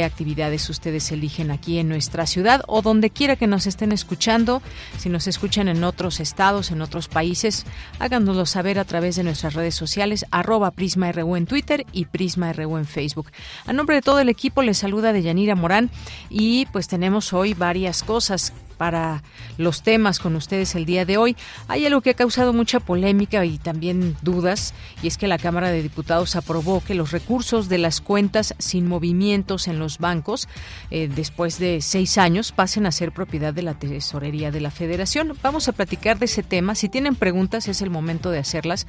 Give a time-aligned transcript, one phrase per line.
[0.00, 4.62] actividades ustedes eligen aquí en nuestra ciudad o donde quiera que nos estén escuchando.
[4.96, 7.66] Si nos escuchan en otros estados, en otros países,
[7.98, 12.86] háganoslo saber a través de nuestras redes sociales, arroba PrismaRU en Twitter y PrismaRU en
[12.86, 13.30] Facebook.
[13.66, 15.90] A nombre de todo el equipo les saluda Deyanira Morán
[16.30, 19.22] y pues tenemos hoy varias cosas para
[19.58, 21.36] los temas con ustedes el día de hoy.
[21.68, 25.70] Hay algo que ha causado mucha polémica y también dudas, y es que la Cámara
[25.70, 30.48] de Diputados aprobó que los recursos de las cuentas sin movimientos en los bancos,
[30.90, 35.36] eh, después de seis años, pasen a ser propiedad de la Tesorería de la Federación.
[35.42, 36.74] Vamos a platicar de ese tema.
[36.74, 38.86] Si tienen preguntas, es el momento de hacerlas,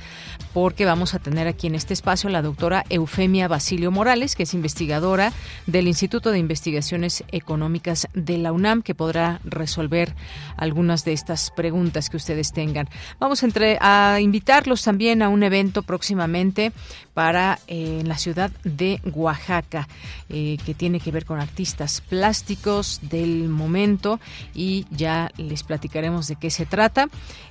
[0.54, 4.44] porque vamos a tener aquí en este espacio a la doctora Eufemia Basilio Morales, que
[4.44, 5.34] es investigadora
[5.68, 10.14] del Instituto de Investigaciones Económicas de la UNAM, que podrá resolver ver
[10.58, 12.88] algunas de estas preguntas que ustedes tengan.
[13.20, 16.72] Vamos entre, a invitarlos también a un evento próximamente
[17.14, 19.88] para eh, la ciudad de Oaxaca,
[20.30, 24.20] eh, que tiene que ver con artistas plásticos del momento
[24.54, 27.08] y ya les platicaremos de qué se trata.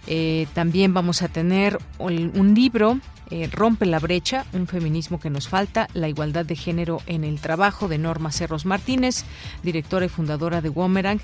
[0.06, 3.00] Eh, también vamos a tener un libro
[3.32, 7.40] eh, rompe la brecha, un feminismo que nos falta, la igualdad de género en el
[7.40, 9.24] trabajo de Norma Cerros Martínez,
[9.62, 11.18] directora y fundadora de Womerang,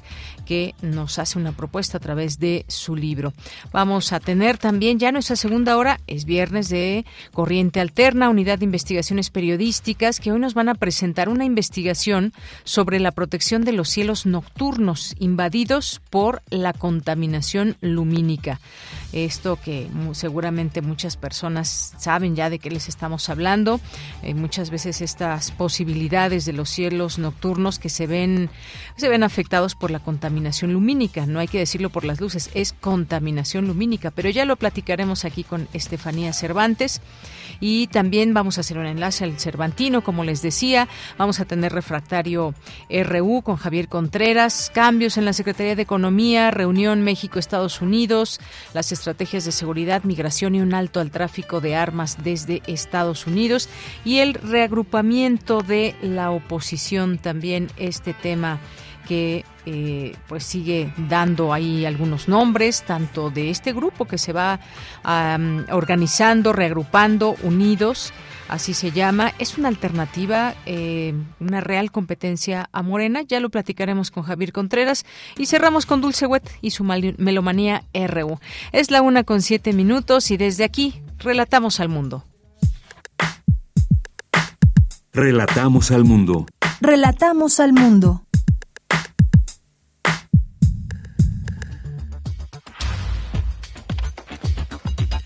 [0.47, 3.35] que nos hace una propuesta a través de su libro.
[3.73, 8.65] Vamos a tener también ya nuestra segunda hora, es viernes de Corriente Alterna, Unidad de
[8.65, 12.33] Investigaciones Periodísticas, que hoy nos van a presentar una investigación
[12.65, 18.61] sobre la protección de los cielos nocturnos invadidos por la contaminación lumínica.
[19.13, 23.81] Esto que seguramente muchas personas saben ya de qué les estamos hablando.
[24.23, 28.51] Eh, muchas veces estas posibilidades de los cielos nocturnos que se ven,
[28.97, 31.25] se ven afectados por la contaminación lumínica.
[31.27, 35.43] No hay que decirlo por las luces, es contaminación lumínica, pero ya lo platicaremos aquí
[35.43, 37.01] con Estefanía Cervantes.
[37.61, 40.89] Y también vamos a hacer un enlace al Cervantino, como les decía.
[41.17, 42.55] Vamos a tener refractario
[42.91, 48.41] RU con Javier Contreras, cambios en la Secretaría de Economía, reunión México-Estados Unidos,
[48.75, 53.69] las estrategias de seguridad, migración y un alto al tráfico de armas desde Estados Unidos
[54.05, 58.59] y el reagrupamiento de la oposición también este tema
[59.09, 64.61] que eh, pues sigue dando ahí algunos nombres, tanto de este grupo que se va
[65.71, 68.13] organizando, reagrupando, unidos,
[68.49, 69.33] así se llama.
[69.39, 73.23] Es una alternativa, eh, una real competencia a Morena.
[73.23, 75.07] Ya lo platicaremos con Javier Contreras.
[75.39, 78.39] Y cerramos con Dulce Wet y su melomanía RU.
[78.73, 82.25] Es la una con siete minutos y desde aquí relatamos al mundo.
[85.13, 86.47] Relatamos al mundo.
[86.81, 88.28] Relatamos al mundo.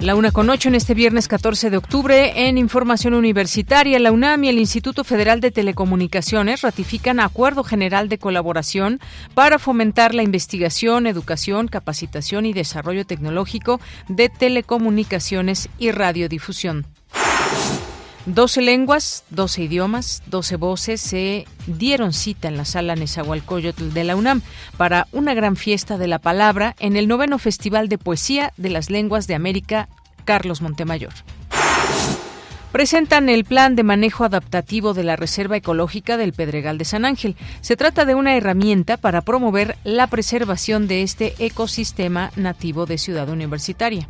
[0.03, 4.43] La una con ocho en este viernes 14 de octubre en Información Universitaria, la UNAM
[4.43, 8.99] y el Instituto Federal de Telecomunicaciones ratifican acuerdo general de colaboración
[9.35, 16.85] para fomentar la investigación, educación, capacitación y desarrollo tecnológico de telecomunicaciones y radiodifusión.
[18.25, 24.15] Doce lenguas, doce idiomas, doce voces se dieron cita en la sala Nezahualcóyotl de la
[24.15, 24.43] UNAM
[24.77, 28.91] para una gran fiesta de la palabra en el noveno Festival de Poesía de las
[28.91, 29.89] Lenguas de América
[30.25, 31.13] Carlos Montemayor.
[32.71, 37.35] Presentan el plan de manejo adaptativo de la Reserva Ecológica del Pedregal de San Ángel.
[37.61, 43.29] Se trata de una herramienta para promover la preservación de este ecosistema nativo de Ciudad
[43.29, 44.07] Universitaria.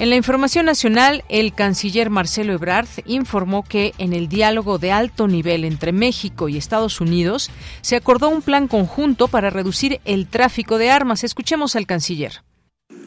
[0.00, 5.28] En la información nacional, el canciller Marcelo Ebrard informó que en el diálogo de alto
[5.28, 7.50] nivel entre México y Estados Unidos
[7.82, 11.22] se acordó un plan conjunto para reducir el tráfico de armas.
[11.22, 12.32] Escuchemos al canciller.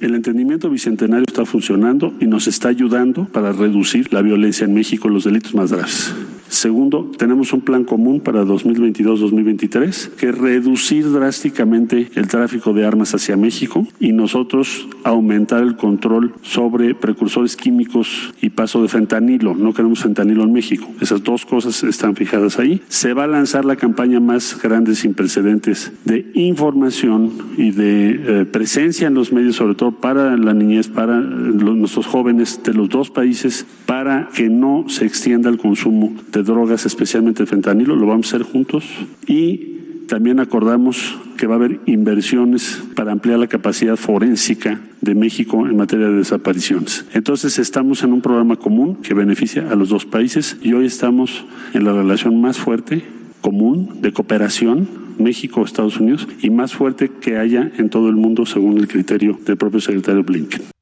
[0.01, 5.09] El entendimiento bicentenario está funcionando y nos está ayudando para reducir la violencia en México,
[5.09, 6.13] los delitos más graves.
[6.49, 13.13] Segundo, tenemos un plan común para 2022-2023 que es reducir drásticamente el tráfico de armas
[13.15, 19.55] hacia México y nosotros aumentar el control sobre precursores químicos y paso de fentanilo.
[19.55, 20.87] No queremos fentanilo en México.
[21.01, 22.81] Esas dos cosas están fijadas ahí.
[22.87, 28.45] Se va a lanzar la campaña más grande sin precedentes de información y de eh,
[28.45, 33.09] presencia en los medios, sobre todo para la niñez, para nuestros jóvenes de los dos
[33.09, 38.35] países, para que no se extienda el consumo de drogas, especialmente fentanilo, lo vamos a
[38.35, 38.85] hacer juntos
[39.27, 39.73] y
[40.07, 45.77] también acordamos que va a haber inversiones para ampliar la capacidad forénsica de México en
[45.77, 47.05] materia de desapariciones.
[47.13, 51.45] Entonces estamos en un programa común que beneficia a los dos países y hoy estamos
[51.73, 53.03] en la relación más fuerte,
[53.41, 54.87] común, de cooperación
[55.19, 59.57] México-Estados Unidos y más fuerte que haya en todo el mundo según el criterio del
[59.57, 60.72] propio secretario Blinken.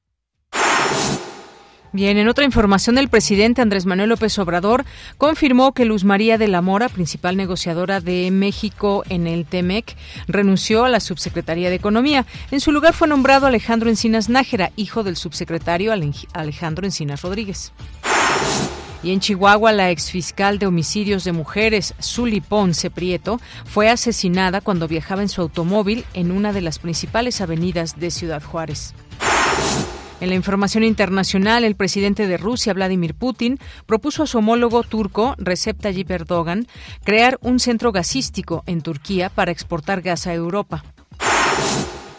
[1.94, 4.86] Bien, en otra información, el presidente Andrés Manuel López Obrador
[5.18, 10.86] confirmó que Luz María de la Mora, principal negociadora de México en el TEMEC, renunció
[10.86, 12.26] a la subsecretaría de Economía.
[12.50, 15.92] En su lugar fue nombrado Alejandro Encinas Nájera, hijo del subsecretario
[16.34, 17.74] Alejandro Encinas Rodríguez.
[19.04, 24.88] Y en Chihuahua, la exfiscal de homicidios de mujeres, Zuli Ponce Prieto, fue asesinada cuando
[24.88, 28.94] viajaba en su automóvil en una de las principales avenidas de Ciudad Juárez.
[30.22, 33.58] En la información internacional, el presidente de Rusia, Vladimir Putin,
[33.88, 36.68] propuso a su homólogo turco, Recep Tayyip Erdogan,
[37.04, 40.84] crear un centro gasístico en Turquía para exportar gas a Europa.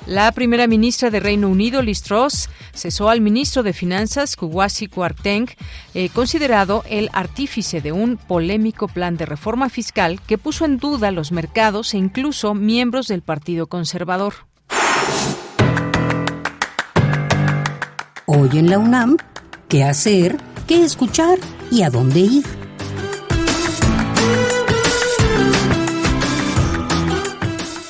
[0.07, 5.47] La primera ministra de Reino Unido, Liz Truss, cesó al ministro de Finanzas, Kuwasi Kwarteng,
[5.95, 11.13] eh, considerado el artífice de un polémico plan de reforma fiscal que puso en duda
[11.13, 14.35] los mercados e incluso miembros del Partido Conservador.
[18.35, 19.19] Hoy en la UNAM,
[19.69, 20.39] ¿qué hacer?
[20.67, 21.39] ¿Qué escuchar?
[21.71, 22.45] ¿Y a dónde ir?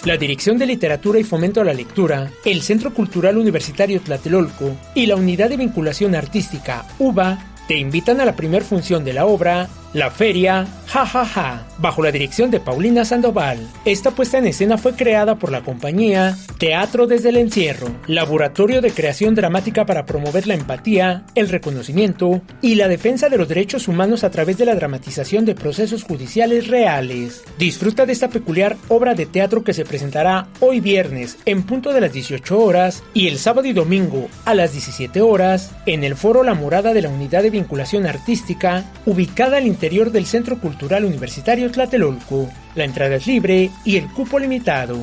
[0.04, 5.06] La Dirección de Literatura y Fomento a la Lectura, el Centro Cultural Universitario Tlatelolco y
[5.06, 9.68] la Unidad de Vinculación Artística UBA te invitan a la primera función de la obra
[9.92, 13.66] la feria Ja bajo la dirección de Paulina Sandoval.
[13.86, 18.90] Esta puesta en escena fue creada por la compañía Teatro desde el Encierro, laboratorio de
[18.90, 24.22] creación dramática para promover la empatía, el reconocimiento y la defensa de los derechos humanos
[24.22, 27.42] a través de la dramatización de procesos judiciales reales.
[27.58, 32.02] Disfruta de esta peculiar obra de teatro que se presentará hoy viernes en punto de
[32.02, 36.42] las 18 horas y el sábado y domingo a las 17 horas en el foro
[36.42, 41.70] La Morada de la Unidad de Vinculación Artística, ubicada al interior del Centro Cultural Universitario
[41.70, 42.48] Tlatelolco.
[42.74, 44.98] La entrada es libre y el cupo limitado.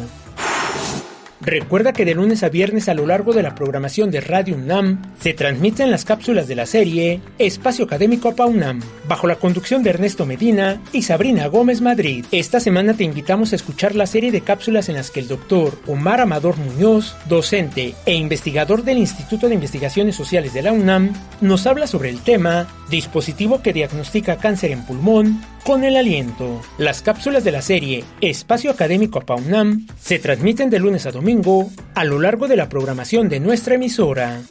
[1.41, 5.01] Recuerda que de lunes a viernes a lo largo de la programación de Radio UNAM
[5.21, 10.25] se transmiten las cápsulas de la serie Espacio Académico APAUNAM, bajo la conducción de Ernesto
[10.25, 12.25] Medina y Sabrina Gómez Madrid.
[12.33, 15.79] Esta semana te invitamos a escuchar la serie de cápsulas en las que el doctor
[15.87, 21.65] Omar Amador Muñoz, docente e investigador del Instituto de Investigaciones Sociales de la UNAM, nos
[21.67, 26.61] habla sobre el tema Dispositivo que diagnostica cáncer en pulmón con el aliento.
[26.77, 32.05] Las cápsulas de la serie Espacio Académico APAUNAM se transmiten de lunes a domingo a
[32.05, 34.41] lo largo de la programación de nuestra emisora.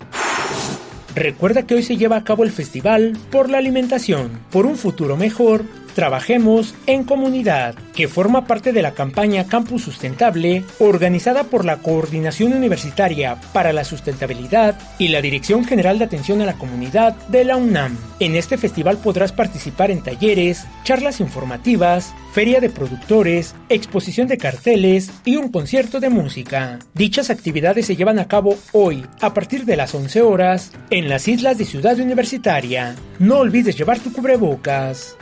[1.14, 5.16] Recuerda que hoy se lleva a cabo el Festival por la Alimentación, por un futuro
[5.16, 5.64] mejor
[5.98, 12.52] Trabajemos en Comunidad, que forma parte de la campaña Campus Sustentable, organizada por la Coordinación
[12.52, 17.56] Universitaria para la Sustentabilidad y la Dirección General de Atención a la Comunidad de la
[17.56, 17.98] UNAM.
[18.20, 25.10] En este festival podrás participar en talleres, charlas informativas, feria de productores, exposición de carteles
[25.24, 26.78] y un concierto de música.
[26.94, 31.26] Dichas actividades se llevan a cabo hoy, a partir de las 11 horas, en las
[31.26, 32.94] islas de Ciudad Universitaria.
[33.18, 35.16] No olvides llevar tu cubrebocas.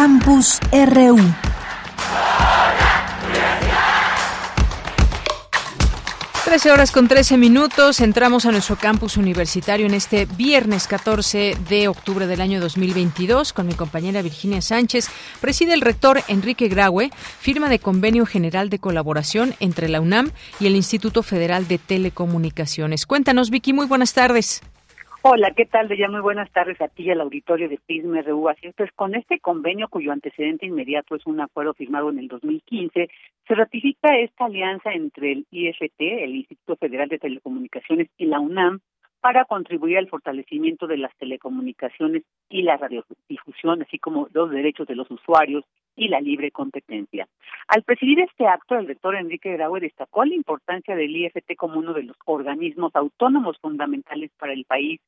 [0.00, 1.18] Campus RU
[6.46, 11.88] 13 horas con 13 minutos, entramos a nuestro campus universitario en este viernes 14 de
[11.88, 15.10] octubre del año 2022 con mi compañera Virginia Sánchez.
[15.42, 20.30] Preside el rector Enrique Graue, firma de convenio general de colaboración entre la UNAM
[20.60, 23.04] y el Instituto Federal de Telecomunicaciones.
[23.04, 24.62] Cuéntanos, Vicky, muy buenas tardes.
[25.22, 25.86] Hola, ¿qué tal?
[25.88, 28.48] De ya muy buenas tardes a ti y al auditorio de PISM RU.
[28.48, 32.28] Así es, pues con este convenio cuyo antecedente inmediato es un acuerdo firmado en el
[32.28, 33.10] 2015,
[33.46, 38.80] se ratifica esta alianza entre el IFT, el Instituto Federal de Telecomunicaciones, y la UNAM
[39.20, 44.96] para contribuir al fortalecimiento de las telecomunicaciones y la radiodifusión, así como los derechos de
[44.96, 45.64] los usuarios
[45.96, 47.28] y la libre competencia.
[47.68, 51.92] Al presidir este acto, el rector Enrique Graue destacó la importancia del IFT como uno
[51.92, 55.00] de los organismos autónomos fundamentales para el país,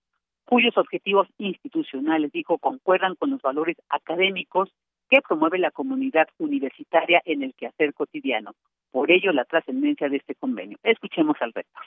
[0.44, 4.70] cuyos objetivos institucionales, dijo, concuerdan con los valores académicos
[5.08, 8.54] que promueve la comunidad universitaria en el quehacer cotidiano.
[8.90, 10.78] Por ello, la trascendencia de este convenio.
[10.82, 11.84] Escuchemos al rector.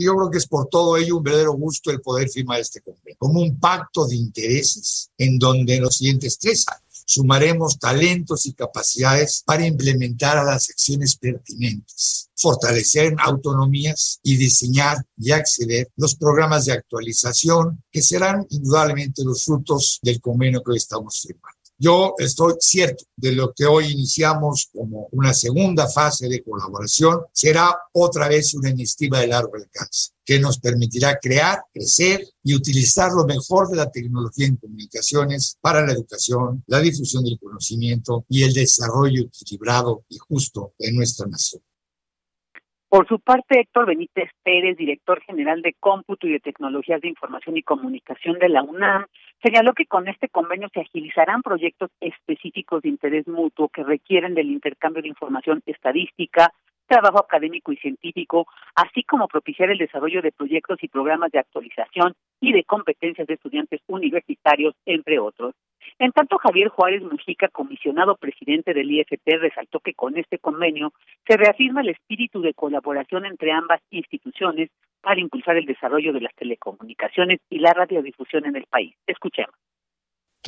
[0.00, 3.16] Yo creo que es por todo ello un verdadero gusto el poder firmar este convenio,
[3.18, 9.42] como un pacto de intereses en donde los siguientes tres años sumaremos talentos y capacidades
[9.46, 16.72] para implementar a las acciones pertinentes, fortalecer autonomías y diseñar y acceder los programas de
[16.72, 21.57] actualización que serán indudablemente los frutos del convenio que hoy estamos firmando.
[21.80, 27.72] Yo estoy cierto de lo que hoy iniciamos como una segunda fase de colaboración será
[27.92, 33.24] otra vez una iniciativa de largo alcance que nos permitirá crear, crecer y utilizar lo
[33.24, 38.52] mejor de la tecnología en comunicaciones para la educación, la difusión del conocimiento y el
[38.52, 41.62] desarrollo equilibrado y justo de nuestra nación.
[42.88, 47.56] Por su parte, Héctor Benítez Pérez, director general de Cómputo y de Tecnologías de Información
[47.56, 49.06] y Comunicación de la UNAM,
[49.42, 54.50] señaló que con este convenio se agilizarán proyectos específicos de interés mutuo que requieren del
[54.50, 56.52] intercambio de información estadística,
[56.88, 62.14] trabajo académico y científico, así como propiciar el desarrollo de proyectos y programas de actualización
[62.40, 65.54] y de competencias de estudiantes universitarios, entre otros.
[65.98, 70.92] En tanto, Javier Juárez Mujica, comisionado presidente del IFT, resaltó que con este convenio
[71.26, 76.34] se reafirma el espíritu de colaboración entre ambas instituciones para impulsar el desarrollo de las
[76.34, 78.94] telecomunicaciones y la radiodifusión en el país.
[79.06, 79.54] Escuchemos.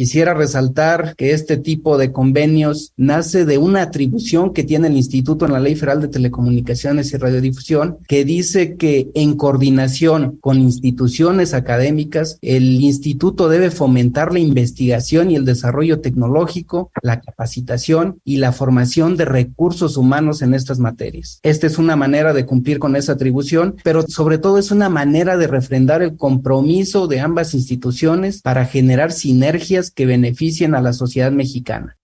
[0.00, 5.44] Quisiera resaltar que este tipo de convenios nace de una atribución que tiene el Instituto
[5.44, 11.52] en la Ley Federal de Telecomunicaciones y Radiodifusión, que dice que en coordinación con instituciones
[11.52, 18.52] académicas, el instituto debe fomentar la investigación y el desarrollo tecnológico, la capacitación y la
[18.52, 21.40] formación de recursos humanos en estas materias.
[21.42, 25.36] Esta es una manera de cumplir con esa atribución, pero sobre todo es una manera
[25.36, 31.32] de refrendar el compromiso de ambas instituciones para generar sinergias que beneficien a la sociedad
[31.32, 31.96] mexicana.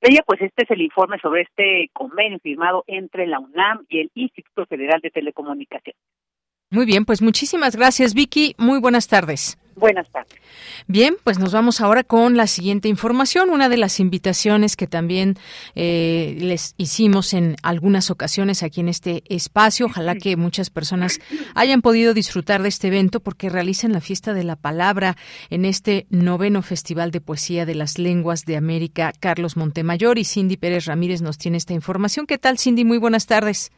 [0.00, 4.10] Ella, pues este es el informe sobre este convenio firmado entre la UNAM y el
[4.14, 5.98] Instituto Federal de Telecomunicaciones.
[6.70, 8.54] Muy bien, pues muchísimas gracias, Vicky.
[8.58, 9.56] Muy buenas tardes.
[9.76, 10.32] Buenas tardes.
[10.86, 13.50] Bien, pues nos vamos ahora con la siguiente información.
[13.50, 15.36] Una de las invitaciones que también
[15.74, 19.86] eh, les hicimos en algunas ocasiones aquí en este espacio.
[19.86, 21.20] Ojalá que muchas personas
[21.54, 25.16] hayan podido disfrutar de este evento porque realizan la fiesta de la palabra
[25.50, 29.12] en este noveno Festival de Poesía de las Lenguas de América.
[29.18, 32.26] Carlos Montemayor y Cindy Pérez Ramírez nos tiene esta información.
[32.26, 32.84] ¿Qué tal, Cindy?
[32.84, 33.72] Muy buenas tardes.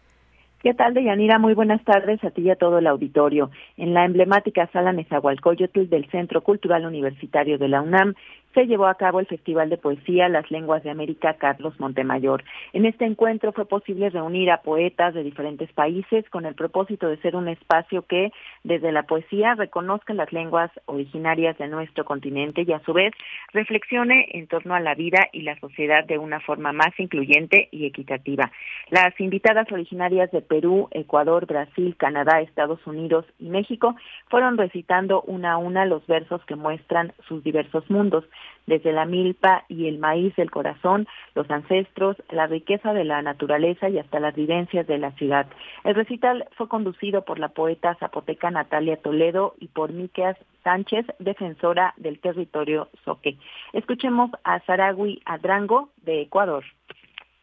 [0.63, 1.39] ¿Qué tal, Deyanira?
[1.39, 3.51] Muy buenas tardes a ti y a todo el auditorio.
[3.77, 8.15] En la emblemática sala Nezahualcóyotl del Centro Cultural Universitario de la UNAM
[8.57, 12.43] se llevó a cabo el Festival de Poesía Las Lenguas de América Carlos Montemayor.
[12.73, 17.19] En este encuentro fue posible reunir a poetas de diferentes países con el propósito de
[17.19, 18.33] ser un espacio que,
[18.65, 23.13] desde la poesía, reconozca las lenguas originarias de nuestro continente y, a su vez,
[23.53, 27.85] reflexione en torno a la vida y la sociedad de una forma más incluyente y
[27.85, 28.51] equitativa.
[28.89, 33.97] Las invitadas originarias de Perú, Ecuador, Brasil, Canadá, Estados Unidos y México
[34.31, 38.25] fueron recitando una a una los versos que muestran sus diversos mundos.
[38.67, 43.89] Desde la milpa y el maíz del corazón, los ancestros, la riqueza de la naturaleza
[43.89, 45.47] y hasta las vivencias de la ciudad.
[45.85, 51.95] El recital fue conducido por la poeta zapoteca Natalia Toledo y por Miqueas Sánchez, defensora
[51.97, 53.39] del territorio Soque.
[53.73, 56.65] Escuchemos a Saragui Adrango de Ecuador.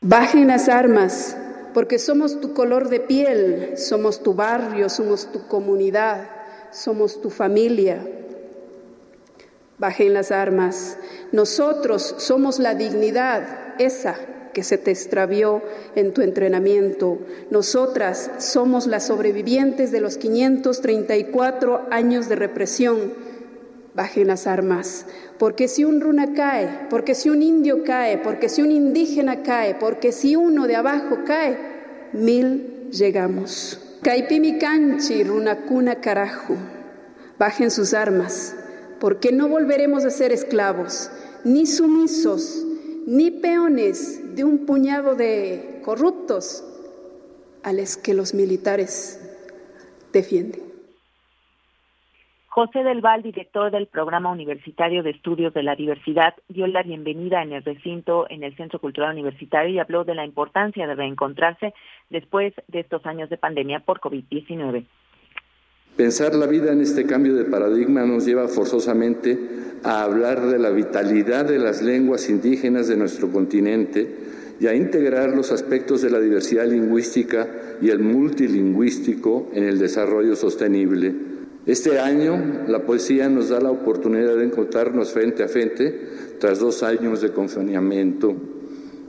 [0.01, 1.37] Bajen las armas,
[1.73, 6.29] porque somos tu color de piel, somos tu barrio, somos tu comunidad,
[6.71, 8.05] somos tu familia.
[9.83, 10.97] Bajen las armas.
[11.33, 14.15] Nosotros somos la dignidad, esa
[14.53, 15.61] que se te extravió
[15.97, 17.19] en tu entrenamiento.
[17.51, 23.11] Nosotras somos las sobrevivientes de los 534 años de represión.
[23.93, 25.05] Bajen las armas,
[25.37, 29.75] porque si un runa cae, porque si un indio cae, porque si un indígena cae,
[29.75, 31.57] porque si uno de abajo cae,
[32.13, 33.81] mil llegamos.
[34.01, 35.25] Caipimi canchi,
[35.67, 36.55] cuna carajo.
[37.37, 38.55] Bajen sus armas,
[38.99, 41.11] porque no volveremos a ser esclavos,
[41.43, 42.65] ni sumisos,
[43.05, 46.63] ni peones de un puñado de corruptos
[47.63, 49.19] a los que los militares
[50.11, 50.73] defienden.
[52.53, 57.41] José del Val, director del Programa Universitario de Estudios de la Diversidad, dio la bienvenida
[57.41, 61.73] en el recinto en el Centro Cultural Universitario y habló de la importancia de reencontrarse
[62.11, 64.85] después de estos años de pandemia por COVID-19.
[65.95, 69.37] Pensar la vida en este cambio de paradigma nos lleva forzosamente
[69.83, 74.07] a hablar de la vitalidad de las lenguas indígenas de nuestro continente
[74.59, 77.47] y a integrar los aspectos de la diversidad lingüística
[77.81, 81.33] y el multilingüístico en el desarrollo sostenible
[81.65, 86.83] este año la poesía nos da la oportunidad de encontrarnos frente a frente tras dos
[86.83, 88.35] años de confinamiento.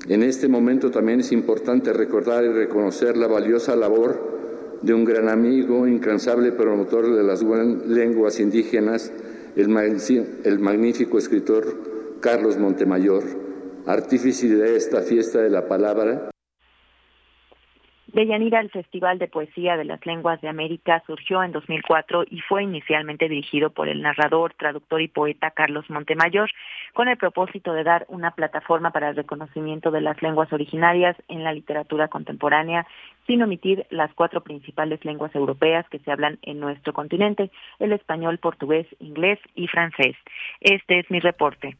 [0.08, 4.43] En este momento también es importante recordar y reconocer la valiosa labor
[4.84, 9.10] de un gran amigo, incansable promotor de las lenguas indígenas,
[9.56, 11.64] el, magnífico escritor
[12.20, 13.24] Carlos Montemayor,
[13.86, 16.30] artífice de esta fiesta de la palabra
[18.14, 22.62] Deyanira, el Festival de Poesía de las Lenguas de América surgió en 2004 y fue
[22.62, 26.48] inicialmente dirigido por el narrador, traductor y poeta Carlos Montemayor,
[26.92, 31.42] con el propósito de dar una plataforma para el reconocimiento de las lenguas originarias en
[31.42, 32.86] la literatura contemporánea,
[33.26, 38.38] sin omitir las cuatro principales lenguas europeas que se hablan en nuestro continente, el español,
[38.38, 40.14] portugués, inglés y francés.
[40.60, 41.76] Este es mi reporte.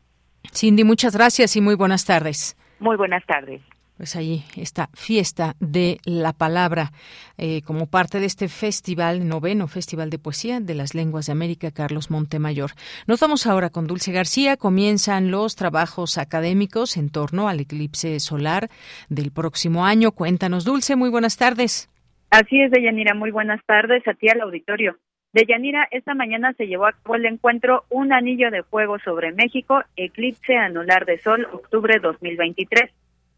[0.53, 2.57] Cindy, muchas gracias y muy buenas tardes.
[2.81, 3.63] Muy buenas tardes
[3.97, 6.91] pues ahí esta fiesta de la palabra
[7.39, 11.71] eh, como parte de este festival, noveno Festival de Poesía de las Lenguas de América,
[11.71, 12.73] Carlos Montemayor.
[13.07, 14.57] Nos vamos ahora con Dulce García.
[14.57, 18.69] Comienzan los trabajos académicos en torno al eclipse solar
[19.09, 20.13] del próximo año.
[20.13, 21.89] Cuéntanos, Dulce, muy buenas tardes.
[22.31, 24.97] Así es, Deyanira, muy buenas tardes a ti al auditorio.
[25.33, 29.83] Deyanira, esta mañana se llevó a cabo el encuentro Un Anillo de Fuego sobre México,
[29.97, 32.91] Eclipse Anular de Sol, octubre 2023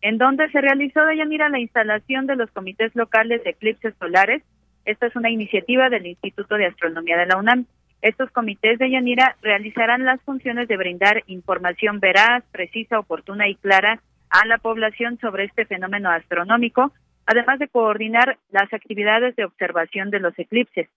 [0.07, 4.41] en donde se realizó de Yanira la instalación de los comités locales de eclipses solares.
[4.85, 7.67] Esta es una iniciativa del Instituto de Astronomía de la UNAM.
[8.03, 14.01] Estos comités de Yanira realizarán las funciones de brindar información veraz, precisa, oportuna y clara
[14.31, 16.93] a la población sobre este fenómeno astronómico,
[17.27, 20.89] además de coordinar las actividades de observación de los eclipses.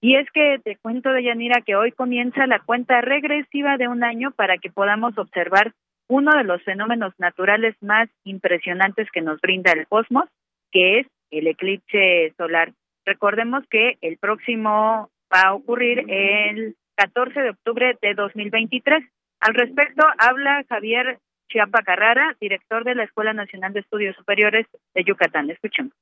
[0.00, 4.02] Y es que te cuento de Yanira que hoy comienza la cuenta regresiva de un
[4.02, 5.72] año para que podamos observar
[6.08, 10.24] uno de los fenómenos naturales más impresionantes que nos brinda el cosmos,
[10.70, 12.72] que es el eclipse solar.
[13.04, 19.04] Recordemos que el próximo va a ocurrir el 14 de octubre de 2023.
[19.40, 25.04] Al respecto, habla Javier Chiapa Carrara, director de la Escuela Nacional de Estudios Superiores de
[25.04, 25.50] Yucatán.
[25.50, 25.92] Escuchemos.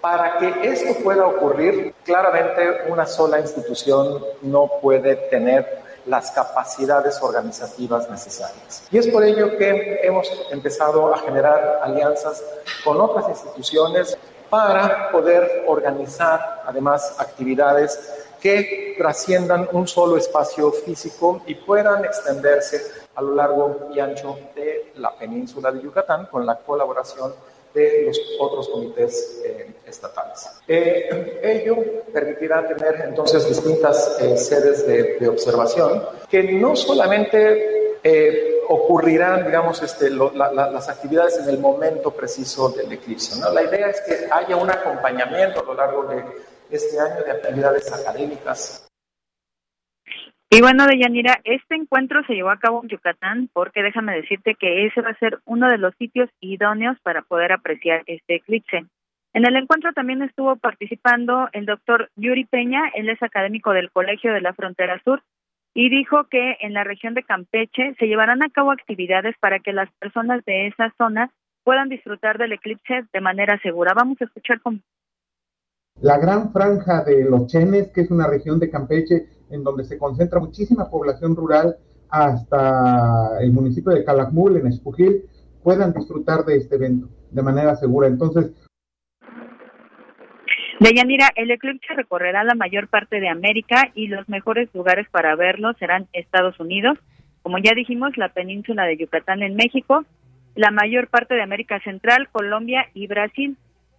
[0.00, 5.64] Para que esto pueda ocurrir, claramente una sola institución no puede tener
[6.06, 8.86] las capacidades organizativas necesarias.
[8.90, 12.42] Y es por ello que hemos empezado a generar alianzas
[12.84, 14.16] con otras instituciones
[14.48, 22.80] para poder organizar además actividades que trasciendan un solo espacio físico y puedan extenderse
[23.14, 27.34] a lo largo y ancho de la península de Yucatán con la colaboración
[27.76, 30.48] de los otros comités eh, estatales.
[30.66, 31.76] Eh, ello
[32.12, 37.84] permitirá tener entonces distintas eh, sedes de, observación que no solamente
[38.68, 43.40] ocurrirán, digamos, este, las actividades en el momento preciso del eclipse.
[43.40, 43.52] ¿no?
[43.52, 46.24] La idea es que haya un acompañamiento a lo largo de
[46.70, 48.85] este año de actividades académicas
[50.50, 54.86] y bueno, Deyanira, este encuentro se llevó a cabo en Yucatán porque déjame decirte que
[54.86, 58.86] ese va a ser uno de los sitios idóneos para poder apreciar este eclipse.
[59.34, 64.32] En el encuentro también estuvo participando el doctor Yuri Peña, él es académico del Colegio
[64.32, 65.22] de la Frontera Sur,
[65.74, 69.74] y dijo que en la región de Campeche se llevarán a cabo actividades para que
[69.74, 71.30] las personas de esa zona
[71.64, 73.92] puedan disfrutar del eclipse de manera segura.
[73.94, 74.78] Vamos a escuchar cómo.
[76.00, 79.98] La gran franja de los Chenes, que es una región de Campeche en donde se
[79.98, 81.76] concentra muchísima población rural,
[82.10, 85.24] hasta el municipio de Calakmul, en Espujil,
[85.62, 88.08] puedan disfrutar de este evento de manera segura.
[88.08, 88.52] Entonces,
[90.78, 95.72] Deyanira, el eclipse recorrerá la mayor parte de América y los mejores lugares para verlo
[95.78, 96.98] serán Estados Unidos,
[97.40, 100.04] como ya dijimos, la península de Yucatán en México,
[100.54, 103.56] la mayor parte de América Central, Colombia y Brasil.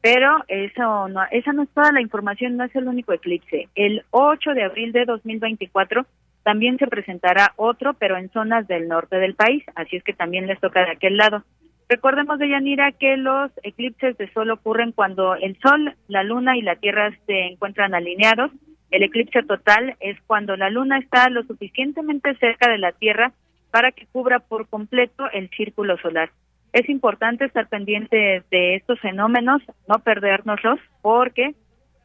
[0.09, 3.67] Pero eso no, esa no es toda la información, no es el único eclipse.
[3.75, 6.05] El 8 de abril de 2024
[6.43, 10.47] también se presentará otro, pero en zonas del norte del país, así es que también
[10.47, 11.43] les toca de aquel lado.
[11.89, 16.61] Recordemos, de Yanira, que los eclipses de sol ocurren cuando el sol, la luna y
[16.61, 18.51] la tierra se encuentran alineados.
[18.91, 23.33] El eclipse total es cuando la luna está lo suficientemente cerca de la tierra
[23.71, 26.29] para que cubra por completo el círculo solar.
[26.73, 31.55] Es importante estar pendientes de estos fenómenos, no perdérnoslos, porque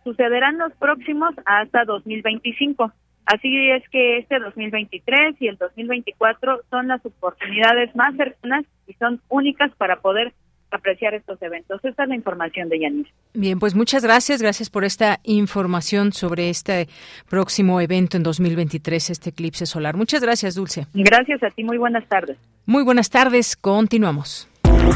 [0.05, 2.93] sucederán los próximos hasta 2025.
[3.27, 9.21] Así es que este 2023 y el 2024 son las oportunidades más cercanas y son
[9.29, 10.33] únicas para poder
[10.73, 11.85] apreciar estos eventos.
[11.85, 13.07] Esta es la información de Yanis.
[13.35, 14.43] Bien, pues muchas gracias.
[14.43, 16.89] Gracias por esta información sobre este
[17.29, 19.97] próximo evento en 2023, este eclipse solar.
[19.97, 20.87] Muchas gracias, Dulce.
[20.95, 21.63] Gracias a ti.
[21.63, 22.39] Muy buenas tardes.
[22.67, 23.57] Muy buenas tardes.
[23.57, 24.52] Continuamos.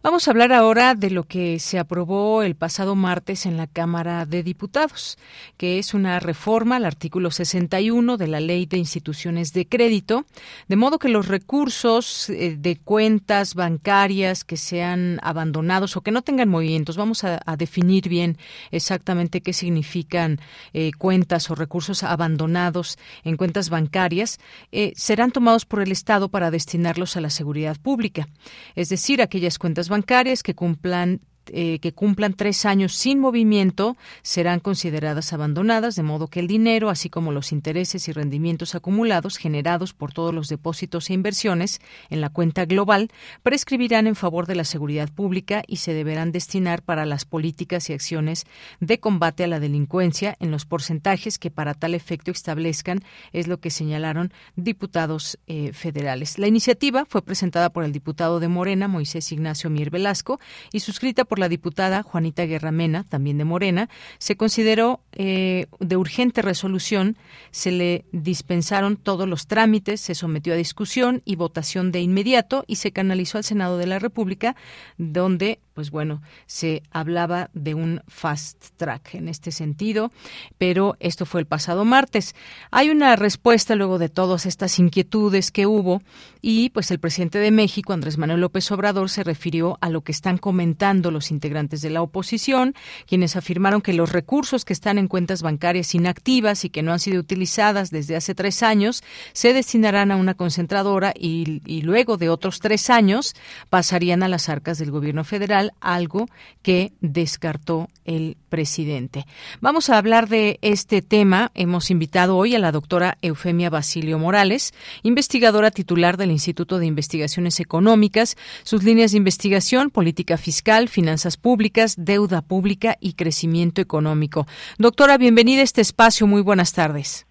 [0.00, 4.26] Vamos a hablar ahora de lo que se aprobó el pasado martes en la Cámara
[4.26, 5.18] de Diputados,
[5.56, 10.24] que es una reforma al artículo 61 de la Ley de Instituciones de Crédito,
[10.68, 16.22] de modo que los recursos eh, de cuentas bancarias que sean abandonados o que no
[16.22, 18.38] tengan movimientos, vamos a, definir bien
[18.70, 20.38] exactamente qué significan
[20.74, 24.38] eh, cuentas o recursos abandonados en cuentas bancarias,
[24.70, 28.28] eh, serán tomados por el Estado para destinarlos a la seguridad pública,
[28.76, 31.20] es decir, aquellas cuentas bancarias que cumplan
[31.52, 36.90] eh, que cumplan tres años sin movimiento serán consideradas abandonadas, de modo que el dinero,
[36.90, 41.80] así como los intereses y rendimientos acumulados generados por todos los depósitos e inversiones
[42.10, 43.10] en la cuenta global
[43.42, 47.92] prescribirán en favor de la seguridad pública y se deberán destinar para las políticas y
[47.92, 48.46] acciones
[48.80, 53.00] de combate a la delincuencia en los porcentajes que para tal efecto establezcan,
[53.32, 56.38] es lo que señalaron diputados eh, federales.
[56.38, 60.40] La iniciativa fue presentada por el diputado de Morena, Moisés Ignacio Mier Velasco,
[60.72, 65.96] y suscrita por la diputada Juanita Guerra Mena, también de Morena, se consideró eh, de
[65.96, 67.16] urgente resolución,
[67.50, 72.76] se le dispensaron todos los trámites, se sometió a discusión y votación de inmediato y
[72.76, 74.56] se canalizó al Senado de la República,
[74.96, 80.10] donde pues bueno, se hablaba de un fast track en este sentido,
[80.58, 82.34] pero esto fue el pasado martes.
[82.72, 86.02] Hay una respuesta luego de todas estas inquietudes que hubo
[86.42, 90.10] y pues el presidente de México, Andrés Manuel López Obrador, se refirió a lo que
[90.10, 92.74] están comentando los integrantes de la oposición,
[93.06, 96.98] quienes afirmaron que los recursos que están en cuentas bancarias inactivas y que no han
[96.98, 102.30] sido utilizadas desde hace tres años se destinarán a una concentradora y, y luego de
[102.30, 103.36] otros tres años
[103.70, 106.26] pasarían a las arcas del gobierno federal algo
[106.62, 109.24] que descartó el presidente.
[109.60, 111.50] Vamos a hablar de este tema.
[111.54, 117.60] Hemos invitado hoy a la doctora Eufemia Basilio Morales, investigadora titular del Instituto de Investigaciones
[117.60, 124.46] Económicas, sus líneas de investigación, política fiscal, finanzas públicas, deuda pública y crecimiento económico.
[124.78, 126.26] Doctora, bienvenida a este espacio.
[126.26, 127.26] Muy buenas tardes.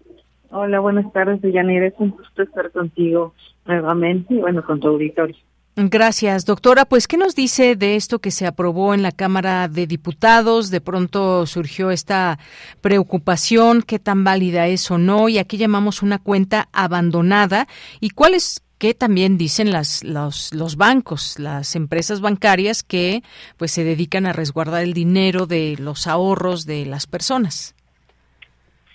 [0.50, 1.86] Hola, buenas tardes, Deyanira.
[1.88, 3.34] Es un gusto estar contigo
[3.66, 5.36] nuevamente y bueno, con tu auditorio.
[5.80, 6.86] Gracias, doctora.
[6.86, 10.72] Pues, ¿qué nos dice de esto que se aprobó en la Cámara de Diputados?
[10.72, 12.40] De pronto surgió esta
[12.80, 17.68] preocupación, qué tan válida es o no, y aquí llamamos una cuenta abandonada.
[18.00, 23.22] ¿Y cuáles qué también dicen las, los, los bancos, las empresas bancarias que
[23.56, 27.76] pues se dedican a resguardar el dinero de los ahorros de las personas?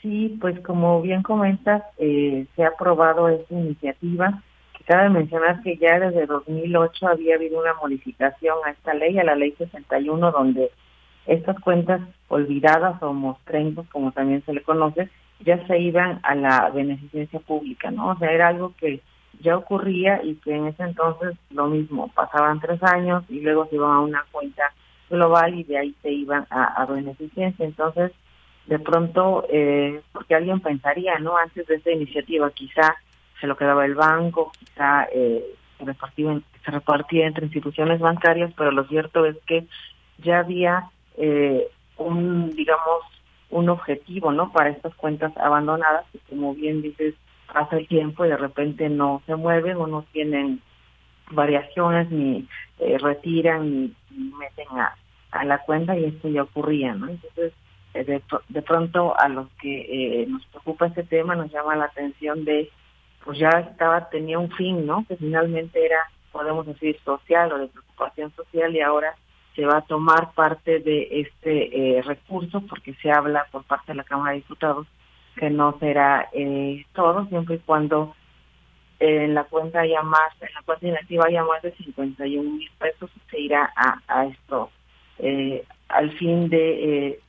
[0.01, 4.43] Sí, pues como bien comentas, eh, se ha aprobado esta iniciativa
[4.85, 9.35] Cabe mencionar que ya desde 2008 había habido una modificación a esta ley, a la
[9.35, 10.71] ley 61, donde
[11.25, 16.69] estas cuentas olvidadas o mostrencos, como también se le conoce, ya se iban a la
[16.69, 18.09] beneficencia pública, ¿no?
[18.09, 19.01] O sea, era algo que
[19.39, 23.75] ya ocurría y que en ese entonces lo mismo, pasaban tres años y luego se
[23.75, 24.63] iban a una cuenta
[25.09, 27.65] global y de ahí se iban a, beneficencia.
[27.65, 28.11] Entonces,
[28.67, 31.37] de pronto, eh, porque alguien pensaría, ¿no?
[31.37, 32.95] Antes de esta iniciativa quizá
[33.43, 35.43] se lo quedaba el banco, quizá eh,
[35.77, 39.67] se, repartía, se repartía entre instituciones bancarias, pero lo cierto es que
[40.19, 43.01] ya había eh, un, digamos,
[43.49, 44.53] un objetivo, ¿no?
[44.53, 47.15] Para estas cuentas abandonadas, que como bien dices,
[47.51, 50.61] pasa el tiempo y de repente no se mueven o no tienen
[51.29, 52.47] variaciones ni
[52.79, 53.95] eh, retiran ni,
[54.39, 57.09] meten a, la cuenta y esto ya ocurría, ¿no?
[57.09, 57.51] Entonces,
[57.93, 61.85] eh, de, de, pronto a los que eh, nos preocupa este tema nos llama la
[61.85, 62.71] atención de,
[63.23, 65.05] pues ya estaba, tenía un fin, ¿no?
[65.07, 65.99] Que finalmente era,
[66.31, 69.15] podemos decir, social o de preocupación social y ahora
[69.55, 74.03] se va a tomar parte de este recurso porque se habla por parte de la
[74.03, 74.87] Cámara de Diputados
[75.35, 78.15] que no será eh, todo siempre y cuando
[78.99, 83.09] en la cuenta haya más, en la cuenta inactiva haya más de 51 mil pesos,
[83.29, 84.69] se irá a, esto,
[85.19, 87.19] eh, al fin de eh,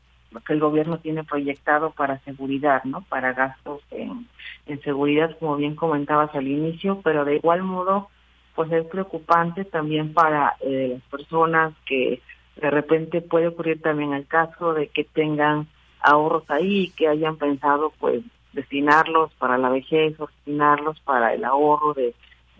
[0.42, 3.02] que el gobierno tiene proyectado para seguridad, ¿no?
[3.02, 4.26] Para gastos en,
[4.66, 8.08] en seguridad, como bien comentabas al inicio, pero de igual modo,
[8.54, 12.20] pues es preocupante también para eh, las personas que
[12.56, 15.66] de repente puede ocurrir también el caso de que tengan
[16.00, 22.14] ahorros ahí que hayan pensado pues destinarlos para la vejez destinarlos para el ahorro de,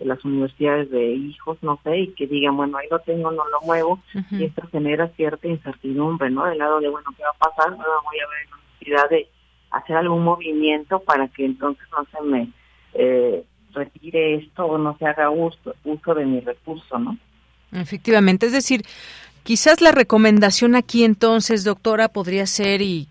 [0.05, 3.61] las universidades de hijos, no sé, y que digan, bueno, ahí lo tengo, no lo
[3.63, 6.45] muevo, y esto genera cierta incertidumbre, ¿no?
[6.47, 7.71] Del lado de, bueno, ¿qué va a pasar?
[7.71, 9.29] Voy a ver la necesidad de
[9.71, 12.49] hacer algún movimiento para que entonces no se me
[12.95, 17.17] eh, retire esto o no se haga uso, uso de mi recurso, ¿no?
[17.73, 18.83] Efectivamente, es decir,
[19.45, 23.09] Quizás la recomendación aquí entonces, doctora, podría ser, y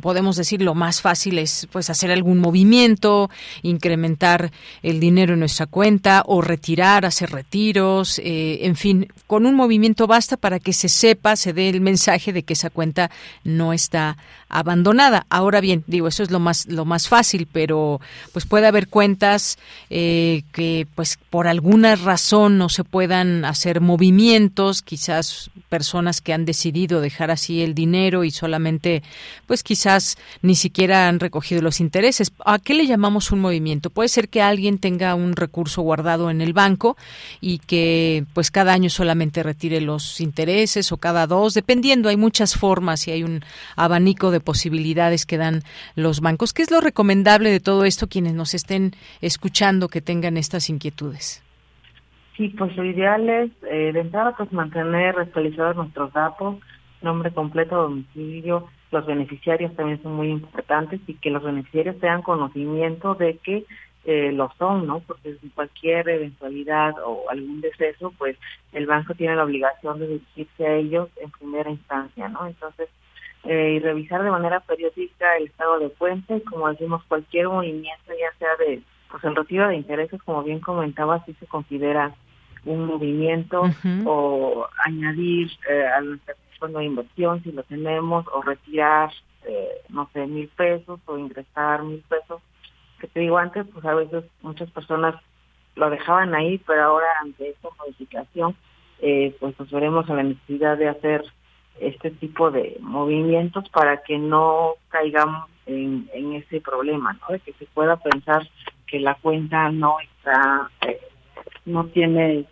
[0.00, 3.30] podemos decir lo más fácil es pues hacer algún movimiento,
[3.62, 4.50] incrementar
[4.82, 10.06] el dinero en nuestra cuenta o retirar, hacer retiros, eh, en fin, con un movimiento
[10.06, 13.10] basta para que se sepa, se dé el mensaje de que esa cuenta
[13.44, 14.16] no está
[14.48, 15.26] abandonada.
[15.30, 18.00] Ahora bien, digo, eso es lo más lo más fácil, pero
[18.32, 19.58] pues puede haber cuentas
[19.90, 26.44] eh, que pues por alguna razón no se puedan hacer movimientos, quizás personas que han
[26.44, 29.02] decidido dejar así el dinero y solamente,
[29.46, 32.32] pues quizás ni siquiera han recogido los intereses.
[32.44, 33.90] ¿A qué le llamamos un movimiento?
[33.90, 36.96] Puede ser que alguien tenga un recurso guardado en el banco
[37.40, 42.56] y que pues cada año solamente retire los intereses o cada dos, dependiendo, hay muchas
[42.56, 43.42] formas y hay un
[43.76, 45.62] abanico de posibilidades que dan
[45.94, 46.52] los bancos.
[46.52, 51.42] ¿Qué es lo recomendable de todo esto quienes nos estén escuchando que tengan estas inquietudes?
[52.36, 56.56] Sí, pues lo ideal es, eh, de entrada, pues mantener actualizados nuestros datos,
[57.00, 63.14] nombre completo, domicilio, los beneficiarios también son muy importantes y que los beneficiarios tengan conocimiento
[63.14, 63.66] de que
[64.04, 65.00] eh, lo son, ¿no?
[65.00, 68.36] Porque si cualquier eventualidad o algún deceso, pues
[68.72, 72.46] el banco tiene la obligación de dirigirse a ellos en primera instancia, ¿no?
[72.46, 72.88] Entonces,
[73.44, 78.12] eh, y revisar de manera periódica el estado de cuenta y como decimos, cualquier movimiento,
[78.12, 78.80] ya sea de,
[79.10, 82.14] pues el retiro de intereses, como bien comentaba, si se considera
[82.64, 83.62] un movimiento
[84.06, 89.10] o añadir eh, a nuestro fondo de inversión si lo tenemos o retirar,
[89.44, 92.40] eh, no sé, mil pesos o ingresar mil pesos.
[92.98, 95.14] Que te digo antes, pues a veces muchas personas
[95.76, 98.56] lo dejaban ahí, pero ahora ante esta modificación,
[99.00, 101.24] eh, pues nos veremos a la necesidad de hacer
[101.80, 107.34] este tipo de movimientos para que no caigamos en, en ese problema, ¿no?
[107.34, 108.48] De que se pueda pensar
[108.86, 111.00] que la cuenta no está, eh,
[111.66, 112.46] no tiene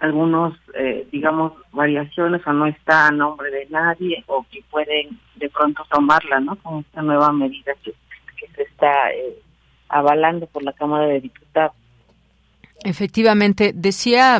[0.00, 5.48] algunos, eh, digamos, variaciones o no está a nombre de nadie o que pueden de
[5.50, 6.56] pronto tomarla, ¿no?
[6.56, 7.94] Con esta nueva medida que,
[8.54, 9.36] se está eh,
[9.88, 11.74] avalando por la Cámara de Diputados.
[12.84, 14.38] Efectivamente, decía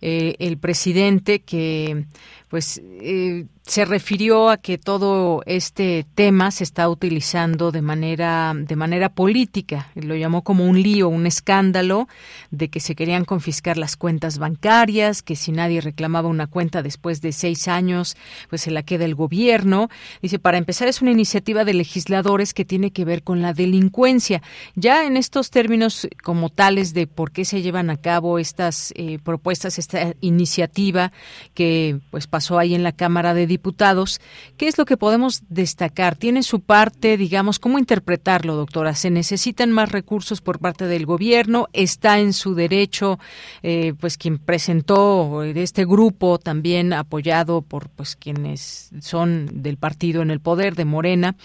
[0.00, 2.04] eh, el presidente que
[2.48, 8.76] pues eh, se refirió a que todo este tema se está utilizando de manera de
[8.76, 9.88] manera política.
[9.94, 12.06] Lo llamó como un lío un escándalo
[12.50, 17.22] de que se querían confiscar las cuentas bancarias que si nadie reclamaba una cuenta después
[17.22, 18.18] de seis años
[18.50, 19.88] pues se la queda el gobierno.
[20.20, 24.42] Dice para empezar es una iniciativa de legisladores que tiene que ver con la delincuencia
[24.74, 29.18] ya en estos términos como tales de por qué se llevan a cabo estas eh,
[29.24, 31.12] propuestas esta iniciativa
[31.54, 34.20] que pues pasó ahí en la cámara de Diputados.
[34.56, 36.16] ¿Qué es lo que podemos destacar?
[36.16, 38.94] ¿Tiene su parte, digamos, cómo interpretarlo, doctora?
[38.96, 41.68] ¿Se necesitan más recursos por parte del gobierno?
[41.72, 43.20] ¿Está en su derecho,
[43.62, 50.30] eh, pues, quien presentó este grupo también apoyado por, pues, quienes son del partido en
[50.32, 51.36] el poder, de Morena?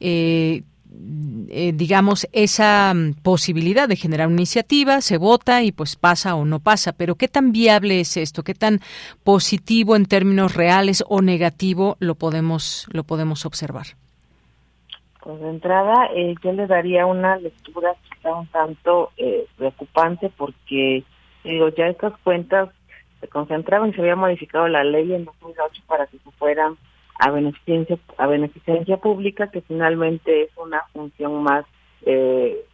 [0.00, 0.64] Eh,
[1.48, 6.44] eh, digamos, esa mm, posibilidad de generar una iniciativa, se vota y pues pasa o
[6.44, 6.92] no pasa.
[6.92, 8.42] Pero ¿qué tan viable es esto?
[8.42, 8.80] ¿Qué tan
[9.22, 13.86] positivo en términos reales o negativo lo podemos, lo podemos observar?
[15.22, 21.04] Pues de entrada eh, yo le daría una lectura quizá un tanto eh, preocupante porque
[21.44, 22.70] digo ya estas cuentas
[23.20, 26.76] se concentraban y se había modificado la ley en 2008 para que se fueran
[27.24, 31.64] a beneficencia a beneficencia pública que finalmente es una función más
[32.04, 32.64] eh,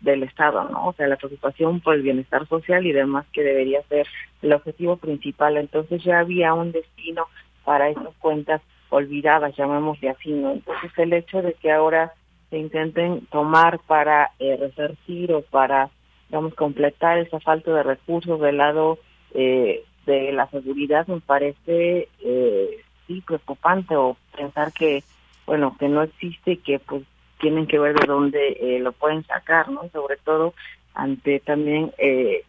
[0.00, 0.88] del Estado, ¿no?
[0.88, 4.06] O sea, la preocupación por el bienestar social y demás que debería ser
[4.42, 5.56] el objetivo principal.
[5.56, 7.26] Entonces ya había un destino
[7.64, 10.52] para esas cuentas olvidadas, llamémosle así, ¿no?
[10.52, 12.12] Entonces el hecho de que ahora
[12.50, 15.90] se intenten tomar para eh, resarcir o para,
[16.28, 18.98] digamos, completar esa falta de recursos del lado
[19.34, 25.04] eh, de la seguridad me parece, eh, sí, preocupante o pensar que,
[25.46, 27.02] bueno, que no existe y que pues
[27.40, 29.88] tienen que ver de dónde eh, lo pueden sacar, ¿no?
[29.92, 30.54] Sobre todo
[30.94, 32.44] ante también eh,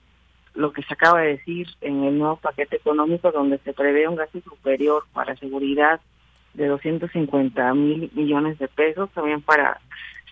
[0.53, 4.15] lo que se acaba de decir en el nuevo paquete económico donde se prevé un
[4.15, 5.99] gasto superior para seguridad
[6.53, 9.79] de 250 mil millones de pesos, también para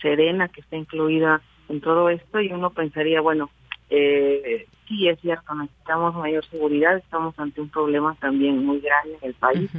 [0.01, 3.49] Serena, que está incluida en todo esto, y uno pensaría, bueno,
[3.89, 9.29] eh, sí es cierto, necesitamos mayor seguridad, estamos ante un problema también muy grande en
[9.29, 9.71] el país,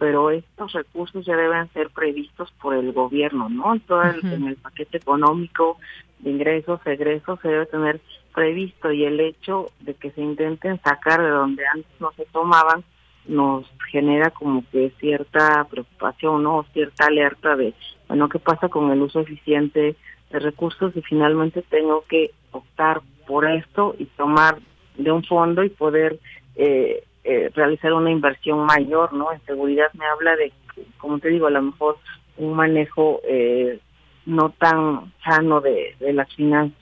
[0.00, 3.78] pero estos recursos ya deben ser previstos por el gobierno, ¿no?
[3.86, 5.76] Todo el, en el paquete económico
[6.20, 8.00] de ingresos, egresos se debe tener
[8.34, 12.82] previsto y el hecho de que se intenten sacar de donde antes no se tomaban
[13.26, 16.64] nos genera como que cierta preocupación, ¿no?
[16.72, 17.74] Cierta alerta de,
[18.08, 19.96] bueno, ¿qué pasa con el uso eficiente
[20.30, 24.56] de recursos y finalmente tengo que optar por esto y tomar
[24.96, 26.18] de un fondo y poder
[26.56, 29.32] eh, eh, realizar una inversión mayor, ¿no?
[29.32, 30.52] En seguridad me habla de,
[30.98, 31.98] como te digo, a lo mejor
[32.36, 33.78] un manejo eh,
[34.26, 36.78] no tan sano de, de las finanzas.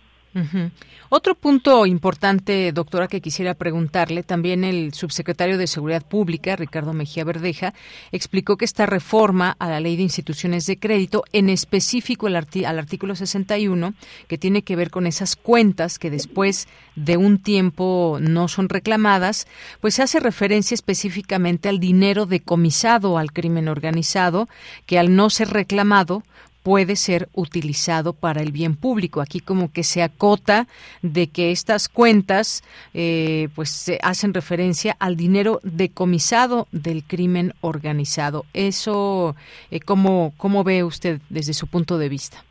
[1.09, 7.25] Otro punto importante, doctora, que quisiera preguntarle, también el subsecretario de Seguridad Pública, Ricardo Mejía
[7.25, 7.73] Verdeja,
[8.12, 12.79] explicó que esta reforma a la ley de instituciones de crédito, en específico el al
[12.79, 13.95] artículo 61,
[14.27, 19.47] que tiene que ver con esas cuentas que después de un tiempo no son reclamadas,
[19.81, 24.49] pues hace referencia específicamente al dinero decomisado al crimen organizado,
[24.87, 26.23] que al no ser reclamado,
[26.62, 29.21] puede ser utilizado para el bien público.
[29.21, 30.66] Aquí como que se acota
[31.03, 32.62] de que estas cuentas
[32.94, 38.44] eh, pues se hacen referencia al dinero decomisado del crimen organizado.
[38.53, 39.35] Eso,
[39.71, 42.44] eh, ¿cómo, ¿cómo ve usted desde su punto de vista?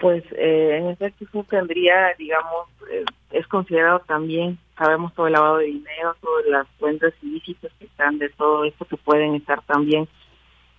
[0.00, 5.58] Pues eh, en efecto eso tendría, digamos, eh, es considerado también, sabemos todo el lavado
[5.58, 10.08] de dinero, todas las cuentas ilícitas que están de todo esto que pueden estar también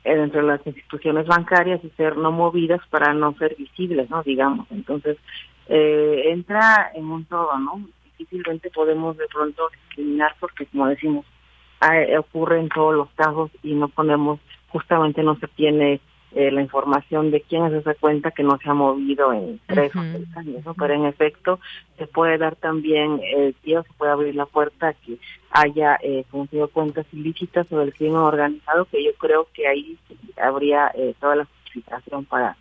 [0.04, 4.24] dentro de las instituciones bancarias y ser no movidas para no ser visibles, ¿no?
[4.24, 4.68] Digamos.
[4.72, 5.18] Entonces,
[5.68, 7.88] eh, entra en un todo, ¿no?
[8.18, 11.26] Difícilmente podemos de pronto discriminar porque, como decimos,
[12.20, 16.00] ocurre en todos los casos y no ponemos, justamente no se tiene
[16.34, 19.94] eh, la información de quién es esa cuenta que no se ha movido en tres
[19.96, 20.74] o seis años, ¿no?
[20.74, 21.60] Pero en efecto
[21.98, 25.18] se puede dar también el tío, se puede abrir la puerta a que
[25.52, 26.24] haya eh,
[26.74, 29.98] cuentas ilícitas sobre el crimen organizado, que yo creo que ahí
[30.42, 32.56] habría eh, toda la justificación para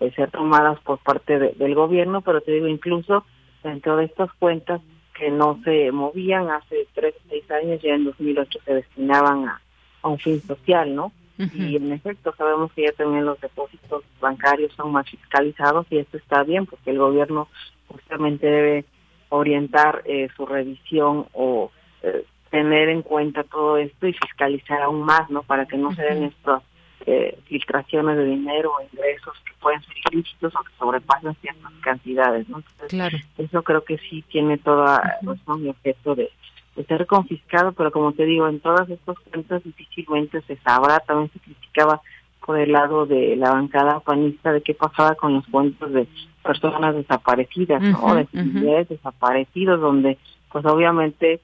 [0.00, 3.24] eh, ser tomadas por parte del gobierno, pero te digo, incluso
[3.64, 4.80] dentro de estas cuentas
[5.18, 9.60] que no se movían hace tres o seis años, ya en 2008 se destinaban a,
[10.02, 11.10] a un fin social, ¿no?
[11.38, 16.16] Y en efecto sabemos que ya también los depósitos bancarios son más fiscalizados y esto
[16.16, 17.48] está bien porque el gobierno
[17.86, 18.84] justamente debe
[19.28, 21.70] orientar eh, su revisión o
[22.02, 25.42] eh, tener en cuenta todo esto y fiscalizar aún más, ¿no?
[25.42, 26.62] Para que no se den estas
[27.06, 32.48] eh, filtraciones de dinero o ingresos que pueden ser ilícitos o que sobrepasen ciertas cantidades,
[32.48, 32.62] ¿no?
[32.88, 33.16] claro.
[33.36, 36.30] Eso creo que sí tiene toda razón y objeto de,
[36.78, 41.28] de ser confiscado, pero como te digo, en todas estas cuentas difícilmente se sabrá, también
[41.32, 42.00] se criticaba
[42.46, 46.06] por el lado de la bancada panista de qué pasaba con los cuentos de
[46.44, 48.14] personas desaparecidas, ¿no?
[48.14, 50.18] de familiares desaparecidos, donde
[50.52, 51.40] pues obviamente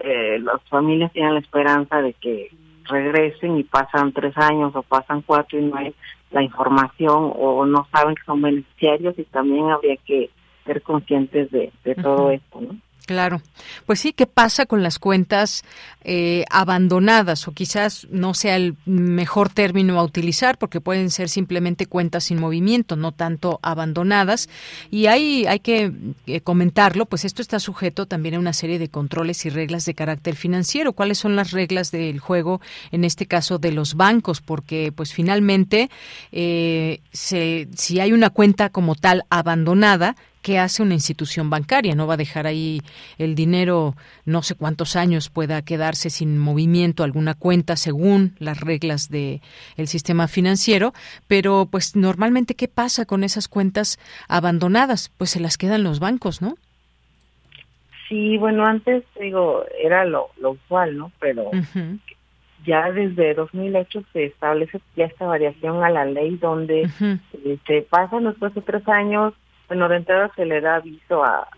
[0.00, 2.50] eh, las familias tienen la esperanza de que
[2.84, 5.94] regresen y pasan tres años o pasan cuatro y no hay
[6.32, 10.30] la información o no saben que son beneficiarios y también habría que
[10.64, 12.76] ser conscientes de, de todo esto, ¿no?
[13.06, 13.42] Claro.
[13.84, 15.64] Pues sí, ¿qué pasa con las cuentas
[16.04, 17.48] eh, abandonadas?
[17.48, 22.38] O quizás no sea el mejor término a utilizar porque pueden ser simplemente cuentas sin
[22.38, 24.48] movimiento, no tanto abandonadas.
[24.90, 25.92] Y hay, hay que
[26.26, 29.94] eh, comentarlo, pues esto está sujeto también a una serie de controles y reglas de
[29.94, 30.92] carácter financiero.
[30.92, 32.60] ¿Cuáles son las reglas del juego,
[32.92, 34.40] en este caso de los bancos?
[34.40, 35.90] Porque pues finalmente,
[36.30, 41.94] eh, si hay una cuenta como tal abandonada, qué hace una institución bancaria.
[41.94, 42.82] No va a dejar ahí
[43.18, 49.08] el dinero, no sé cuántos años pueda quedarse sin movimiento alguna cuenta según las reglas
[49.08, 49.40] del
[49.76, 50.92] el sistema financiero,
[51.26, 56.42] pero pues normalmente qué pasa con esas cuentas abandonadas, pues se las quedan los bancos,
[56.42, 56.56] ¿no?
[58.08, 61.12] Sí, bueno, antes digo, era lo, usual, ¿no?
[61.18, 61.50] Pero
[62.66, 68.24] ya desde 2008 se establece ya esta variación a la ley donde eh, se pasan
[68.24, 69.34] después de tres años,
[69.68, 71.48] bueno, de entrada se le da aviso a,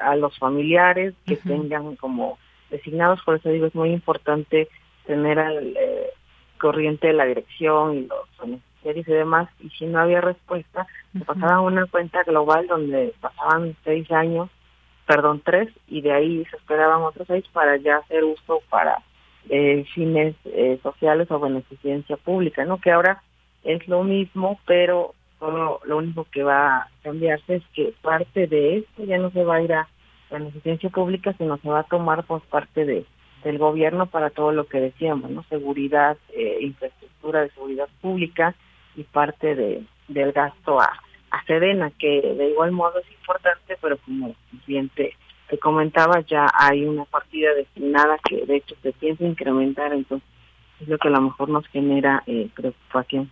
[0.00, 2.38] a los familiares que tengan como
[2.70, 4.68] designados, por eso digo, es muy importante
[5.06, 6.10] tener al eh,
[6.58, 11.24] corriente de la dirección y los beneficiarios y demás, y si no había respuesta, se
[11.24, 14.50] pasaba una cuenta global donde pasaban seis años,
[15.06, 18.98] perdón, tres, y de ahí se esperaban otros seis para ya hacer uso para
[19.48, 22.78] eh, fines eh, sociales o beneficencia pública, ¿no?
[22.78, 23.22] Que ahora
[23.64, 28.78] es lo mismo, pero solo lo único que va a cambiarse es que parte de
[28.78, 29.88] esto ya no se va a ir a
[30.30, 33.06] beneficencia pública, sino se va a tomar por parte de
[33.44, 35.44] del gobierno para todo lo que decíamos, ¿no?
[35.44, 38.54] Seguridad, eh, infraestructura de seguridad pública
[38.96, 40.90] y parte de del gasto a,
[41.30, 44.34] a Sedena, que de igual modo es importante, pero como
[44.66, 45.14] bien te,
[45.48, 50.26] te comentaba, ya hay una partida destinada que de hecho se piensa incrementar, entonces
[50.80, 53.30] es lo que a lo mejor nos genera eh, preocupación.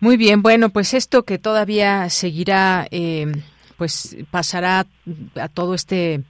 [0.00, 3.32] Muy bien, bueno, pues esto que todavía seguirá, eh,
[3.76, 4.86] pues pasará
[5.36, 6.22] a todo este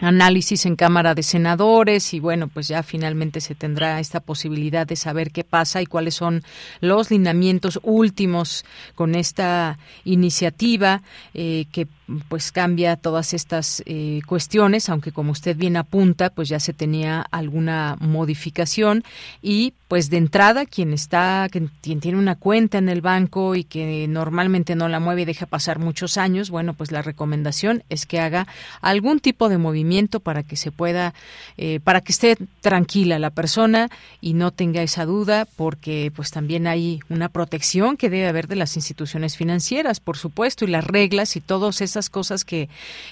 [0.00, 4.96] análisis en Cámara de Senadores y bueno, pues ya finalmente se tendrá esta posibilidad de
[4.96, 6.42] saber qué pasa y cuáles son
[6.80, 8.64] los lineamientos últimos
[8.94, 11.86] con esta iniciativa eh, que
[12.28, 17.22] pues cambia todas estas eh, cuestiones, aunque como usted bien apunta, pues ya se tenía
[17.30, 19.04] alguna modificación.
[19.40, 24.06] Y pues de entrada quien está, quien tiene una cuenta en el banco y que
[24.08, 28.20] normalmente no la mueve y deja pasar muchos años, bueno, pues la recomendación es que
[28.20, 28.46] haga
[28.80, 31.14] algún tipo de movimiento para que se pueda,
[31.56, 33.88] eh, para que esté tranquila la persona
[34.20, 38.56] y no tenga esa duda, porque pues también hay una protección que debe haber de
[38.56, 42.68] las instituciones financieras, por supuesto, y las reglas y todos esos esas cosas que,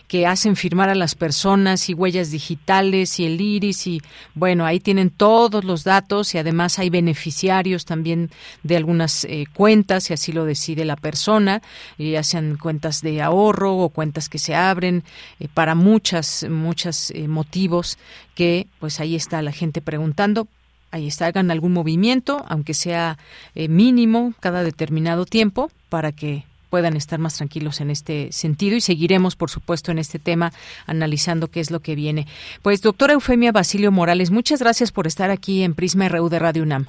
[0.08, 4.02] que hacen firmar a las personas y huellas digitales y el iris y
[4.34, 8.30] bueno, ahí tienen todos los datos y además hay beneficiarios también
[8.64, 11.62] de algunas eh, cuentas, si así lo decide la persona,
[11.96, 15.04] ya sean cuentas de ahorro o cuentas que se abren
[15.38, 17.98] eh, para muchas, muchos eh, motivos
[18.34, 20.48] que pues ahí está la gente preguntando
[20.90, 23.16] ahí está, hagan algún movimiento, aunque sea
[23.54, 29.36] mínimo cada determinado tiempo, para que puedan estar más tranquilos en este sentido y seguiremos,
[29.36, 30.52] por supuesto, en este tema
[30.86, 32.26] analizando qué es lo que viene.
[32.62, 36.62] Pues, doctora Eufemia Basilio Morales, muchas gracias por estar aquí en Prisma RU de Radio
[36.62, 36.86] UNAM.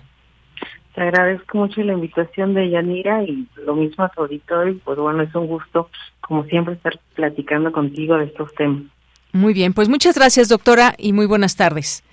[0.95, 4.79] Te agradezco mucho la invitación de Yanira y lo mismo a tu auditorio.
[4.85, 5.89] Pues bueno, es un gusto,
[6.21, 8.83] como siempre, estar platicando contigo de estos temas.
[9.33, 12.05] Muy bien, pues muchas gracias, doctora, y muy buenas tardes.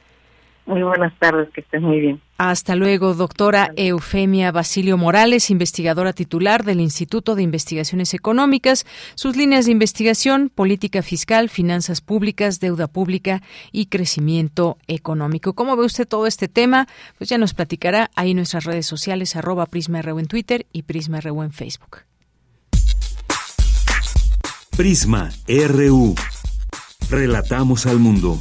[0.67, 2.21] Muy buenas tardes, que estés muy bien.
[2.39, 8.87] Hasta luego, doctora Eufemia Basilio Morales, investigadora titular del Instituto de Investigaciones Económicas.
[9.15, 13.43] Sus líneas de investigación, política fiscal, finanzas públicas, deuda pública
[13.73, 15.55] y crecimiento económico.
[15.55, 16.87] ¿Cómo ve usted todo este tema?
[17.19, 21.43] Pues ya nos platicará ahí en nuestras redes sociales, arroba PrismaRU en Twitter y PrismaRU
[21.43, 22.05] en Facebook.
[24.77, 26.15] Prisma RU.
[27.11, 28.41] Relatamos al mundo.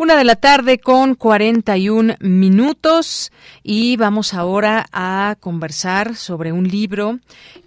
[0.00, 3.30] Una de la tarde con 41 minutos
[3.62, 7.18] y vamos ahora a conversar sobre un libro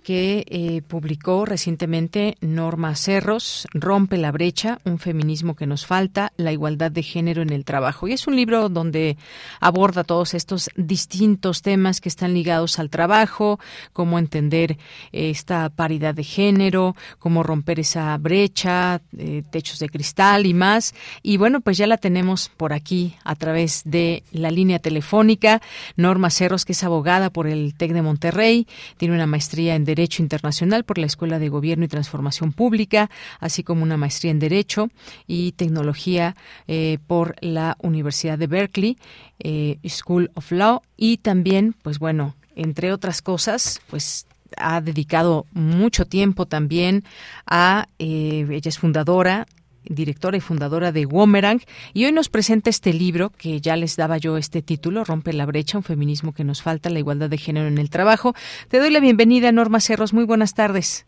[0.04, 6.52] que eh, publicó recientemente Norma Cerros, Rompe la brecha, un feminismo que nos falta, la
[6.52, 8.08] igualdad de género en el trabajo.
[8.08, 9.16] Y es un libro donde
[9.60, 13.60] aborda todos estos distintos temas que están ligados al trabajo,
[13.94, 14.80] cómo entender
[15.12, 20.96] esta paridad de género, cómo romper esa brecha, eh, techos de cristal y más.
[21.22, 22.23] Y bueno, pues ya la tenemos
[22.56, 25.62] por aquí a través de la línea telefónica.
[25.96, 28.68] Norma Cerros, que es abogada por el TEC de Monterrey,
[28.98, 33.10] tiene una maestría en Derecho Internacional por la Escuela de Gobierno y Transformación Pública,
[33.40, 34.90] así como una maestría en Derecho
[35.28, 36.36] y Tecnología
[36.68, 38.98] eh, por la Universidad de Berkeley,
[39.40, 44.26] eh, School of Law, y también, pues bueno, entre otras cosas, pues
[44.58, 47.04] ha dedicado mucho tiempo también
[47.46, 49.48] a, eh, ella es fundadora
[49.86, 51.62] directora y fundadora de Womerang,
[51.94, 55.46] y hoy nos presenta este libro que ya les daba yo este título, Rompe la
[55.46, 58.34] brecha, un feminismo que nos falta, la igualdad de género en el trabajo.
[58.70, 60.14] Te doy la bienvenida, Norma Cerros.
[60.14, 61.06] Muy buenas tardes.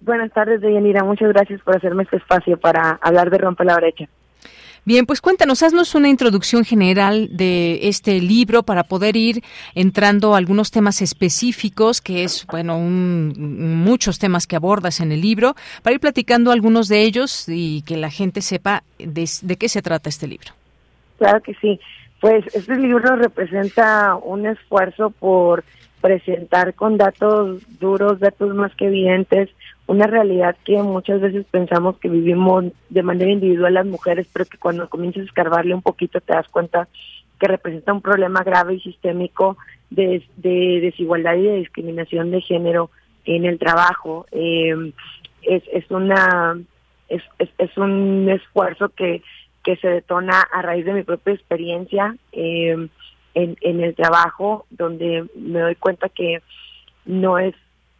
[0.00, 1.02] Buenas tardes, Deyanira.
[1.04, 4.08] Muchas gracias por hacerme este espacio para hablar de Rompe la brecha.
[4.88, 9.42] Bien, pues cuéntanos, haznos una introducción general de este libro para poder ir
[9.74, 15.56] entrando a algunos temas específicos, que es, bueno, muchos temas que abordas en el libro,
[15.82, 19.82] para ir platicando algunos de ellos y que la gente sepa de, de qué se
[19.82, 20.52] trata este libro.
[21.18, 21.78] Claro que sí.
[22.22, 25.64] Pues este libro representa un esfuerzo por
[26.00, 29.50] presentar con datos duros, datos más que evidentes,
[29.88, 34.58] una realidad que muchas veces pensamos que vivimos de manera individual las mujeres, pero que
[34.58, 36.88] cuando comienzas a escarbarle un poquito te das cuenta
[37.40, 39.56] que representa un problema grave y sistémico
[39.88, 42.90] de, desigualdad y de discriminación de género
[43.24, 44.26] en el trabajo.
[44.30, 44.92] Eh,
[45.42, 46.58] es, es una
[47.08, 47.22] es,
[47.56, 49.22] es, un esfuerzo que,
[49.64, 52.76] que se detona a raíz de mi propia experiencia eh,
[53.32, 56.42] en, en el trabajo, donde me doy cuenta que
[57.06, 57.54] no es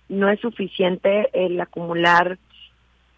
[0.09, 2.38] no es suficiente el acumular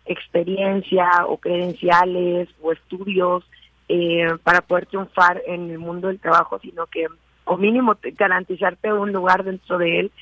[0.07, 3.45] experiencia o credenciales o estudios
[3.88, 7.07] eh, para poder triunfar en el mundo del trabajo, sino que,
[7.45, 10.12] o mínimo, garantizarte un lugar dentro de él,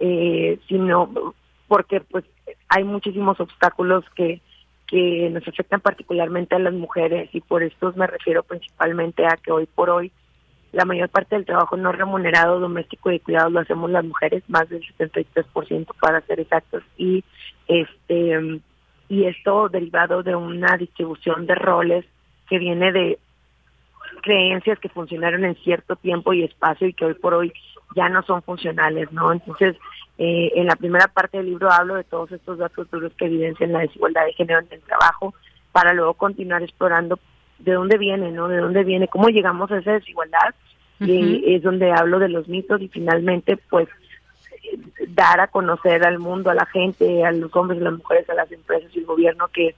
[0.00, 1.34] eh, sino
[1.66, 2.24] porque pues
[2.68, 4.40] hay muchísimos obstáculos que,
[4.86, 9.52] que nos afectan particularmente a las mujeres y por estos me refiero principalmente a que
[9.52, 10.10] hoy por hoy
[10.72, 14.42] la mayor parte del trabajo no remunerado doméstico y de cuidados lo hacemos las mujeres,
[14.48, 17.24] más del 73% para ser exactos, y
[17.66, 18.60] este
[19.08, 22.04] y esto derivado de una distribución de roles
[22.48, 23.18] que viene de
[24.22, 27.52] creencias que funcionaron en cierto tiempo y espacio y que hoy por hoy
[27.96, 29.32] ya no son funcionales, ¿no?
[29.32, 29.76] Entonces,
[30.18, 33.72] eh, en la primera parte del libro hablo de todos estos datos duros que evidencian
[33.72, 35.34] la desigualdad de género en el trabajo
[35.72, 37.18] para luego continuar explorando
[37.58, 38.48] de dónde viene, ¿no?
[38.48, 40.54] De dónde viene, cómo llegamos a esa desigualdad.
[41.00, 43.88] Y es donde hablo de los mitos y finalmente, pues,
[45.08, 48.34] dar a conocer al mundo, a la gente, a los hombres, a las mujeres, a
[48.34, 49.76] las empresas y el gobierno que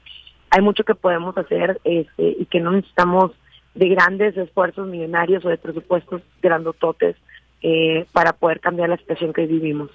[0.51, 3.33] hay mucho que podemos hacer este, y que no necesitamos
[3.75, 7.17] de grandes esfuerzos millonarios o de presupuestos grandototes
[7.63, 9.91] eh, para poder cambiar la situación que vivimos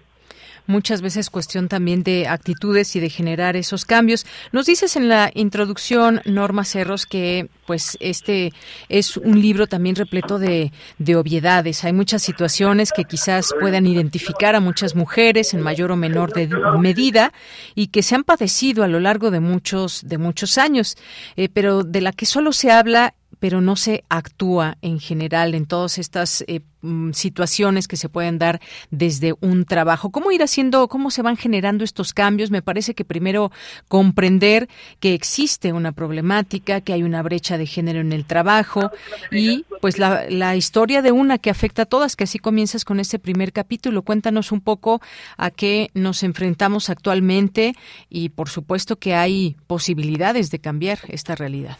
[0.67, 4.25] muchas veces cuestión también de actitudes y de generar esos cambios.
[4.51, 8.53] Nos dices en la introducción, Norma Cerros, que pues este
[8.89, 11.83] es un libro también repleto de, de obviedades.
[11.83, 16.33] Hay muchas situaciones que quizás puedan identificar a muchas mujeres en mayor o menor
[16.79, 17.33] medida
[17.73, 20.95] y que se han padecido a lo largo de muchos, de muchos años,
[21.35, 25.65] eh, pero de la que solo se habla pero no se actúa en general en
[25.65, 28.61] todas estas eh, mm, situaciones que se pueden dar
[28.91, 30.11] desde un trabajo.
[30.11, 32.51] ¿Cómo ir haciendo, cómo se van generando estos cambios?
[32.51, 33.51] Me parece que primero
[33.87, 34.69] comprender
[34.99, 38.91] que existe una problemática, que hay una brecha de género en el trabajo
[39.31, 42.99] y pues la, la historia de una que afecta a todas, que así comienzas con
[42.99, 44.01] este primer capítulo.
[44.03, 45.01] Cuéntanos un poco
[45.37, 47.75] a qué nos enfrentamos actualmente
[48.09, 51.77] y por supuesto que hay posibilidades de cambiar esta realidad.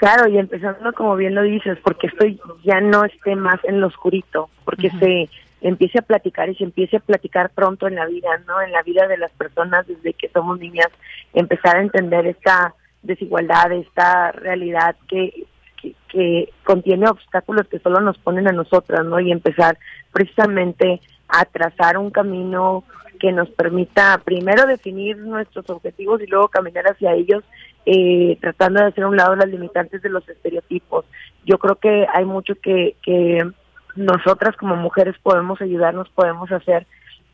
[0.00, 2.24] Claro, y empezando como bien lo dices, porque esto
[2.64, 5.28] ya no esté más en lo oscurito, porque se
[5.60, 8.62] empiece a platicar y se empiece a platicar pronto en la vida, ¿no?
[8.62, 10.88] En la vida de las personas desde que somos niñas,
[11.34, 15.44] empezar a entender esta desigualdad, esta realidad que,
[15.76, 19.20] que, que contiene obstáculos que solo nos ponen a nosotras, ¿no?
[19.20, 19.76] Y empezar
[20.12, 22.84] precisamente a trazar un camino
[23.20, 27.44] que nos permita primero definir nuestros objetivos y luego caminar hacia ellos
[27.86, 31.04] eh, tratando de hacer a un lado las limitantes de los estereotipos.
[31.44, 33.50] Yo creo que hay mucho que, que
[33.96, 36.86] nosotras como mujeres podemos ayudarnos, podemos hacer,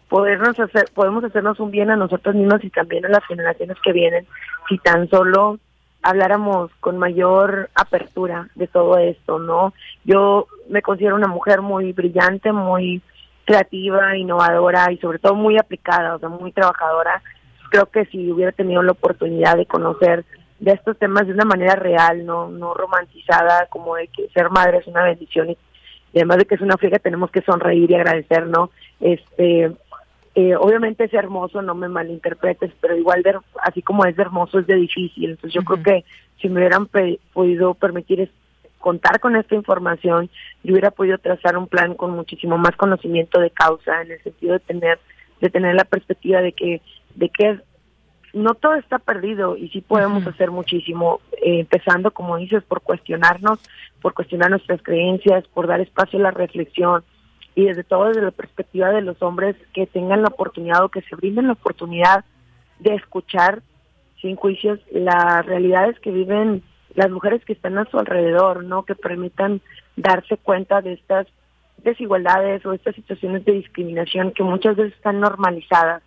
[0.09, 3.93] podernos hacer, podemos hacernos un bien a nosotras mismas y también a las generaciones que
[3.93, 4.27] vienen,
[4.69, 5.59] si tan solo
[6.03, 9.75] habláramos con mayor apertura de todo esto, ¿no?
[10.05, 13.03] Yo me considero una mujer muy brillante, muy
[13.45, 17.23] creativa, innovadora y sobre todo muy aplicada, o sea, muy trabajadora
[17.71, 20.25] creo que si hubiera tenido la oportunidad de conocer
[20.59, 24.79] de estos temas de una manera real, no no romantizada, como de que ser madre
[24.79, 25.59] es una bendición y,
[26.15, 28.71] además de que es una friega tenemos que sonreír y agradecer, ¿no?
[29.01, 29.73] Este,
[30.35, 34.59] eh, obviamente es hermoso, no me malinterpretes, pero igual de, así como es de hermoso
[34.59, 35.31] es de difícil.
[35.31, 36.05] Entonces yo creo que
[36.41, 36.89] si me hubieran
[37.33, 38.31] podido permitir
[38.79, 40.31] contar con esta información,
[40.63, 44.53] yo hubiera podido trazar un plan con muchísimo más conocimiento de causa, en el sentido
[44.53, 44.99] de tener
[45.41, 46.81] de tener la perspectiva de que
[47.17, 47.61] de que
[48.33, 53.59] no todo está perdido y sí podemos hacer muchísimo, eh, empezando, como dices, por cuestionarnos,
[54.03, 57.03] por cuestionar nuestras creencias, por dar espacio a la reflexión
[57.55, 61.01] y desde todo desde la perspectiva de los hombres que tengan la oportunidad o que
[61.03, 62.25] se brinden la oportunidad
[62.79, 63.63] de escuchar
[64.21, 66.63] sin juicios las realidades que viven
[66.95, 68.85] las mujeres que están a su alrededor, ¿no?
[68.85, 69.63] Que permitan
[69.97, 71.27] darse cuenta de estas
[71.79, 76.03] desigualdades o estas situaciones de discriminación que muchas veces están normalizadas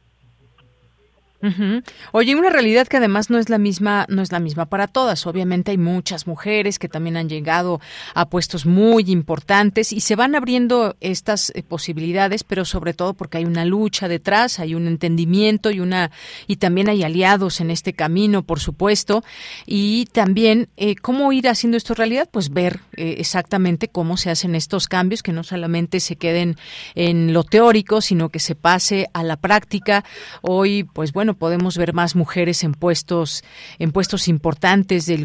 [2.11, 5.25] Oye, una realidad que además no es la misma, no es la misma para todas.
[5.25, 7.79] Obviamente hay muchas mujeres que también han llegado
[8.13, 13.37] a puestos muy importantes y se van abriendo estas eh, posibilidades, pero sobre todo porque
[13.37, 16.11] hay una lucha detrás, hay un entendimiento y una
[16.47, 19.23] y también hay aliados en este camino, por supuesto.
[19.65, 24.55] Y también eh, cómo ir haciendo esto realidad, pues ver eh, exactamente cómo se hacen
[24.55, 26.57] estos cambios, que no solamente se queden
[26.95, 30.03] en lo teórico, sino que se pase a la práctica.
[30.41, 33.43] Hoy, pues bueno podemos ver más mujeres en puestos,
[33.77, 35.17] en puestos importantes de,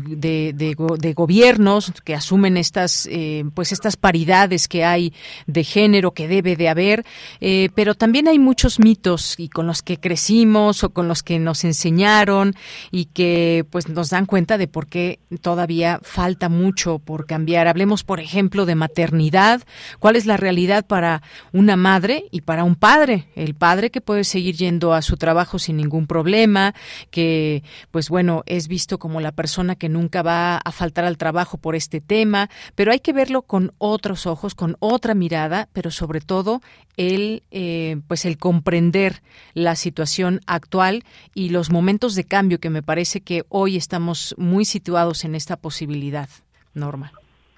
[0.52, 5.12] de, gobiernos que asumen estas, eh, pues estas paridades que hay
[5.46, 7.05] de género que debe de haber,
[7.40, 11.38] eh, pero también hay muchos mitos y con los que crecimos o con los que
[11.38, 12.55] nos enseñaron
[12.90, 17.68] y que pues nos dan cuenta de por qué todavía falta mucho por cambiar.
[17.68, 19.62] Hablemos, por ejemplo, de maternidad.
[19.98, 23.28] ¿Cuál es la realidad para una madre y para un padre?
[23.36, 26.74] El padre que puede seguir yendo a su trabajo sin ningún un problema,
[27.11, 31.59] que pues bueno, es visto como la persona que nunca va a faltar al trabajo
[31.59, 36.20] por este tema, pero hay que verlo con otros ojos, con otra mirada, pero sobre
[36.20, 36.61] todo
[36.97, 39.14] el eh, pues el comprender
[39.55, 41.03] la situación actual
[41.34, 45.57] y los momentos de cambio que me parece que hoy estamos muy situados en esta
[45.57, 46.28] posibilidad,
[46.74, 47.12] Norma.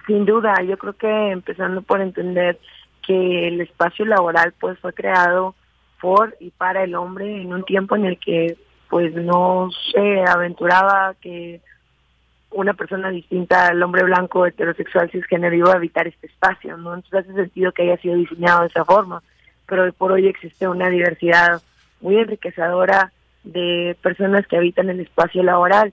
[0.06, 2.58] Sin duda, yo creo que empezando por entender
[3.06, 5.54] que el espacio laboral pues fue creado
[6.00, 8.56] por y para el hombre en un tiempo en el que
[8.88, 11.60] pues no se aventuraba que
[12.50, 16.94] una persona distinta al hombre blanco heterosexual cisgénero iba a habitar este espacio, ¿no?
[16.94, 19.22] Entonces hace sentido que haya sido diseñado de esa forma,
[19.66, 21.60] pero hoy por hoy existe una diversidad
[22.00, 25.92] muy enriquecedora de personas que habitan el espacio laboral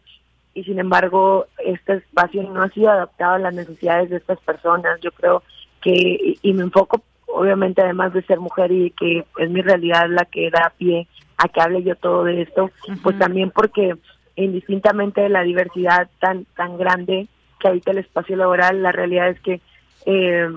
[0.54, 5.00] y sin embargo este espacio no ha sido adaptado a las necesidades de estas personas.
[5.02, 5.44] Yo creo
[5.82, 7.02] que, y me enfoco
[7.34, 11.08] obviamente además de ser mujer y que es mi realidad la que da pie
[11.38, 12.72] a que hable yo todo de esto,
[13.02, 13.96] pues también porque
[14.36, 17.28] indistintamente de la diversidad tan tan grande
[17.60, 19.62] que habita el espacio laboral, la realidad es que
[20.06, 20.50] eh,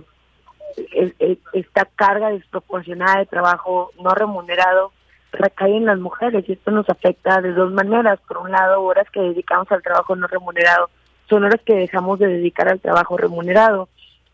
[1.53, 4.93] esta carga desproporcionada de trabajo no remunerado
[5.33, 8.19] recae en las mujeres y esto nos afecta de dos maneras.
[8.27, 10.91] Por un lado, horas que dedicamos al trabajo no remunerado
[11.29, 13.89] son horas que dejamos de dedicar al trabajo remunerado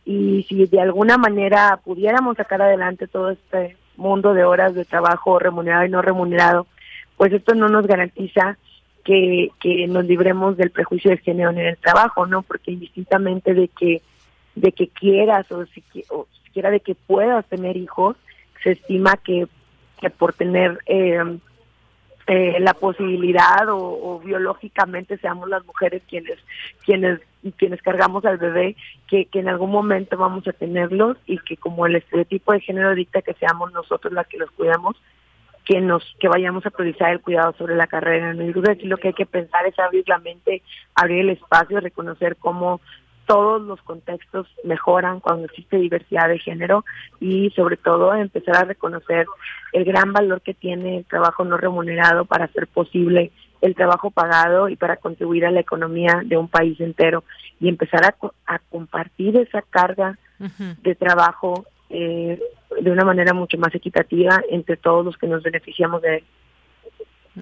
[0.04, 5.38] y si de alguna manera pudiéramos sacar adelante todo este mundo de horas de trabajo
[5.38, 6.66] remunerado y no remunerado,
[7.16, 8.58] pues esto no nos garantiza
[9.04, 12.42] que, que nos libremos del prejuicio de género en el trabajo, ¿no?
[12.42, 14.02] Porque indistintamente de que
[14.54, 18.16] de que quieras o, si, o siquiera de que puedas tener hijos,
[18.62, 19.46] se estima que,
[20.00, 21.38] que por tener eh,
[22.26, 26.38] eh, la posibilidad o, biológicamente seamos las mujeres quienes
[26.84, 27.20] quienes
[27.50, 28.76] quienes cargamos al bebé
[29.08, 32.94] que, que en algún momento vamos a tenerlos y que como el estereotipo de género
[32.94, 34.96] dicta que seamos nosotros las que los cuidamos
[35.64, 38.34] que nos que vayamos a priorizar el cuidado sobre la carrera.
[38.34, 38.42] ¿no?
[38.42, 38.52] Y
[38.86, 40.62] lo que hay que pensar es abrir la mente,
[40.94, 42.80] abrir el espacio, reconocer cómo
[43.26, 46.84] todos los contextos mejoran cuando existe diversidad de género
[47.20, 49.26] y sobre todo empezar a reconocer
[49.72, 53.30] el gran valor que tiene el trabajo no remunerado para hacer posible
[53.62, 57.24] el trabajo pagado y para contribuir a la economía de un país entero
[57.60, 60.18] y empezar a, compartir esa carga
[60.82, 62.40] de trabajo eh,
[62.80, 66.24] de una manera mucho más equitativa entre todos los que nos beneficiamos de él.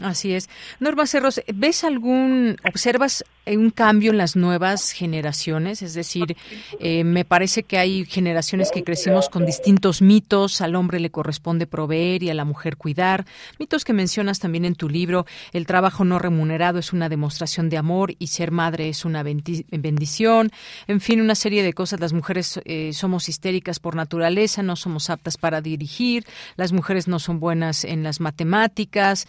[0.02, 0.48] Así es.
[0.78, 5.82] Norma Cerros, ¿ves algún, observas un cambio en las nuevas generaciones?
[5.82, 6.36] Es decir,
[6.78, 11.66] eh, me parece que hay generaciones que crecimos con distintos mitos, al hombre le corresponde
[11.66, 13.26] proveer y a la mujer cuidar,
[13.58, 17.76] mitos que mencionas también en tu libro, el trabajo no remunerado es una demostración de
[17.76, 20.50] amor y ser madre es una bendición,
[20.86, 21.98] en fin, una serie de cosas.
[21.98, 26.24] Las mujeres eh, somos histéricas por naturaleza, no somos aptas para dirigir,
[26.56, 29.26] las mujeres no son buenas en las matemáticas,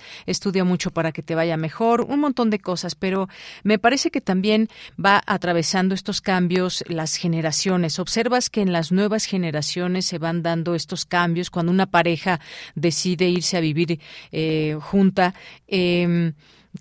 [0.51, 3.29] estudia mucho para que te vaya mejor, un montón de cosas, pero
[3.63, 4.67] me parece que también
[4.99, 7.99] va atravesando estos cambios las generaciones.
[7.99, 12.41] Observas que en las nuevas generaciones se van dando estos cambios cuando una pareja
[12.75, 14.01] decide irse a vivir
[14.33, 15.35] eh, junta.
[15.69, 16.33] Eh,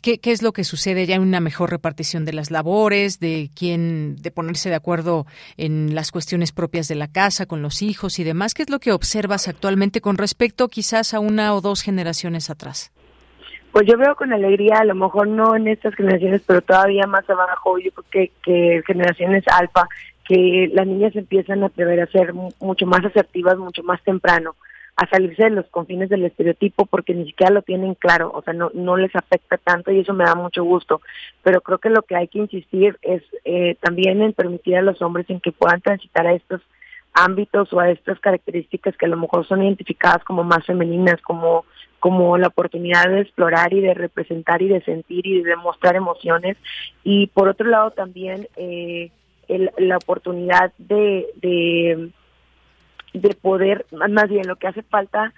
[0.03, 3.51] ¿Qué, ¿Qué, es lo que sucede ya en una mejor repartición de las labores, de
[3.55, 8.19] quién, de ponerse de acuerdo en las cuestiones propias de la casa, con los hijos
[8.19, 8.55] y demás?
[8.55, 12.93] ¿Qué es lo que observas actualmente con respecto quizás a una o dos generaciones atrás?
[13.73, 17.29] Pues yo veo con alegría, a lo mejor no en estas generaciones, pero todavía más
[17.31, 19.89] abajo, yo creo que, que generaciones alfa,
[20.25, 24.57] que las niñas empiezan a atrever a ser mucho más asertivas, mucho más temprano,
[24.97, 28.53] a salirse de los confines del estereotipo porque ni siquiera lo tienen claro, o sea,
[28.53, 31.01] no, no les afecta tanto y eso me da mucho gusto.
[31.43, 35.01] Pero creo que lo que hay que insistir es eh, también en permitir a los
[35.01, 36.61] hombres en que puedan transitar a estos
[37.13, 41.65] ámbitos o a estas características que a lo mejor son identificadas como más femeninas, como
[42.01, 46.57] como la oportunidad de explorar y de representar y de sentir y de demostrar emociones.
[47.05, 49.11] Y por otro lado también eh,
[49.79, 52.11] la oportunidad de, de
[53.13, 55.33] de poder, más bien lo que hace falta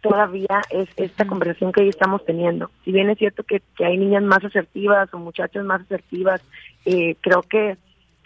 [0.00, 2.70] todavía es esta conversación que hoy estamos teniendo.
[2.84, 6.40] Si bien es cierto que, que hay niñas más asertivas o muchachas más asertivas,
[6.84, 7.76] eh, creo que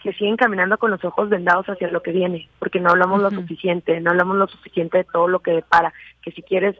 [0.01, 3.31] que siguen caminando con los ojos vendados hacia lo que viene, porque no hablamos lo
[3.31, 6.75] suficiente, no hablamos lo suficiente de todo lo que depara, que si quieres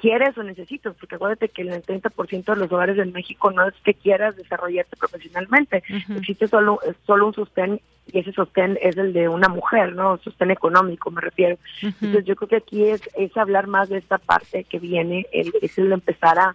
[0.00, 3.74] quieres o necesitas, porque acuérdate que el 30% de los hogares en México no es
[3.84, 5.82] que quieras desarrollarte profesionalmente,
[6.16, 7.80] existe solo, solo un sostén
[8.12, 10.18] y ese sostén es el de una mujer, ¿no?
[10.18, 11.58] Sostén económico, me refiero.
[11.82, 15.52] Entonces yo creo que aquí es, es hablar más de esta parte que viene, el,
[15.62, 16.54] es el empezar a,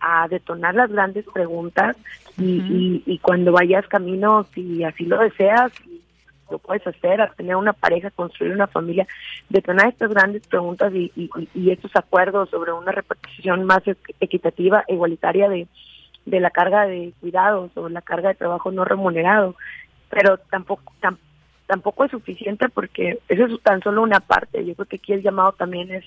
[0.00, 1.96] a, detonar las grandes preguntas
[2.38, 5.72] y, y, cuando vayas camino, si así lo deseas,
[6.50, 9.06] lo puedes hacer, a tener una pareja, construir una familia,
[9.48, 11.12] detonar estas grandes preguntas y,
[11.54, 13.82] y, estos acuerdos sobre una repartición más
[14.20, 15.66] equitativa, igualitaria de,
[16.26, 19.54] de la carga de cuidados o la carga de trabajo no remunerado.
[20.08, 20.92] Pero tampoco,
[21.66, 24.64] tampoco es suficiente porque eso es tan solo una parte.
[24.64, 26.04] Yo creo que aquí el llamado también es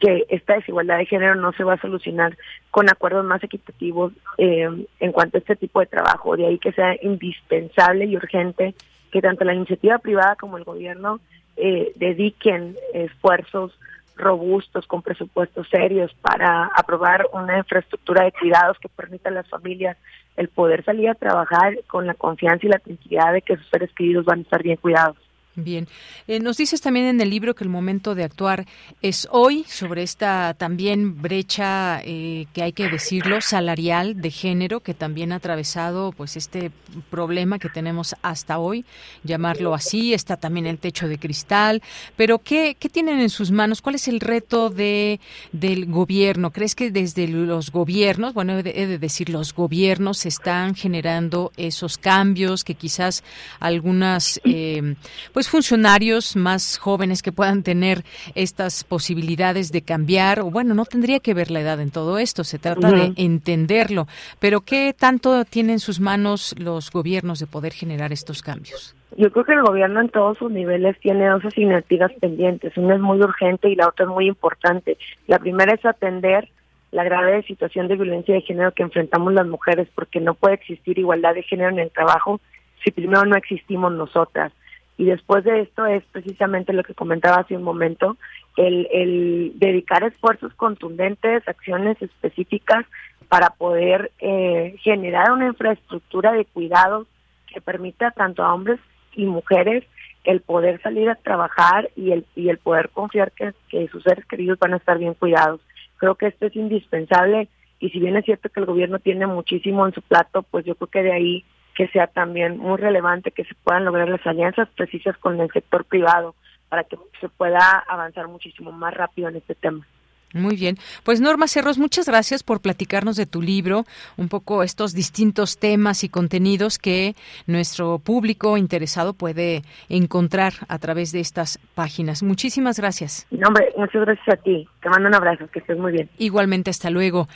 [0.00, 2.36] que esta desigualdad de género no se va a solucionar
[2.70, 6.36] con acuerdos más equitativos eh, en cuanto a este tipo de trabajo.
[6.36, 8.74] De ahí que sea indispensable y urgente
[9.10, 11.20] que tanto la iniciativa privada como el gobierno
[11.56, 13.78] eh, dediquen esfuerzos
[14.16, 19.96] robustos con presupuestos serios para aprobar una infraestructura de cuidados que permita a las familias
[20.36, 23.90] el poder salir a trabajar con la confianza y la tranquilidad de que sus seres
[23.94, 25.16] queridos van a estar bien cuidados.
[25.56, 25.88] Bien,
[26.28, 28.66] eh, nos dices también en el libro que el momento de actuar
[29.02, 34.94] es hoy sobre esta también brecha eh, que hay que decirlo salarial de género que
[34.94, 36.70] también ha atravesado pues este
[37.10, 38.84] problema que tenemos hasta hoy,
[39.24, 40.14] llamarlo así.
[40.14, 41.82] Está también el techo de cristal,
[42.16, 43.82] pero qué qué tienen en sus manos?
[43.82, 45.18] ¿Cuál es el reto de
[45.50, 46.52] del gobierno?
[46.52, 52.62] ¿Crees que desde los gobiernos, bueno he de, decir los gobiernos están generando esos cambios
[52.62, 53.24] que quizás
[53.58, 54.94] algunas eh,
[55.32, 61.20] pues funcionarios más jóvenes que puedan tener estas posibilidades de cambiar, o bueno, no tendría
[61.20, 64.06] que ver la edad en todo esto, se trata de entenderlo,
[64.38, 68.94] pero ¿qué tanto tienen en sus manos los gobiernos de poder generar estos cambios?
[69.16, 73.00] Yo creo que el gobierno en todos sus niveles tiene dos asignaturas pendientes, una es
[73.00, 74.98] muy urgente y la otra es muy importante.
[75.26, 76.48] La primera es atender
[76.92, 80.98] la grave situación de violencia de género que enfrentamos las mujeres, porque no puede existir
[80.98, 82.40] igualdad de género en el trabajo
[82.82, 84.52] si primero no existimos nosotras.
[85.00, 88.18] Y después de esto es precisamente lo que comentaba hace un momento,
[88.58, 92.84] el, dedicar esfuerzos contundentes, acciones específicas
[93.26, 97.06] para poder eh, generar una infraestructura de cuidados
[97.46, 98.78] que permita tanto a hombres
[99.14, 99.84] y mujeres
[100.24, 104.26] el poder salir a trabajar y el, y el poder confiar que, que sus seres
[104.26, 105.62] queridos van a estar bien cuidados.
[105.96, 107.48] Creo que esto es indispensable
[107.78, 110.74] y si bien es cierto que el gobierno tiene muchísimo en su plato, pues yo
[110.74, 111.44] creo que de ahí
[111.80, 115.86] que sea también muy relevante que se puedan lograr las alianzas precisas con el sector
[115.86, 116.34] privado
[116.68, 119.86] para que se pueda avanzar muchísimo más rápido en este tema.
[120.34, 120.76] Muy bien.
[121.04, 123.86] Pues Norma Cerros, muchas gracias por platicarnos de tu libro,
[124.18, 127.14] un poco estos distintos temas y contenidos que
[127.46, 132.22] nuestro público interesado puede encontrar a través de estas páginas.
[132.22, 133.26] Muchísimas gracias.
[133.30, 134.68] No, hombre, muchas gracias a ti.
[134.82, 136.10] Te mando un abrazo, que estés muy bien.
[136.18, 137.26] Igualmente, hasta luego.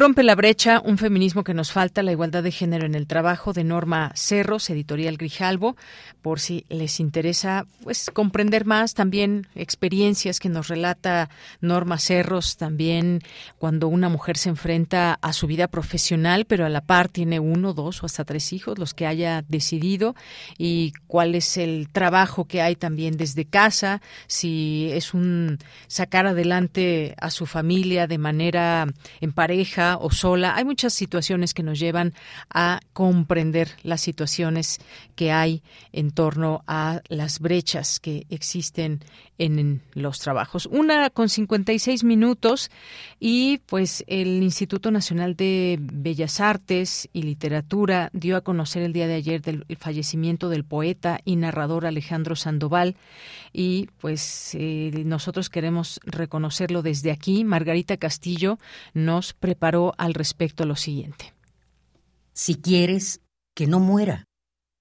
[0.00, 3.52] Rompe la brecha, un feminismo que nos falta, la igualdad de género en el trabajo
[3.52, 5.76] de Norma Cerros, editorial Grijalvo,
[6.22, 11.28] por si les interesa pues comprender más también experiencias que nos relata
[11.60, 13.20] Norma Cerros también
[13.58, 17.74] cuando una mujer se enfrenta a su vida profesional, pero a la par tiene uno,
[17.74, 20.14] dos o hasta tres hijos, los que haya decidido
[20.56, 27.14] y cuál es el trabajo que hay también desde casa, si es un sacar adelante
[27.20, 28.86] a su familia de manera
[29.20, 30.56] en pareja o sola.
[30.56, 32.14] Hay muchas situaciones que nos llevan
[32.52, 34.80] a comprender las situaciones
[35.16, 35.62] que hay
[35.92, 39.00] en torno a las brechas que existen
[39.40, 40.66] en los trabajos.
[40.66, 42.70] Una con 56 minutos
[43.18, 49.06] y pues el Instituto Nacional de Bellas Artes y Literatura dio a conocer el día
[49.06, 52.96] de ayer del fallecimiento del poeta y narrador Alejandro Sandoval
[53.52, 57.42] y pues eh, nosotros queremos reconocerlo desde aquí.
[57.44, 58.58] Margarita Castillo
[58.92, 61.32] nos preparó al respecto lo siguiente.
[62.34, 63.22] Si quieres,
[63.54, 64.26] que no muera.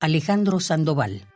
[0.02, 1.29] Alejandro Sandoval.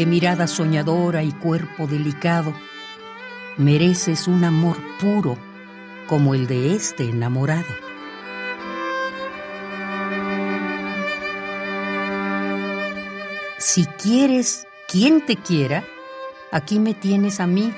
[0.00, 2.54] De mirada soñadora y cuerpo delicado,
[3.58, 5.36] mereces un amor puro
[6.06, 7.68] como el de este enamorado.
[13.58, 15.84] Si quieres quien te quiera,
[16.50, 17.70] aquí me tienes a mí.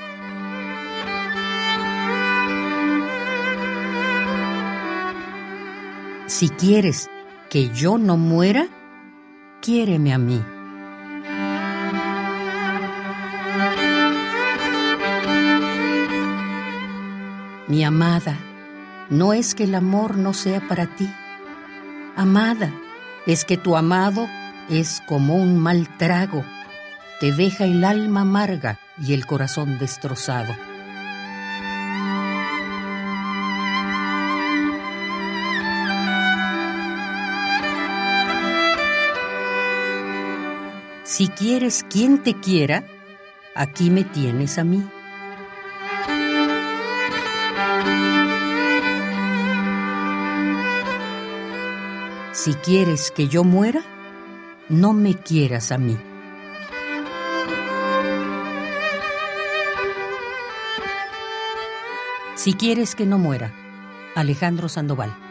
[6.27, 7.09] Si quieres
[7.49, 8.69] que yo no muera,
[9.61, 10.41] quiéreme a mí.
[17.73, 18.37] Mi amada,
[19.09, 21.11] no es que el amor no sea para ti.
[22.15, 22.71] Amada,
[23.25, 24.29] es que tu amado
[24.69, 26.45] es como un mal trago.
[27.19, 30.53] Te deja el alma amarga y el corazón destrozado.
[41.03, 42.83] Si quieres quien te quiera,
[43.55, 44.87] aquí me tienes a mí.
[52.43, 53.81] Si quieres que yo muera,
[54.67, 55.97] no me quieras a mí.
[62.35, 63.53] Si quieres que no muera,
[64.13, 65.22] Alejandro Sandoval.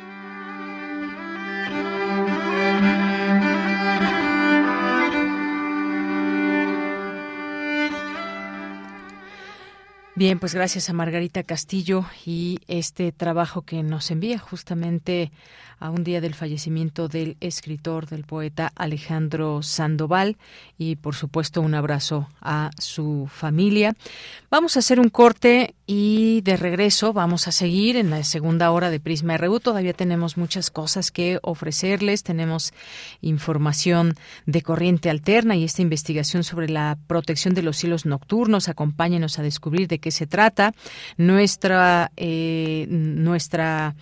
[10.14, 15.32] Bien, pues gracias a Margarita Castillo y este trabajo que nos envía justamente
[15.82, 20.36] a un día del fallecimiento del escritor, del poeta Alejandro Sandoval
[20.78, 23.96] y por supuesto un abrazo a su familia.
[24.48, 28.90] Vamos a hacer un corte y de regreso vamos a seguir en la segunda hora
[28.90, 29.58] de Prisma RU.
[29.58, 32.22] Todavía tenemos muchas cosas que ofrecerles.
[32.22, 32.72] Tenemos
[33.20, 34.14] información
[34.46, 38.68] de corriente alterna y esta investigación sobre la protección de los cielos nocturnos.
[38.68, 40.74] Acompáñenos a descubrir de qué se trata.
[41.16, 43.94] Nuestra, eh, nuestra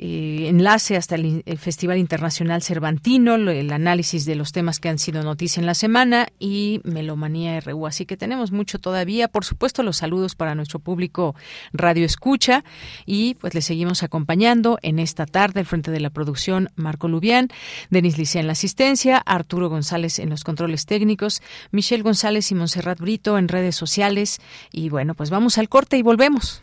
[0.00, 5.24] eh, enlace hasta el, Festival Internacional Cervantino, el análisis de los temas que han sido
[5.24, 7.84] noticia en la semana y Melomanía RU.
[7.84, 9.26] Así que tenemos mucho todavía.
[9.26, 11.34] Por supuesto, los saludos para nuestro público
[11.72, 12.62] Radio Escucha
[13.06, 17.48] y pues le seguimos acompañando en esta tarde al frente de la producción Marco Lubián,
[17.90, 21.42] Denis Licea en la asistencia, Arturo González en los controles técnicos,
[21.72, 24.40] Michelle González y Monserrat Brito en redes sociales.
[24.70, 26.62] Y bueno, pues vamos al corte y volvemos.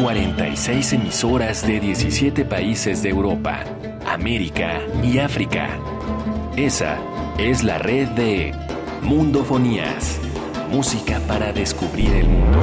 [0.00, 3.64] 46 emisoras de 17 países de Europa,
[4.06, 5.68] América y África.
[6.56, 6.98] Esa
[7.36, 8.54] es la red de
[9.02, 10.18] Mundofonías,
[10.70, 12.58] música para descubrir el mundo.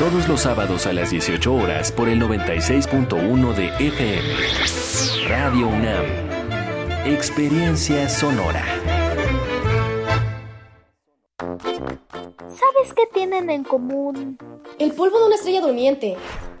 [0.00, 5.28] Todos los sábados a las 18 horas por el 96.1 de FM.
[5.28, 6.04] Radio UNAM.
[7.06, 8.64] Experiencia sonora.
[12.48, 14.38] ¿Sabes qué tienen en común?
[14.78, 16.16] El polvo de una estrella durmiente,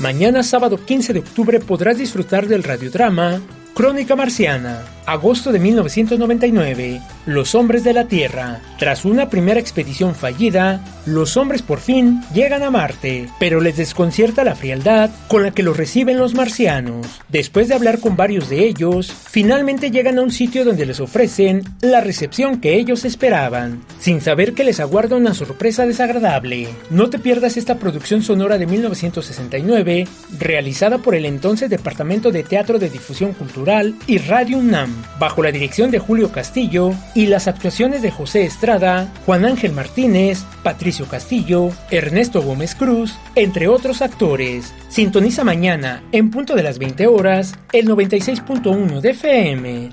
[0.00, 3.40] Mañana sábado 15 de octubre podrás disfrutar del radiodrama
[3.74, 7.00] Crónica Marciana, agosto de 1999.
[7.26, 8.60] Los hombres de la Tierra.
[8.78, 14.44] Tras una primera expedición fallida, los hombres por fin llegan a Marte, pero les desconcierta
[14.44, 17.06] la frialdad con la que los reciben los marcianos.
[17.28, 21.62] Después de hablar con varios de ellos, finalmente llegan a un sitio donde les ofrecen
[21.80, 26.68] la recepción que ellos esperaban, sin saber que les aguarda una sorpresa desagradable.
[26.90, 32.78] No te pierdas esta producción sonora de 1969, realizada por el entonces Departamento de Teatro
[32.78, 38.02] de Difusión Cultural y Radio UNAM, bajo la dirección de Julio Castillo y las actuaciones
[38.02, 44.72] de José Estrada, Juan Ángel Martínez, Patricio Castillo, Ernesto Gómez Cruz, entre otros actores.
[44.88, 49.90] Sintoniza mañana, en punto de las 20 horas, el 96.1 de FM.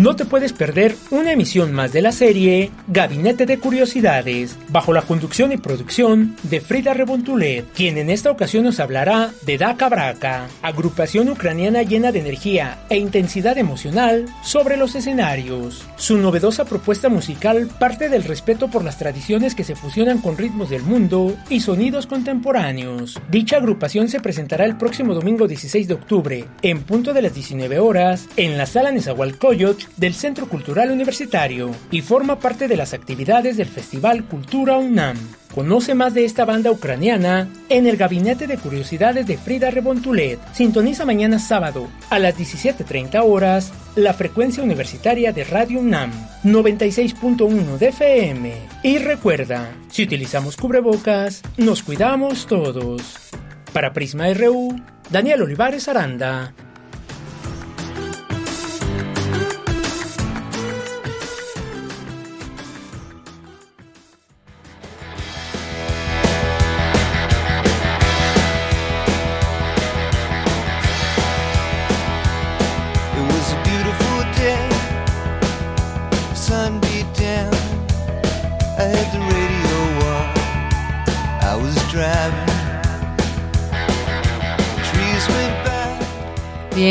[0.00, 5.02] No te puedes perder una emisión más de la serie Gabinete de Curiosidades, bajo la
[5.02, 10.48] conducción y producción de Frida Rebontulet, quien en esta ocasión nos hablará de Daka Braka,
[10.62, 15.86] agrupación ucraniana llena de energía e intensidad emocional sobre los escenarios.
[15.96, 20.70] Su novedosa propuesta musical parte del respeto por las tradiciones que se fusionan con ritmos
[20.70, 23.20] del mundo y sonidos contemporáneos.
[23.30, 27.78] Dicha agrupación se presentará el próximo domingo 16 de octubre, en punto de las 19
[27.80, 33.56] horas, en la sala Nezahualcóyotl del Centro Cultural Universitario y forma parte de las actividades
[33.56, 35.16] del Festival Cultura UNAM.
[35.54, 40.38] Conoce más de esta banda ucraniana en el Gabinete de Curiosidades de Frida Rebontulet.
[40.52, 46.12] Sintoniza mañana sábado a las 17.30 horas la frecuencia universitaria de Radio UNAM
[46.44, 48.52] 96.1 de FM.
[48.84, 53.16] Y recuerda, si utilizamos cubrebocas, nos cuidamos todos.
[53.72, 54.80] Para Prisma RU,
[55.10, 56.54] Daniel Olivares Aranda.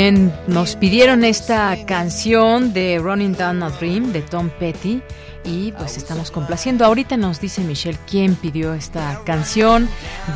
[0.10, 5.04] Nos pidieron esta canción de Running Down a Dream de Tom Petty
[5.44, 6.84] y pues estamos complaciendo.
[6.84, 9.88] Ahorita nos dice Michelle quién pidió esta canción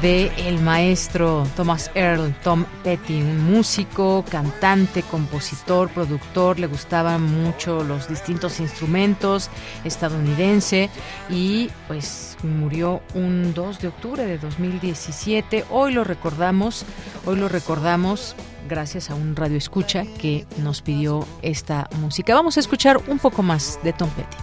[0.04, 7.84] de el maestro Thomas Earl, Tom Petty, un músico, cantante, compositor, productor, le gustaban mucho
[7.84, 9.50] los distintos instrumentos
[9.86, 10.92] estadounidense
[11.32, 15.66] y pues murió un 2 de octubre de 2017.
[15.72, 16.86] Hoy lo recordamos,
[17.26, 18.36] hoy lo recordamos
[18.74, 22.34] gracias a un radio escucha que nos pidió esta música.
[22.34, 24.38] Vamos a escuchar un poco más de Tom Petty.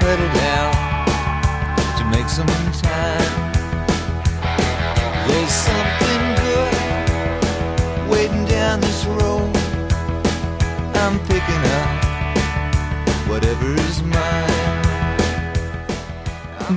[0.00, 0.72] pedal down
[1.98, 2.46] to make some
[2.80, 3.32] time.
[5.28, 9.54] There's something good waiting down this road.
[11.02, 11.90] I'm picking up
[13.28, 14.29] whatever is mine.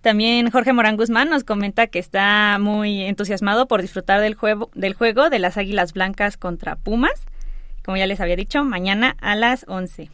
[0.00, 4.94] También Jorge Morán Guzmán nos comenta que está muy entusiasmado por disfrutar del juego, del
[4.94, 7.24] juego de las Águilas Blancas contra Pumas,
[7.84, 10.10] como ya les había dicho, mañana a las 11.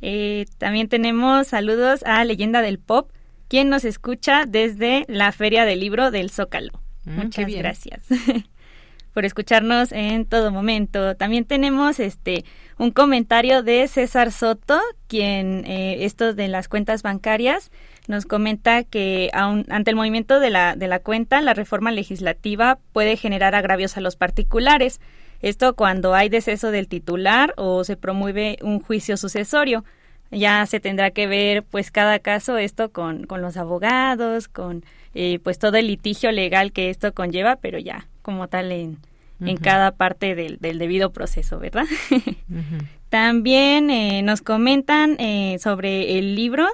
[0.00, 3.10] Eh, también tenemos saludos a Leyenda del Pop,
[3.48, 6.72] quien nos escucha desde la Feria del Libro del Zócalo.
[7.04, 8.02] Mm, Muchas gracias
[9.14, 11.14] por escucharnos en todo momento.
[11.16, 12.44] También tenemos este
[12.78, 17.70] un comentario de César Soto, quien eh, esto de las cuentas bancarias
[18.08, 23.16] nos comenta que ante el movimiento de la, de la cuenta, la reforma legislativa puede
[23.16, 25.00] generar agravios a los particulares.
[25.44, 29.84] Esto cuando hay deceso del titular o se promueve un juicio sucesorio.
[30.30, 35.40] Ya se tendrá que ver pues cada caso esto con, con los abogados, con eh,
[35.44, 38.96] pues todo el litigio legal que esto conlleva, pero ya como tal en,
[39.44, 41.84] en cada parte del, del, debido proceso, ¿verdad?
[43.10, 46.66] También eh, nos comentan eh, sobre el libro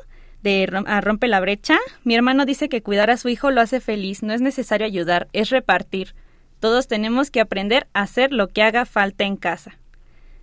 [0.45, 1.77] de a Rompe la Brecha.
[2.05, 5.27] Mi hermano dice que cuidar a su hijo lo hace feliz, no es necesario ayudar,
[5.33, 6.15] es repartir.
[6.61, 9.77] Todos tenemos que aprender a hacer lo que haga falta en casa.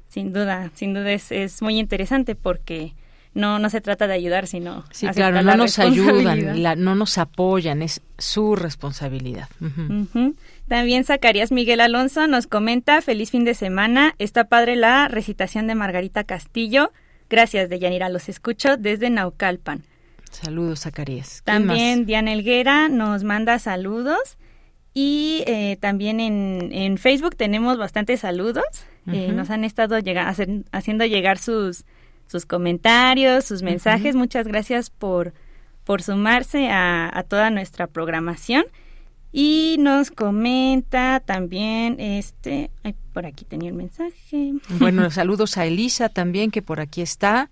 [0.09, 2.93] Sin duda, sin duda es, muy interesante porque
[3.33, 7.81] no, no se trata de ayudar, sino sí, claro, no nos ayudan, no nos apoyan,
[7.81, 9.47] es su responsabilidad.
[10.67, 15.75] También Zacarías Miguel Alonso nos comenta, feliz fin de semana, está padre la recitación de
[15.75, 16.91] Margarita Castillo.
[17.29, 19.83] Gracias, Deyanira, los escucho desde Naucalpan.
[20.31, 21.41] Saludos, Zacarías.
[21.43, 24.37] También Diana Elguera nos manda saludos.
[24.99, 28.65] Y eh, también en, en, Facebook tenemos bastantes saludos.
[29.05, 29.95] Eh, nos han estado
[30.71, 31.85] haciendo llegar sus,
[32.25, 34.15] sus comentarios, sus mensajes.
[34.15, 35.35] Muchas gracias por,
[35.83, 38.65] por sumarse a, a, toda nuestra programación.
[39.31, 42.71] Y nos comenta también, este,
[43.13, 44.53] por aquí tenía el mensaje.
[44.79, 47.51] Bueno, saludos a Elisa también, que por aquí está.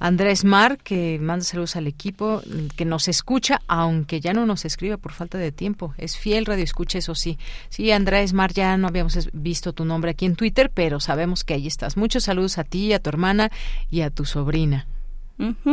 [0.00, 2.42] Andrés Mar, que manda saludos al equipo,
[2.74, 5.94] que nos escucha, aunque ya no nos escribe por falta de tiempo.
[5.98, 7.38] Es fiel radio escucha, eso sí.
[7.68, 11.52] Sí, Andrés Mar, ya no habíamos visto tu nombre aquí en Twitter, pero sabemos que
[11.52, 11.98] ahí estás.
[11.98, 13.50] Muchos saludos a ti, a tu hermana
[13.90, 14.86] y a tu sobrina.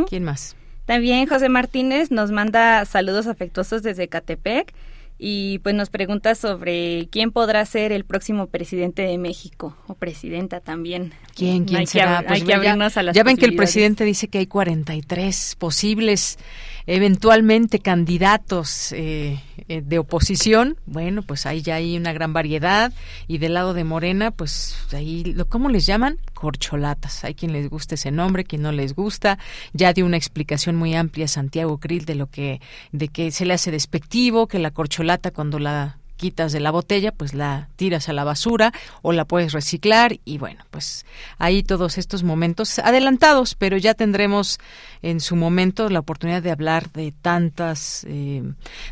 [0.09, 0.57] ¿Quién más?
[0.85, 4.73] También José Martínez nos manda saludos afectuosos desde Catepec
[5.19, 10.59] y pues nos pregunta sobre quién podrá ser el próximo presidente de México o presidenta
[10.59, 11.13] también.
[11.35, 12.23] ¿Quién, quién será?
[12.27, 12.61] pues ya,
[13.13, 16.37] ya ven que el presidente dice que hay 43 posibles
[16.87, 22.93] eventualmente candidatos eh, eh, de oposición, bueno, pues ahí ya hay una gran variedad
[23.27, 26.17] y del lado de Morena, pues ahí, ¿cómo les llaman?
[26.33, 27.25] Corcholatas.
[27.25, 29.37] Hay quien les gusta ese nombre, quien no les gusta.
[29.73, 32.61] Ya dio una explicación muy amplia Santiago Krill de lo que,
[32.93, 37.11] de que se le hace despectivo, que la corcholata cuando la quitas de la botella,
[37.11, 41.05] pues la tiras a la basura o la puedes reciclar y bueno, pues
[41.37, 44.59] ahí todos estos momentos adelantados, pero ya tendremos
[45.01, 48.43] en su momento la oportunidad de hablar de tantas, eh,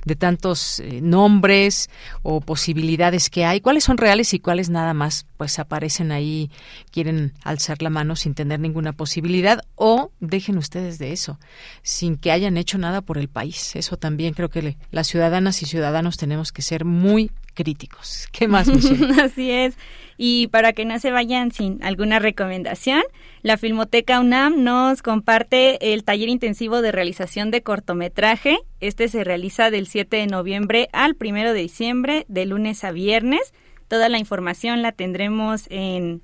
[0.05, 1.89] de tantos eh, nombres
[2.21, 6.49] o posibilidades que hay, cuáles son reales y cuáles nada más pues aparecen ahí,
[6.91, 11.39] quieren alzar la mano sin tener ninguna posibilidad o dejen ustedes de eso,
[11.81, 13.75] sin que hayan hecho nada por el país.
[13.75, 17.14] Eso también creo que las ciudadanas y ciudadanos tenemos que ser muy
[17.55, 18.27] críticos.
[18.31, 18.69] ¿Qué más?
[19.21, 19.75] Así es.
[20.17, 23.03] Y para que no se vayan sin alguna recomendación,
[23.41, 28.59] la Filmoteca UNAM nos comparte el taller intensivo de realización de cortometraje.
[28.79, 33.53] Este se realiza del 7 de noviembre al 1 de diciembre, de lunes a viernes.
[33.87, 36.21] Toda la información la tendremos en,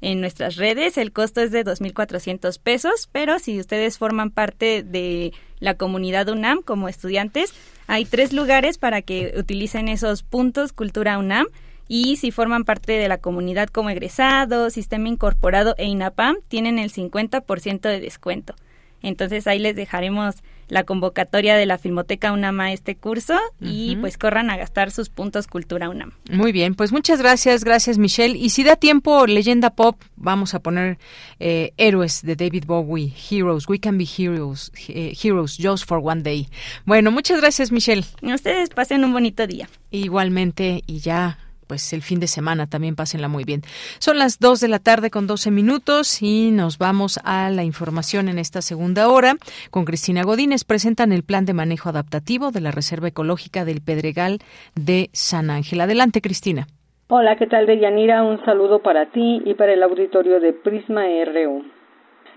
[0.00, 0.96] en nuestras redes.
[0.96, 6.62] El costo es de 2.400 pesos, pero si ustedes forman parte de la comunidad UNAM
[6.62, 7.54] como estudiantes,
[7.86, 11.46] Hay tres lugares para que utilicen esos puntos Cultura UNAM
[11.88, 16.92] y si forman parte de la comunidad como egresados, sistema incorporado e INAPAM, tienen el
[16.92, 18.54] 50% de descuento.
[19.02, 20.36] Entonces ahí les dejaremos
[20.68, 25.10] la convocatoria de la Filmoteca UNAM a este curso y pues corran a gastar sus
[25.10, 26.12] puntos Cultura UNAM.
[26.30, 28.38] Muy bien, pues muchas gracias, gracias Michelle.
[28.38, 30.98] Y si da tiempo, leyenda pop, vamos a poner
[31.40, 36.22] eh, héroes de David Bowie, Heroes, We Can Be Heroes, eh, Heroes, Just for One
[36.22, 36.48] Day.
[36.86, 38.04] Bueno, muchas gracias Michelle.
[38.22, 39.68] Ustedes pasen un bonito día.
[39.90, 41.38] Igualmente, y ya
[41.72, 43.62] pues el fin de semana también pásenla muy bien.
[43.98, 48.28] Son las 2 de la tarde con 12 minutos y nos vamos a la información
[48.28, 49.36] en esta segunda hora.
[49.70, 54.40] Con Cristina Godínez presentan el plan de manejo adaptativo de la Reserva Ecológica del Pedregal
[54.74, 55.80] de San Ángel.
[55.80, 56.66] Adelante, Cristina.
[57.08, 58.22] Hola, ¿qué tal, Deyanira?
[58.22, 61.64] Un saludo para ti y para el auditorio de Prisma RU.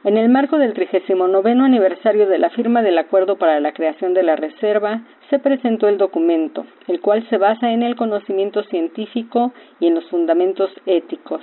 [0.05, 4.23] En el marco del 39 aniversario de la firma del acuerdo para la creación de
[4.23, 5.01] la reserva,
[5.35, 9.51] se presentó el documento, el cual se basa en el conocimiento científico
[9.81, 11.41] y en los fundamentos éticos,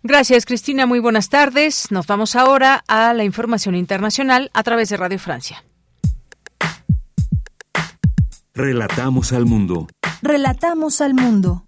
[0.02, 0.84] Gracias, Cristina.
[0.84, 1.90] Muy buenas tardes.
[1.90, 5.64] Nos vamos ahora a la información internacional a través de Radio Francia.
[8.52, 9.86] Relatamos al mundo.
[10.20, 11.62] Relatamos al mundo.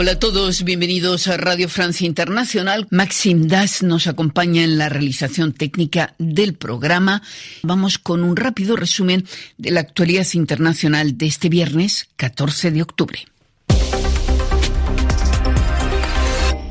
[0.00, 2.86] Hola a todos, bienvenidos a Radio Francia Internacional.
[2.90, 7.20] Maxim Das nos acompaña en la realización técnica del programa.
[7.62, 9.26] Vamos con un rápido resumen
[9.58, 13.26] de la actualidad internacional de este viernes 14 de octubre.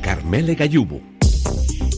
[0.02, 1.09] Carmele Gallubo.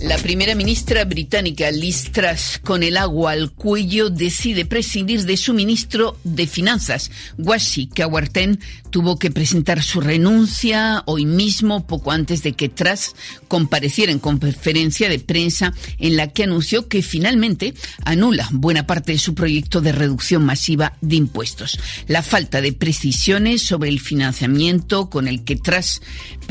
[0.03, 5.55] La primera ministra británica Liz Truss, con el agua al cuello, decide prescindir de su
[5.55, 7.12] ministro de Finanzas.
[7.39, 8.59] Washi Kawarten
[8.91, 13.15] tuvo que presentar su renuncia hoy mismo, poco antes de que Truss
[13.47, 17.73] compareciera en conferencia de prensa en la que anunció que finalmente
[18.05, 21.79] anula buena parte de su proyecto de reducción masiva de impuestos.
[22.09, 26.03] La falta de precisiones sobre el financiamiento con el que Truss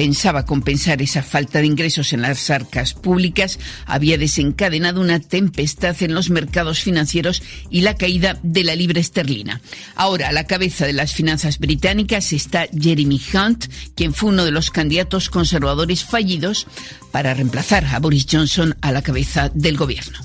[0.01, 6.15] pensaba compensar esa falta de ingresos en las arcas públicas había desencadenado una tempestad en
[6.15, 9.61] los mercados financieros y la caída de la libra esterlina.
[9.93, 14.49] Ahora, a la cabeza de las finanzas británicas está Jeremy Hunt, quien fue uno de
[14.49, 16.65] los candidatos conservadores fallidos
[17.11, 20.17] para reemplazar a Boris Johnson a la cabeza del gobierno.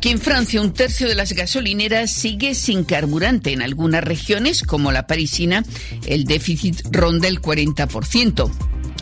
[0.00, 3.52] Aquí en Francia, un tercio de las gasolineras sigue sin carburante.
[3.52, 5.62] En algunas regiones, como la parisina,
[6.06, 8.50] el déficit ronda el 40%.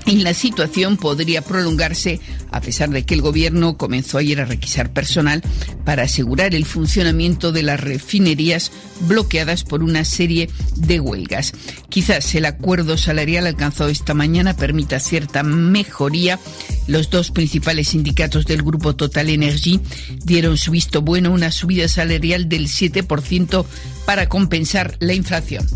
[0.09, 2.19] Y la situación podría prolongarse
[2.51, 5.43] a pesar de que el gobierno comenzó ayer a requisar personal
[5.85, 11.53] para asegurar el funcionamiento de las refinerías bloqueadas por una serie de huelgas.
[11.91, 16.39] Quizás el acuerdo salarial alcanzado esta mañana permita cierta mejoría.
[16.87, 19.79] Los dos principales sindicatos del grupo Total Energy
[20.25, 23.67] dieron su visto bueno una subida salarial del 7%
[24.07, 25.67] para compensar la inflación.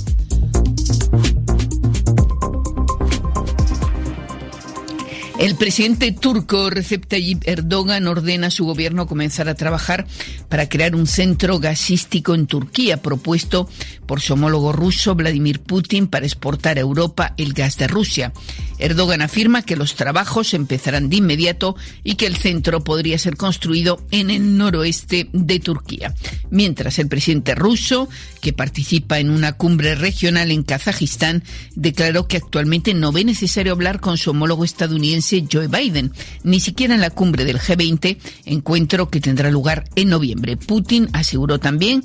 [5.42, 10.06] El presidente turco Recep Tayyip Erdogan ordena a su gobierno comenzar a trabajar
[10.48, 13.68] para crear un centro gasístico en Turquía, propuesto
[14.06, 18.32] por su homólogo ruso Vladimir Putin para exportar a Europa el gas de Rusia.
[18.78, 21.74] Erdogan afirma que los trabajos empezarán de inmediato
[22.04, 26.14] y que el centro podría ser construido en el noroeste de Turquía.
[26.50, 28.08] Mientras el presidente ruso,
[28.40, 31.42] que participa en una cumbre regional en Kazajistán,
[31.74, 36.94] declaró que actualmente no ve necesario hablar con su homólogo estadounidense Joe Biden, ni siquiera
[36.94, 40.56] en la cumbre del G20, encuentro que tendrá lugar en noviembre.
[40.56, 42.04] Putin aseguró también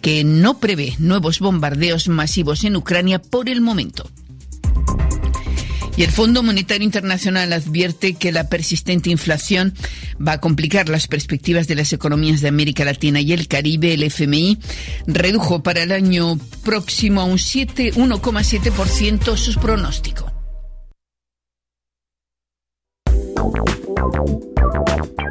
[0.00, 4.08] que no prevé nuevos bombardeos masivos en Ucrania por el momento.
[5.98, 9.74] Y el Fondo Monetario Internacional advierte que la persistente inflación
[10.24, 13.94] va a complicar las perspectivas de las economías de América Latina y el Caribe.
[13.94, 14.58] El FMI
[15.08, 20.37] redujo para el año próximo a un 1,7% sus pronósticos.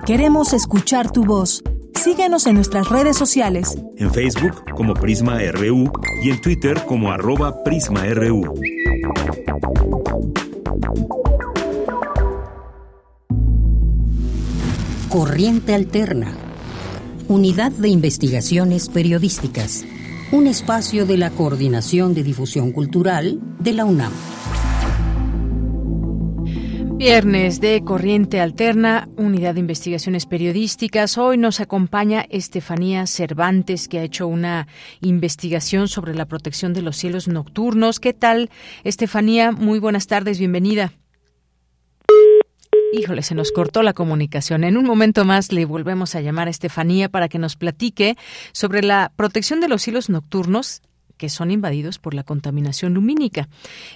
[0.05, 1.63] Queremos escuchar tu voz.
[1.93, 3.77] Síguenos en nuestras redes sociales.
[3.97, 5.91] En Facebook como Prisma RU
[6.23, 8.53] y en Twitter como arroba PrismaRU.
[15.09, 16.31] Corriente Alterna.
[17.27, 19.83] Unidad de Investigaciones Periodísticas.
[20.31, 24.13] Un espacio de la Coordinación de Difusión Cultural de la UNAM.
[26.97, 31.19] Viernes de Corriente Alterna, Unidad de Investigaciones Periodísticas.
[31.19, 34.67] Hoy nos acompaña Estefanía Cervantes, que ha hecho una
[34.99, 37.99] investigación sobre la protección de los cielos nocturnos.
[37.99, 38.49] ¿Qué tal,
[38.83, 39.51] Estefanía?
[39.51, 40.91] Muy buenas tardes, bienvenida.
[42.93, 44.63] Híjole, se nos cortó la comunicación.
[44.63, 48.15] En un momento más le volvemos a llamar a Estefanía para que nos platique
[48.53, 50.81] sobre la protección de los cielos nocturnos
[51.17, 53.49] que son invadidos por la contaminación lumínica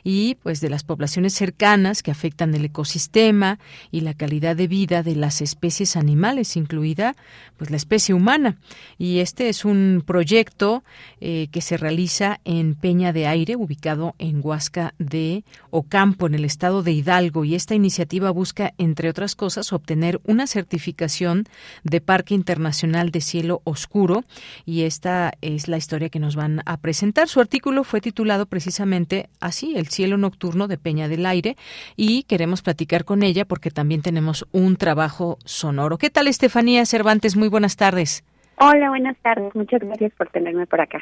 [0.04, 3.60] y pues de las poblaciones cercanas que afectan el ecosistema
[3.92, 7.16] y la calidad de vida de las especies animales, incluida
[7.58, 8.58] pues la especie humana.
[8.98, 10.84] Y este es un proyecto
[11.20, 16.46] eh, que se realiza en Peña de Aire, ubicado en Huasca de Ocampo, en el
[16.46, 17.46] estado de Hidalgo.
[17.46, 21.46] Y esta iniciativa busca, entre otras cosas, obtener una certificación
[21.84, 24.24] de Parque Internacional de Cielo Oscuro.
[24.66, 29.30] Y esta es la historia que nos van a presentar su artículo fue titulado precisamente
[29.40, 31.58] así, El cielo nocturno de Peña del Aire,
[31.96, 35.98] y queremos platicar con ella porque también tenemos un trabajo sonoro.
[35.98, 37.36] ¿Qué tal, Estefanía Cervantes?
[37.36, 38.24] Muy buenas tardes.
[38.64, 39.56] Hola, buenas tardes.
[39.56, 41.00] Muchas gracias por tenerme por acá.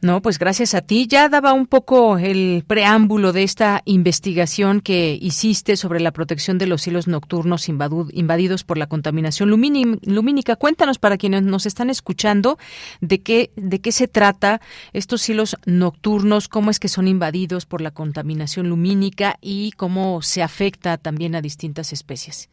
[0.00, 1.08] No, pues gracias a ti.
[1.08, 6.68] Ya daba un poco el preámbulo de esta investigación que hiciste sobre la protección de
[6.68, 10.54] los cielos nocturnos invadidos por la contaminación lumínica.
[10.54, 12.58] Cuéntanos para quienes nos están escuchando
[13.00, 14.60] de qué de qué se trata
[14.92, 20.44] estos cielos nocturnos, cómo es que son invadidos por la contaminación lumínica y cómo se
[20.44, 22.48] afecta también a distintas especies.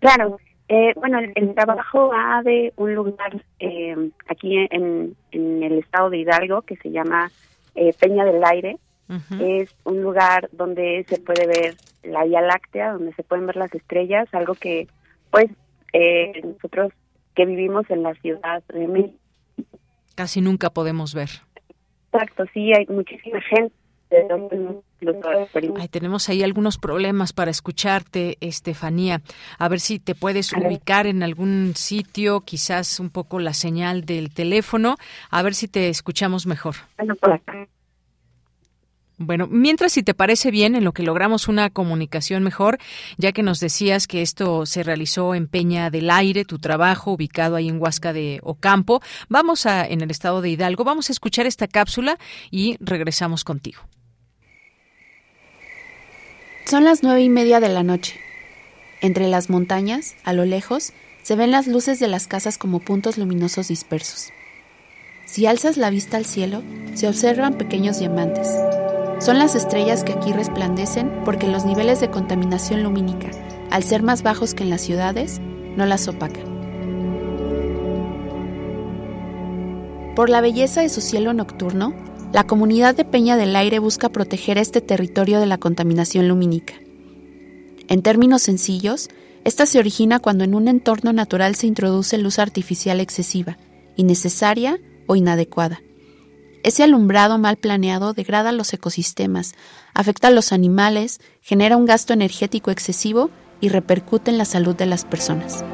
[0.00, 0.38] Claro.
[0.74, 3.94] Eh, bueno, el, trabajo va de un lugar eh,
[4.26, 7.30] aquí en, el estado de Hidalgo que se llama
[7.74, 8.78] eh, Peña del Aire.
[9.38, 13.74] Es un lugar donde se puede ver la Vía Láctea, donde se pueden ver las
[13.74, 14.88] estrellas, algo que,
[15.30, 15.50] pues,
[16.42, 16.94] nosotros
[17.34, 19.18] que vivimos en la ciudad de México.
[20.14, 21.28] Casi nunca podemos ver.
[22.10, 23.74] Exacto, sí, hay muchísima gente
[25.78, 29.22] Ay, tenemos ahí algunos problemas para escucharte, Estefanía.
[29.58, 34.32] A ver si te puedes ubicar en algún sitio, quizás un poco la señal del
[34.32, 34.96] teléfono,
[35.30, 36.76] a ver si te escuchamos mejor.
[39.18, 42.78] Bueno, mientras si te parece bien, en lo que logramos una comunicación mejor,
[43.18, 47.56] ya que nos decías que esto se realizó en Peña del Aire, tu trabajo ubicado
[47.56, 51.46] ahí en Huasca de Ocampo, vamos a, en el estado de Hidalgo, vamos a escuchar
[51.46, 52.18] esta cápsula
[52.50, 53.82] y regresamos contigo.
[56.64, 58.18] Son las nueve y media de la noche.
[59.00, 63.18] Entre las montañas, a lo lejos, se ven las luces de las casas como puntos
[63.18, 64.30] luminosos dispersos.
[65.26, 66.62] Si alzas la vista al cielo,
[66.94, 68.48] se observan pequeños diamantes.
[69.18, 73.30] Son las estrellas que aquí resplandecen porque los niveles de contaminación lumínica,
[73.70, 75.40] al ser más bajos que en las ciudades,
[75.76, 76.44] no las opacan.
[80.14, 81.94] Por la belleza de su cielo nocturno,
[82.32, 86.74] la comunidad de Peña del Aire busca proteger este territorio de la contaminación lumínica.
[87.88, 89.10] En términos sencillos,
[89.44, 93.58] esta se origina cuando en un entorno natural se introduce luz artificial excesiva,
[93.96, 95.82] innecesaria o inadecuada.
[96.62, 99.54] Ese alumbrado mal planeado degrada los ecosistemas,
[99.92, 103.30] afecta a los animales, genera un gasto energético excesivo
[103.60, 105.64] y repercute en la salud de las personas.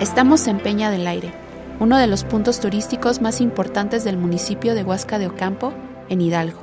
[0.00, 1.32] Estamos en Peña del Aire,
[1.80, 5.72] uno de los puntos turísticos más importantes del municipio de Huasca de Ocampo,
[6.08, 6.58] en Hidalgo.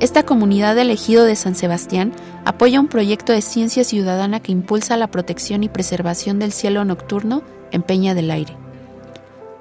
[0.00, 2.12] Esta comunidad elegido de San Sebastián
[2.44, 7.42] apoya un proyecto de ciencia ciudadana que impulsa la protección y preservación del cielo nocturno
[7.70, 8.56] en Peña del Aire.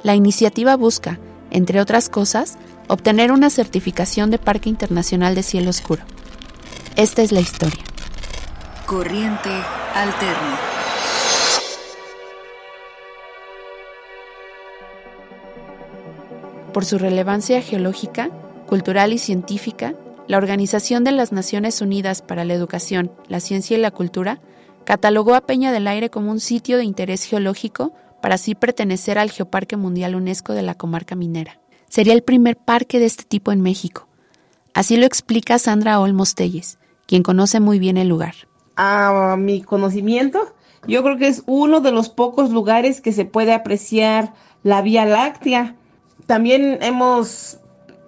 [0.02, 1.20] La iniciativa busca,
[1.52, 2.58] entre otras cosas,
[2.88, 6.04] obtener una certificación de Parque Internacional de Cielo Oscuro.
[6.96, 7.84] Esta es la historia.
[8.86, 9.50] Corriente
[9.96, 10.73] alterna.
[16.74, 18.32] Por su relevancia geológica,
[18.66, 19.94] cultural y científica,
[20.28, 24.42] la Organización de las Naciones Unidas para la Educación, la Ciencia y la Cultura
[24.84, 27.94] catalogó a Peña del Aire como un sitio de interés geológico
[28.24, 31.60] para así pertenecer al Geoparque Mundial UNESCO de la comarca minera.
[31.90, 34.08] Sería el primer parque de este tipo en México.
[34.74, 38.34] Así lo explica Sandra Olmos Telles, quien conoce muy bien el lugar.
[38.78, 40.56] A mi conocimiento,
[40.88, 44.34] yo creo que es uno de los pocos lugares que se puede apreciar
[44.64, 45.76] la Vía Láctea.
[46.26, 47.58] También hemos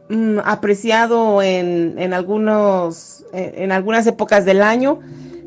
[0.10, 5.00] mm, apreciado en, en algunos, en, algunas épocas del año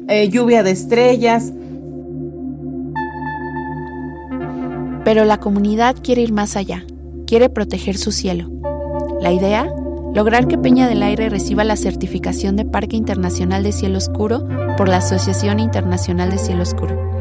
[0.08, 1.52] eh, lluvia de estrellas.
[5.04, 6.84] Pero la comunidad quiere ir más allá,
[7.26, 8.50] quiere proteger su cielo.
[9.20, 9.66] La idea,
[10.14, 14.46] lograr que Peña del Aire reciba la certificación de Parque Internacional de Cielo Oscuro
[14.76, 17.17] por la Asociación Internacional de Cielo Oscuro.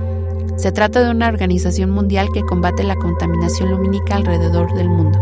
[0.57, 5.19] Se trata de una organización mundial que combate la contaminación lumínica alrededor del mundo.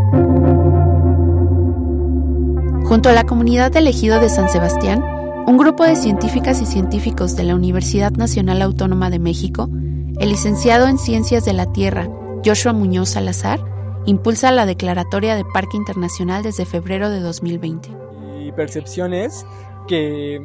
[2.86, 5.04] Junto a la comunidad elegido de San Sebastián,
[5.46, 9.68] un grupo de científicas y científicos de la Universidad Nacional Autónoma de México,
[10.18, 12.08] el licenciado en Ciencias de la Tierra,
[12.42, 13.60] Joshua Muñoz Salazar,
[14.06, 17.90] impulsa la declaratoria de Parque Internacional desde febrero de 2020.
[18.38, 19.44] Mi percepción es
[19.86, 20.40] que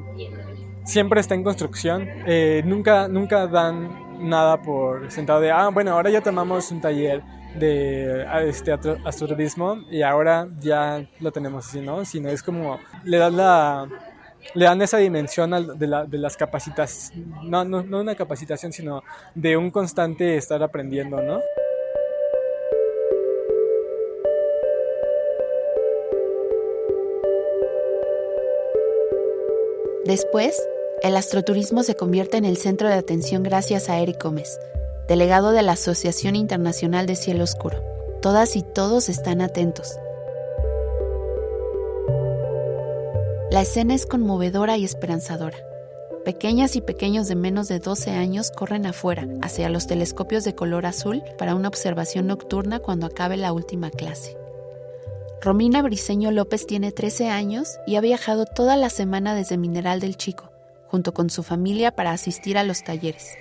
[0.83, 6.09] siempre está en construcción, eh, nunca, nunca dan nada por sentado de, ah, bueno, ahora
[6.09, 7.21] ya tomamos un taller
[7.55, 12.05] de este astroturismo y ahora ya lo tenemos así, ¿no?
[12.05, 13.87] Sino es como le dan la
[14.55, 17.11] le dan esa dimensión de, la, de las capacitas,
[17.43, 19.03] no, no, no una capacitación, sino
[19.35, 21.39] de un constante estar aprendiendo, ¿no?
[30.05, 30.67] Después,
[31.01, 34.59] el astroturismo se convierte en el centro de atención gracias a Eric Gómez,
[35.07, 37.83] delegado de la Asociación Internacional de Cielo Oscuro.
[38.21, 39.97] Todas y todos están atentos.
[43.49, 45.57] La escena es conmovedora y esperanzadora.
[46.23, 50.85] Pequeñas y pequeños de menos de 12 años corren afuera, hacia los telescopios de color
[50.85, 54.37] azul, para una observación nocturna cuando acabe la última clase.
[55.41, 60.15] Romina Briceño López tiene 13 años y ha viajado toda la semana desde Mineral del
[60.15, 60.50] Chico,
[60.91, 63.37] junto con su familia para asistir a los talleres.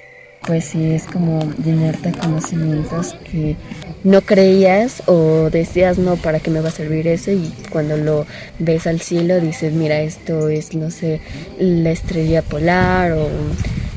[0.47, 3.57] Pues sí, es como llenarte de conocimientos que
[4.05, 7.31] no creías o decías, no, ¿para qué me va a servir eso?
[7.31, 8.25] Y cuando lo
[8.59, 11.21] ves al cielo dices, mira, esto es, no sé,
[11.59, 13.29] la estrella polar o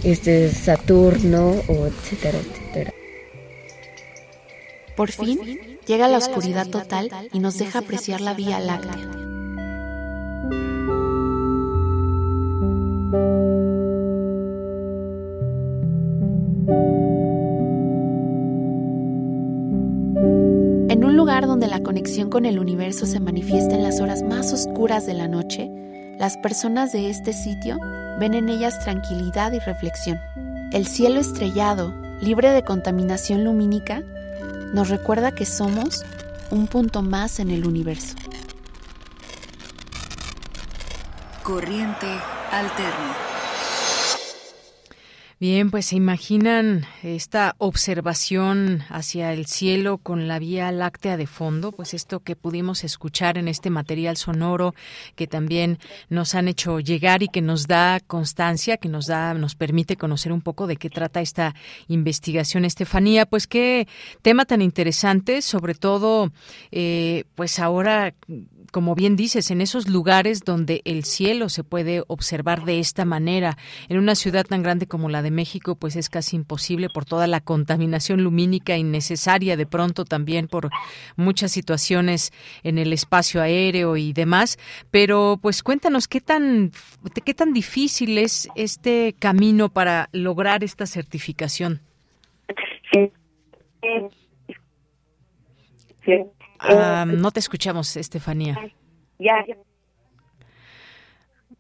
[0.04, 2.94] este es Saturno o etcétera, etcétera.
[4.98, 9.24] Por fin, llega la oscuridad total y nos deja apreciar la Vía Láctea
[21.84, 25.70] conexión con el universo se manifiesta en las horas más oscuras de la noche,
[26.18, 27.78] las personas de este sitio
[28.20, 30.20] ven en ellas tranquilidad y reflexión.
[30.72, 34.02] El cielo estrellado, libre de contaminación lumínica,
[34.74, 36.04] nos recuerda que somos
[36.50, 38.16] un punto más en el universo.
[41.44, 42.08] Corriente
[42.52, 43.23] alterna.
[45.44, 51.74] Bien, pues se imaginan esta observación hacia el cielo con la Vía Láctea de fondo,
[51.74, 54.74] pues esto que pudimos escuchar en este material sonoro
[55.18, 59.56] que también nos han hecho llegar y que nos da constancia, que nos da, nos
[59.56, 61.56] permite conocer un poco de qué trata esta
[61.90, 63.26] investigación, Estefanía.
[63.26, 63.90] Pues qué
[64.22, 66.32] tema tan interesante, sobre todo,
[66.72, 68.14] eh, pues ahora
[68.74, 73.56] como bien dices, en esos lugares donde el cielo se puede observar de esta manera.
[73.88, 77.28] En una ciudad tan grande como la de México, pues es casi imposible por toda
[77.28, 80.72] la contaminación lumínica innecesaria, de pronto también por
[81.16, 82.34] muchas situaciones
[82.64, 84.58] en el espacio aéreo y demás.
[84.90, 86.72] Pero pues cuéntanos qué tan,
[87.24, 91.80] qué tan difícil es este camino para lograr esta certificación.
[96.64, 98.57] Ah, no te escuchamos, Estefanía.
[99.19, 99.45] Ya,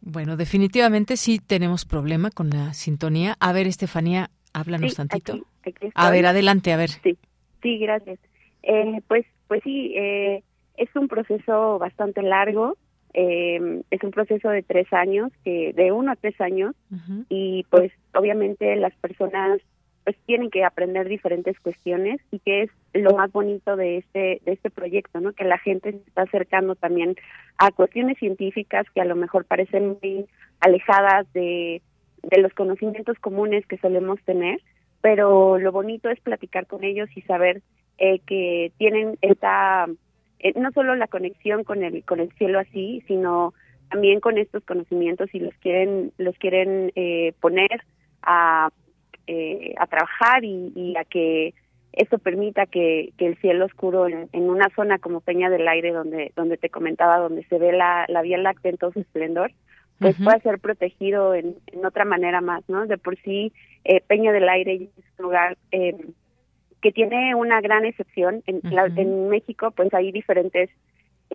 [0.01, 3.35] Bueno, definitivamente sí tenemos problema con la sintonía.
[3.39, 5.33] A ver, Estefanía, háblanos Sí, tantito.
[5.33, 6.89] aquí- aquí a ver, adelante, a ver.
[6.89, 7.17] Sí,
[7.61, 8.19] sí, gracias.
[8.63, 10.43] Eh, pues, pues sí, eh,
[10.75, 12.77] es un proceso bastante largo.
[13.15, 16.73] eh, es un proceso de tres años, que de uno a tres años,
[17.29, 19.59] y pues obviamente las personas
[20.03, 24.51] pues tienen que aprender diferentes cuestiones y que es lo más bonito de este de
[24.51, 25.33] este proyecto, ¿no?
[25.33, 27.15] Que la gente se está acercando también
[27.57, 30.25] a cuestiones científicas que a lo mejor parecen muy
[30.59, 31.81] alejadas de
[32.23, 34.59] de los conocimientos comunes que solemos tener,
[35.01, 37.61] pero lo bonito es platicar con ellos y saber
[37.97, 39.87] eh, que tienen esta
[40.39, 43.53] eh, no solo la conexión con el con el cielo así, sino
[43.89, 47.83] también con estos conocimientos y los quieren los quieren eh, poner
[48.21, 48.69] a
[49.27, 51.53] eh, a trabajar y, y a que
[51.93, 55.91] esto permita que, que el cielo oscuro en, en una zona como Peña del Aire
[55.91, 59.51] donde donde te comentaba donde se ve la, la Vía Láctea en todo su esplendor
[59.99, 63.53] pues pueda ser protegido en, en otra manera más no de por sí
[63.85, 65.95] eh, Peña del Aire es un lugar eh,
[66.81, 68.43] que tiene una gran excepción.
[68.45, 70.69] En, la- en México pues hay diferentes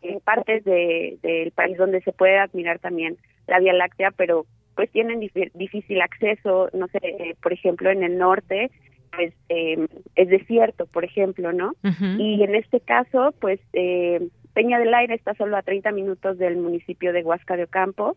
[0.02, 3.16] eh, partes de- del país donde se puede admirar también
[3.46, 4.44] la Vía Láctea, pero
[4.78, 8.70] pues tienen dif- difícil acceso, no sé, eh, por ejemplo, en el norte,
[9.10, 11.72] pues eh, es desierto, por ejemplo, ¿no?
[12.16, 16.58] Y en este caso, pues eh, Peña del Aire está solo a 30 minutos del
[16.58, 18.16] municipio de Huasca de Ocampo,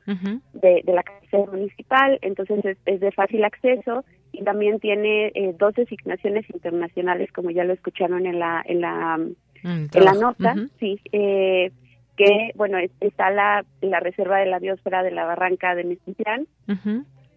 [0.53, 5.55] de, de la cabecera municipal, entonces es, es de fácil acceso y también tiene eh,
[5.57, 9.19] dos designaciones internacionales, como ya lo escucharon en la en la
[9.63, 10.69] Mm, en la nota, Ujú.
[10.79, 11.71] sí, eh,
[12.17, 16.47] que bueno es- está la la reserva de la biosfera de la barranca de Mestitlán,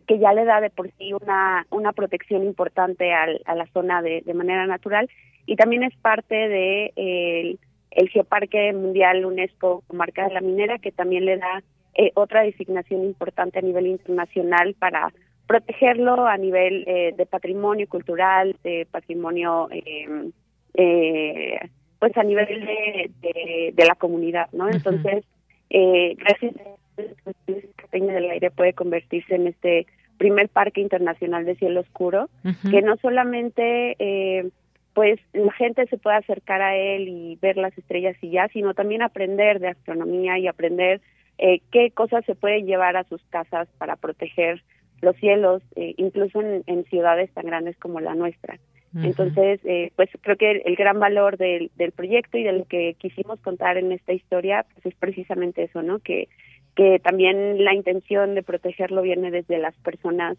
[0.07, 4.03] que ya le da de por sí una, una protección importante al- a la zona
[4.03, 5.09] de, de manera natural.
[5.47, 7.59] Y también es parte de eh, el,
[7.91, 11.63] el Geoparque Mundial UNESCO Comarca de la Minera que también le da
[11.95, 15.13] eh, otra designación importante a nivel internacional para
[15.47, 20.31] protegerlo a nivel eh, de patrimonio cultural, de patrimonio eh,
[20.75, 21.59] eh,
[22.05, 24.69] pues a nivel de, de, de la comunidad, ¿no?
[24.69, 25.25] Entonces,
[25.71, 29.87] eh, gracias a Peña del Aire puede convertirse en este
[30.19, 32.71] primer parque internacional de cielo oscuro, Ujú.
[32.71, 34.51] que no solamente eh,
[34.93, 38.75] pues la gente se puede acercar a él y ver las estrellas y ya, sino
[38.75, 41.01] también aprender de astronomía y aprender
[41.39, 44.63] eh, qué cosas se pueden llevar a sus casas para proteger
[45.01, 48.59] los cielos, eh, incluso en, en ciudades tan grandes como la nuestra.
[48.97, 52.65] Entonces, eh, pues creo que el, el gran valor del, del proyecto y de lo
[52.65, 55.99] que quisimos contar en esta historia, pues es precisamente eso, ¿no?
[55.99, 56.29] Que,
[56.77, 60.37] que también la intención de protegerlo viene desde las personas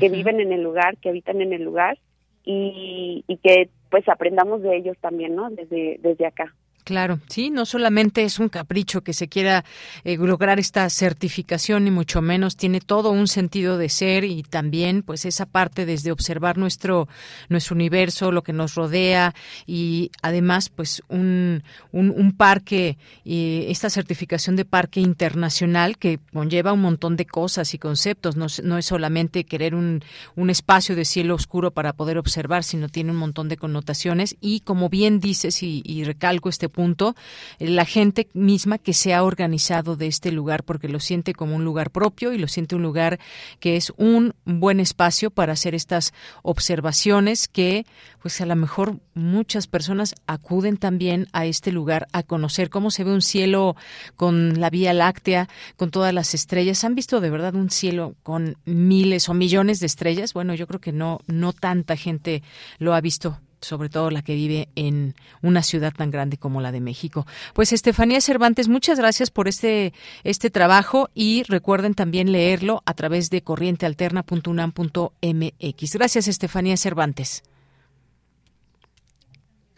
[0.00, 1.98] que viven en el lugar, que habitan en el lugar
[2.44, 5.50] y, y que pues aprendamos de ellos también, ¿no?
[5.50, 6.54] Desde, desde acá.
[6.86, 9.64] Claro, sí, no solamente es un capricho que se quiera
[10.04, 15.02] eh, lograr esta certificación, ni mucho menos, tiene todo un sentido de ser y también,
[15.02, 17.08] pues, esa parte desde observar nuestro,
[17.48, 19.34] nuestro universo, lo que nos rodea
[19.66, 26.82] y además, pues, un, un, parque, y esta certificación de parque internacional que conlleva un
[26.82, 30.04] montón de cosas y conceptos, no, no es solamente querer un,
[30.36, 34.60] un espacio de cielo oscuro para poder observar, sino tiene un montón de connotaciones y
[34.60, 37.16] como bien dices y, y recalco este punto,
[37.58, 41.56] eh, la gente misma que se ha organizado de este lugar porque lo siente como
[41.56, 43.18] un lugar propio y lo siente un lugar
[43.58, 46.12] que es un buen espacio para hacer estas
[46.42, 47.86] observaciones que
[48.20, 53.04] pues a lo mejor muchas personas acuden también a este lugar a conocer cómo se
[53.04, 53.74] ve un cielo
[54.16, 56.84] con la Vía Láctea, con todas las estrellas.
[56.84, 60.34] ¿Han visto de verdad un cielo con miles o millones de estrellas?
[60.34, 62.42] Bueno, yo creo que no no tanta gente
[62.78, 66.72] lo ha visto sobre todo la que vive en una ciudad tan grande como la
[66.72, 67.24] de México.
[67.54, 73.30] Pues Estefanía Cervantes, muchas gracias por este este trabajo y recuerden también leerlo a través
[73.30, 75.92] de corrientealterna.unam.mx.
[75.94, 77.42] Gracias Estefanía Cervantes.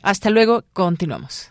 [0.02, 1.50] Hasta luego, continuamos.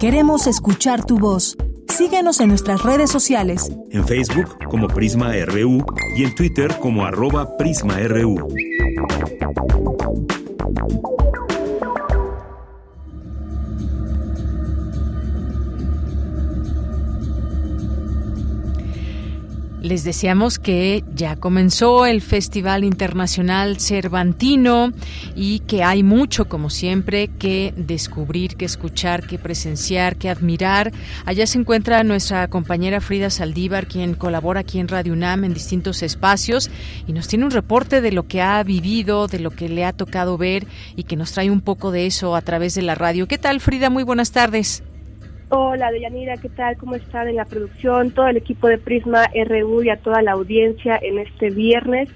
[0.00, 1.56] Queremos escuchar tu voz.
[1.88, 3.72] Síguenos en nuestras redes sociales.
[3.90, 5.84] En Facebook como Prisma RU
[6.16, 8.48] y en Twitter como arroba PrismaRU.
[19.80, 24.92] Les decíamos que ya comenzó el Festival Internacional Cervantino
[25.36, 30.92] y que hay mucho, como siempre, que descubrir, que escuchar, que presenciar, que admirar.
[31.26, 36.02] Allá se encuentra nuestra compañera Frida Saldívar, quien colabora aquí en Radio UNAM en distintos
[36.02, 36.70] espacios
[37.06, 39.92] y nos tiene un reporte de lo que ha vivido, de lo que le ha
[39.92, 43.28] tocado ver y que nos trae un poco de eso a través de la radio.
[43.28, 43.90] ¿Qué tal, Frida?
[43.90, 44.82] Muy buenas tardes.
[45.50, 46.76] Hola, Deyanira, ¿qué tal?
[46.76, 48.10] ¿Cómo están en la producción?
[48.10, 52.10] Todo el equipo de Prisma RU y a toda la audiencia en este viernes.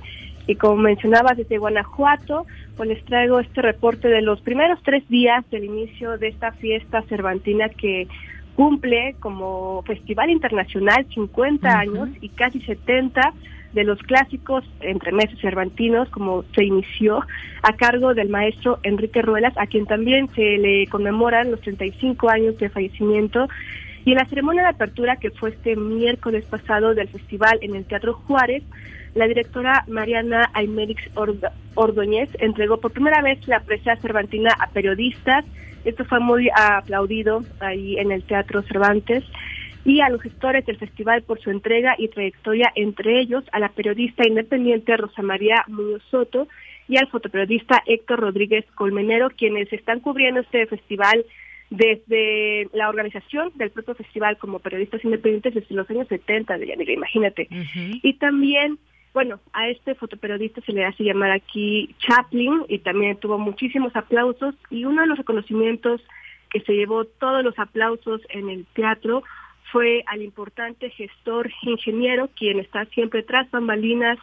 [0.46, 2.44] Y como mencionabas, desde Guanajuato,
[2.76, 7.00] pues les traigo este reporte de los primeros tres días del inicio de esta fiesta
[7.08, 8.06] cervantina que
[8.54, 13.32] cumple como Festival Internacional 50 años y casi 70
[13.72, 17.20] de los clásicos entre meses cervantinos, como se inició
[17.62, 22.58] a cargo del maestro Enrique Ruelas, a quien también se le conmemoran los 35 años
[22.58, 23.48] de fallecimiento.
[24.04, 27.84] Y en la ceremonia de apertura, que fue este miércoles pasado del festival en el
[27.84, 28.62] Teatro Juárez,
[29.14, 31.02] la directora Mariana Aymerix
[31.74, 35.44] Ordóñez entregó por primera vez la presa cervantina a periodistas.
[35.84, 39.22] Esto fue muy aplaudido ahí en el Teatro Cervantes
[39.84, 43.70] y a los gestores del festival por su entrega y trayectoria, entre ellos a la
[43.70, 46.48] periodista independiente Rosa María Muñoz Soto
[46.88, 51.24] y al fotoperiodista Héctor Rodríguez Colmenero, quienes están cubriendo este festival
[51.70, 56.92] desde la organización del propio festival como periodistas independientes desde los años 70, de Yanira,
[56.92, 57.48] imagínate.
[58.02, 58.78] Y también,
[59.14, 64.54] bueno, a este fotoperiodista se le hace llamar aquí Chaplin y también tuvo muchísimos aplausos
[64.70, 66.02] y uno de los reconocimientos
[66.50, 69.22] que se llevó todos los aplausos en el teatro
[69.72, 74.18] fue al importante gestor ingeniero, quien está siempre tras bambalinas,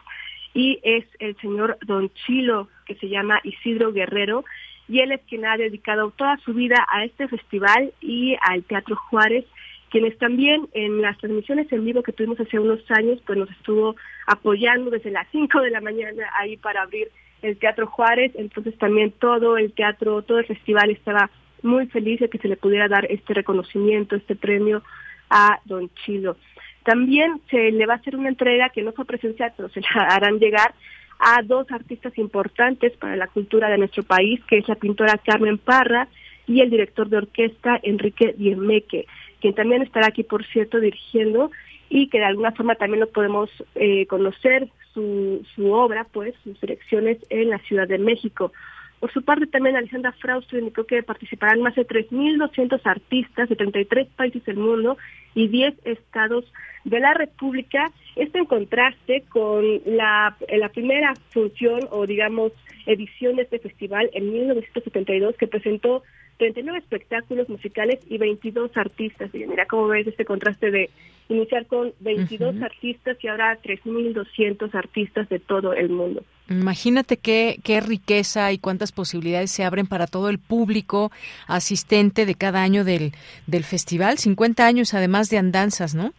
[0.54, 4.46] y es el señor Don Chilo, que se llama Isidro Guerrero,
[4.88, 8.96] y él es quien ha dedicado toda su vida a este festival y al Teatro
[8.96, 9.46] Juárez,
[9.90, 13.96] quienes también en las transmisiones en vivo que tuvimos hace unos años, pues nos estuvo
[14.28, 17.10] apoyando desde las 5 de la mañana ahí para abrir
[17.42, 21.30] el Teatro Juárez, entonces también todo el teatro, todo el festival estaba
[21.64, 24.84] muy feliz de que se le pudiera dar este reconocimiento, este premio
[25.30, 26.38] a Don Chilo.
[26.84, 29.88] También se le va a hacer una entrega que no fue presencial, pero se la
[30.10, 30.74] harán llegar
[31.20, 35.58] a dos artistas importantes para la cultura de nuestro país, que es la pintora Carmen
[35.58, 36.08] Parra
[36.48, 39.06] y el director de orquesta Enrique Diemeque,
[39.42, 41.52] quien también estará aquí, por cierto, dirigiendo
[41.90, 46.60] y que de alguna forma también lo podemos eh, conocer su, su obra, pues, sus
[46.62, 48.52] direcciones en la Ciudad de México.
[49.00, 54.08] Por su parte, también Alejandra Frausto indicó que participarán más de 3.200 artistas de 33
[54.10, 54.98] países del mundo
[55.36, 56.46] y 10 estados
[56.84, 57.92] de la República.
[58.16, 62.52] Esto en contraste con la, la primera función o, digamos,
[62.86, 66.04] edición de este festival en 1972 que presentó
[66.40, 69.30] 39 espectáculos musicales y 22 artistas.
[69.36, 70.90] Y mira cómo ves este contraste de
[71.28, 76.24] iniciar con 22 artistas y ahora 3.200 artistas de todo el mundo.
[76.50, 81.12] Imagínate qué, qué riqueza y cuántas posibilidades se abren para todo el público
[81.46, 83.12] asistente de cada año del,
[83.46, 84.18] del festival.
[84.18, 86.14] 50 años además de andanzas, ¿no?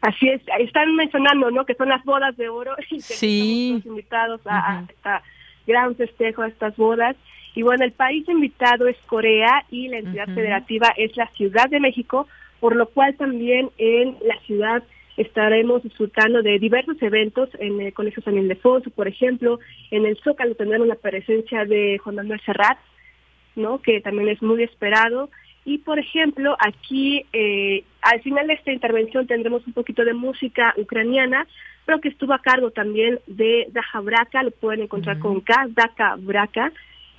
[0.00, 1.64] Así es, están mencionando, ¿no?
[1.64, 3.74] Que son las bodas de oro y que sí.
[3.76, 5.22] estamos invitados a, a esta
[5.66, 7.14] gran festejo, a estas bodas.
[7.54, 11.80] Y bueno, el país invitado es Corea y la entidad federativa es la Ciudad de
[11.80, 12.26] México,
[12.60, 14.82] por lo cual también en la ciudad
[15.16, 19.58] estaremos disfrutando de diversos eventos en el Colegio San Ildefonso, por ejemplo,
[19.90, 22.78] en el Zócalo tendremos la presencia de Juan Manuel Serrat,
[23.56, 23.80] ¿no?
[23.82, 25.28] que también es muy esperado.
[25.64, 30.74] Y, por ejemplo, aquí eh, al final de esta intervención tendremos un poquito de música
[30.76, 31.46] ucraniana,
[31.84, 36.16] pero que estuvo a cargo también de Daja Braca, lo pueden encontrar con K, Daca
[36.18, 36.72] Braca,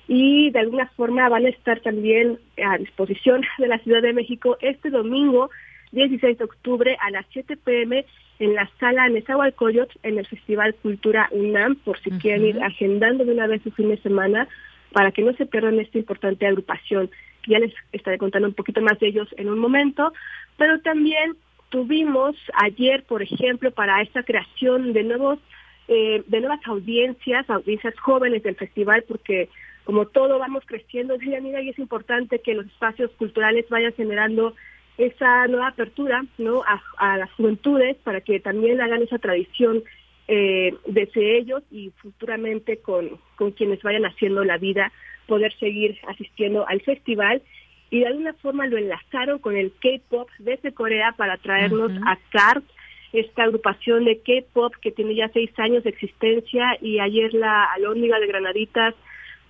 [0.06, 4.56] y de alguna forma van a estar también a disposición de la Ciudad de México
[4.60, 5.50] este domingo
[5.92, 8.04] 16 de octubre a las 7 pm
[8.38, 13.32] en la sala Nezahualcóyotl en el Festival Cultura UNAM por si quieren ir agendando de
[13.32, 14.48] una vez su fin de semana
[14.92, 17.10] para que no se pierdan esta importante agrupación.
[17.46, 20.12] Ya les estaré contando un poquito más de ellos en un momento,
[20.56, 21.36] pero también
[21.68, 25.38] tuvimos ayer, por ejemplo, para esta creación de nuevos
[25.86, 29.50] eh, de nuevas audiencias, audiencias jóvenes del festival, porque
[29.84, 34.54] como todo vamos creciendo, y es importante que los espacios culturales vayan generando
[34.96, 36.62] esa nueva apertura ¿no?
[36.98, 39.82] a, las juventudes para que también hagan esa tradición
[40.26, 44.90] eh, desde ellos y futuramente con, con quienes vayan haciendo la vida
[45.26, 47.42] poder seguir asistiendo al festival.
[47.90, 52.64] Y de alguna forma lo enlazaron con el K-pop desde Corea para traernos a CART,
[53.12, 58.18] esta agrupación de K-pop que tiene ya seis años de existencia y ayer la Alóndiga
[58.18, 58.94] de Granaditas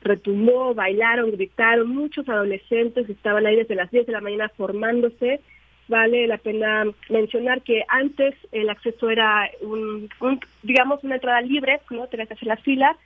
[0.04, 5.40] retumbó, bailaron, gritaron, muchos adolescentes estaban ahí desde las 10 de la mañana formándose.
[5.86, 10.08] Vale la pena mencionar que antes el acceso era un,
[10.62, 12.96] digamos una entrada libre, no tenías que hacer la fila,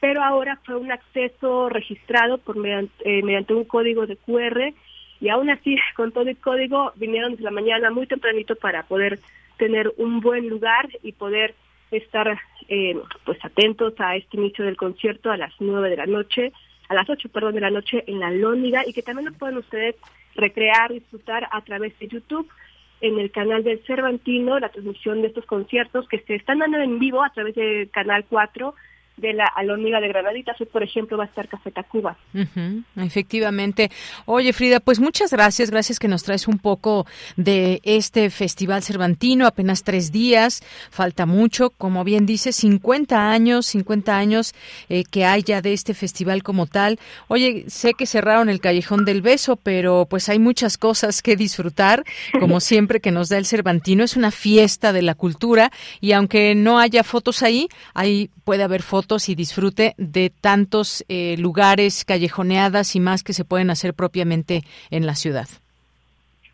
[0.00, 4.74] pero ahora fue un acceso registrado por mediante, eh, mediante un código de QR
[5.20, 9.20] y aún así con todo el código vinieron desde la mañana muy tempranito para poder
[9.56, 11.54] tener un buen lugar y poder
[11.90, 12.38] estar
[12.68, 16.52] eh, pues atentos a este inicio del concierto a las nueve de la noche,
[16.88, 19.58] a las ocho perdón de la noche en la Lóndiga y que también lo pueden
[19.58, 19.96] ustedes
[20.34, 22.48] recrear, disfrutar a través de YouTube
[23.00, 26.98] en el canal del Cervantino, la transmisión de estos conciertos que se están dando en
[26.98, 28.74] vivo a través del canal 4
[29.18, 30.60] de la Alóniga de Granaditas.
[30.60, 32.16] Hoy, por ejemplo, va a estar Café Tacuba.
[32.96, 33.90] efectivamente.
[34.26, 35.70] Oye, Frida, pues muchas gracias.
[35.70, 39.46] Gracias que nos traes un poco de este Festival Cervantino.
[39.46, 40.62] Apenas tres días.
[40.90, 41.70] Falta mucho.
[41.70, 44.54] Como bien dice, 50 años, 50 años
[44.88, 46.98] eh, que hay ya de este festival como tal.
[47.28, 52.04] Oye, sé que cerraron el Callejón del Beso, pero pues hay muchas cosas que disfrutar.
[52.38, 54.04] Como siempre que nos da el Cervantino.
[54.04, 58.82] Es una fiesta de la cultura y aunque no haya fotos ahí, ahí puede haber
[58.82, 64.62] fotos y disfrute de tantos eh, lugares, callejoneadas y más que se pueden hacer propiamente
[64.90, 65.48] en la ciudad.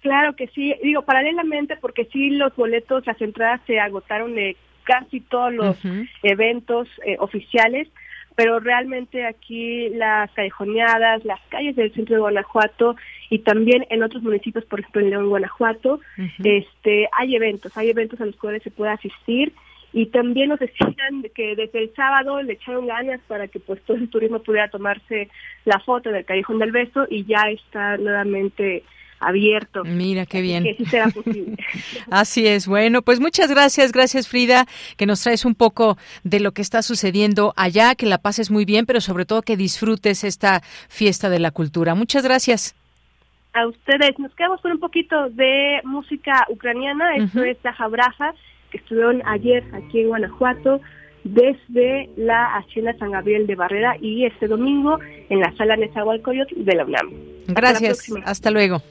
[0.01, 5.21] Claro que sí, digo paralelamente porque sí los boletos, las entradas se agotaron de casi
[5.21, 5.77] todos los
[6.23, 7.89] eventos eh, oficiales,
[8.37, 12.97] pero realmente aquí las callejoneadas, las calles del centro de Guanajuato
[13.31, 16.01] y también en otros municipios, por ejemplo en León, Guanajuato,
[16.43, 19.53] este, hay eventos, hay eventos a los cuales se puede asistir
[19.95, 23.97] y también nos decían que desde el sábado le echaron ganas para que pues todo
[23.97, 25.31] el turismo pudiera tomarse
[25.65, 28.83] la foto del Callejón del Beso y ya está nuevamente
[29.21, 29.85] abierto.
[29.85, 30.65] Mira qué bien.
[30.65, 31.57] Que sí será posible.
[32.11, 32.67] Así es.
[32.67, 34.67] Bueno, pues muchas gracias, gracias Frida,
[34.97, 38.65] que nos traes un poco de lo que está sucediendo allá, que la pases muy
[38.65, 41.95] bien, pero sobre todo que disfrutes esta fiesta de la cultura.
[41.95, 42.75] Muchas gracias.
[43.53, 44.19] A ustedes.
[44.19, 47.15] Nos quedamos con un poquito de música ucraniana.
[47.15, 48.35] Esto es Zaja Braja
[48.75, 50.81] que estuvieron ayer aquí en Guanajuato
[51.23, 54.99] desde la Hacienda San Gabriel de Barrera y este domingo
[55.29, 57.11] en la sala Nezahualcóyotl de la UNAM.
[57.47, 58.83] Gracias, hasta, luego.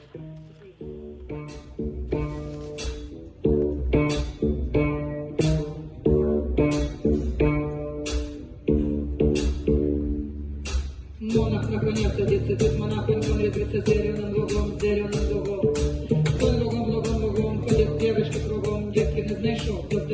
[14.82, 15.23] не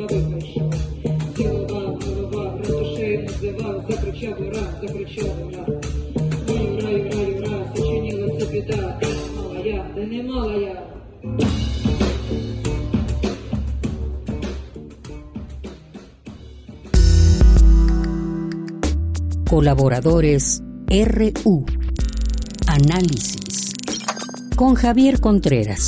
[0.00, 0.74] тобто визнайшов.
[1.36, 5.66] Цілував, милував, ратушею називав, закричав ура, закричав ура.
[6.48, 10.82] Ой, ура, ура, ура, сочинилася біда, де не мала я, де не мала я.
[19.50, 21.64] Colaboradores RU.
[22.66, 23.72] Análisis.
[24.56, 25.84] Con Javier Contreras.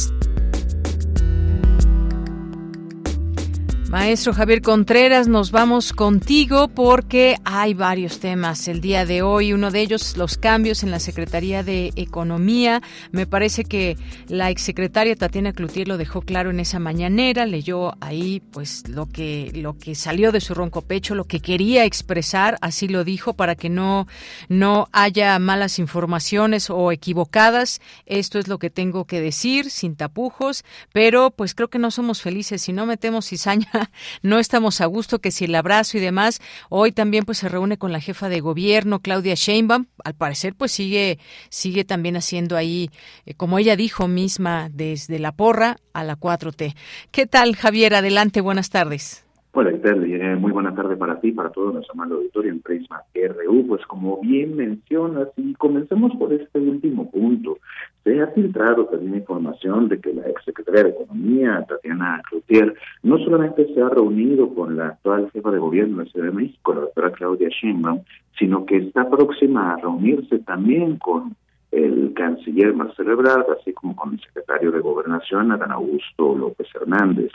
[3.93, 9.53] Maestro Javier Contreras, nos vamos contigo porque hay varios temas el día de hoy.
[9.53, 12.81] Uno de ellos, los cambios en la Secretaría de Economía.
[13.11, 13.95] Me parece que
[14.27, 17.45] la exsecretaria Tatiana Cloutier lo dejó claro en esa mañanera.
[17.45, 21.85] Leyó ahí, pues, lo que, lo que salió de su ronco pecho, lo que quería
[21.85, 24.07] expresar, así lo dijo, para que no,
[24.49, 27.79] no haya malas informaciones o equivocadas.
[28.07, 32.23] Esto es lo que tengo que decir, sin tapujos, pero pues creo que no somos
[32.23, 33.82] felices si no metemos cizaña
[34.23, 36.41] no estamos a gusto, que si el abrazo y demás.
[36.69, 39.85] Hoy también pues se reúne con la jefa de gobierno, Claudia Sheinbaum.
[40.03, 41.19] Al parecer pues sigue,
[41.49, 42.89] sigue también haciendo ahí,
[43.25, 46.75] eh, como ella dijo misma, desde la porra a la 4T.
[47.11, 47.95] ¿Qué tal, Javier?
[47.95, 49.23] Adelante, buenas tardes.
[49.55, 53.67] Hola, ¿qué Muy buena tarde para ti, para todo nuestro amado auditorio en Prisma RU.
[53.67, 57.59] Pues como bien mencionas, y comencemos por este último punto.
[58.03, 63.73] Se ha filtrado también información de que la exsecretaria de Economía, Tatiana Cloutier, no solamente
[63.73, 66.81] se ha reunido con la actual jefa de gobierno de la Ciudad de México, la
[66.81, 68.01] doctora Claudia Sheinbaum,
[68.37, 71.35] sino que está próxima a reunirse también con
[71.73, 77.31] el canciller Marcelo Ebrard, así como con el secretario de Gobernación, Adán Augusto López Hernández.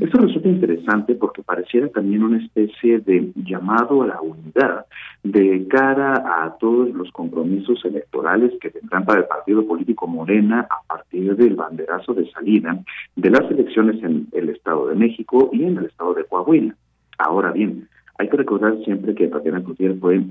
[0.00, 4.86] Esto resulta interesante porque pareciera también una especie de llamado a la unidad
[5.22, 10.82] de cara a todos los compromisos electorales que tendrán para el partido político Morena a
[10.86, 12.78] partir del banderazo de salida
[13.16, 16.74] de las elecciones en el Estado de México y en el Estado de Coahuila.
[17.18, 17.88] Ahora bien,
[18.18, 20.22] hay que recordar siempre que Tatiana Cloutier fue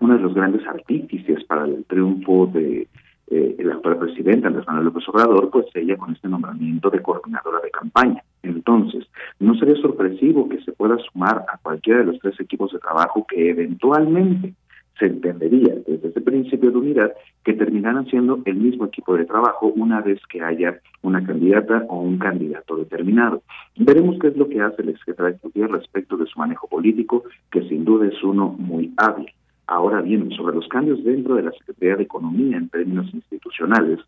[0.00, 2.88] uno de los grandes artífices para el triunfo de
[3.28, 7.60] eh, la actual presidenta Andrés Manuel López Obrador, pues ella con este nombramiento de coordinadora
[7.60, 8.22] de campaña.
[8.42, 9.06] Entonces,
[9.38, 13.24] no sería sorpresivo que se pueda sumar a cualquiera de los tres equipos de trabajo
[13.28, 14.54] que eventualmente
[14.98, 17.12] se entendería desde ese principio de unidad
[17.42, 22.00] que terminaran siendo el mismo equipo de trabajo una vez que haya una candidata o
[22.00, 23.42] un candidato determinado.
[23.76, 27.62] Veremos qué es lo que hace el exsecretario de respecto de su manejo político, que
[27.68, 29.30] sin duda es uno muy hábil.
[29.70, 34.00] Ahora bien, sobre los cambios dentro de la Secretaría de Economía en términos institucionales,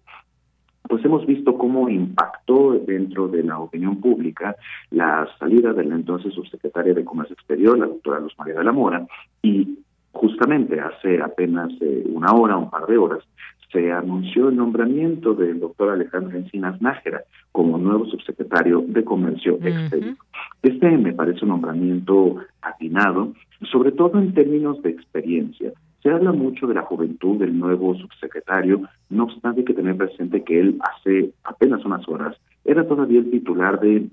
[0.88, 4.56] pues hemos visto cómo impactó dentro de la opinión pública
[4.90, 8.72] la salida de la entonces subsecretaria de Comercio Exterior, la doctora Luz María de la
[8.72, 9.06] Mora,
[9.40, 9.78] y
[10.12, 13.24] justamente hace apenas eh, una hora, un par de horas,
[13.70, 17.22] se anunció el nombramiento del doctor Alejandro Encinas Nájera
[17.52, 20.16] como nuevo subsecretario de Comercio Exterior.
[20.62, 23.32] Este me parece un nombramiento atinado,
[23.70, 25.72] sobre todo en términos de experiencia.
[26.02, 30.42] Se habla mucho de la juventud del nuevo subsecretario, no obstante hay que tener presente
[30.42, 34.08] que él hace apenas unas horas era todavía el titular de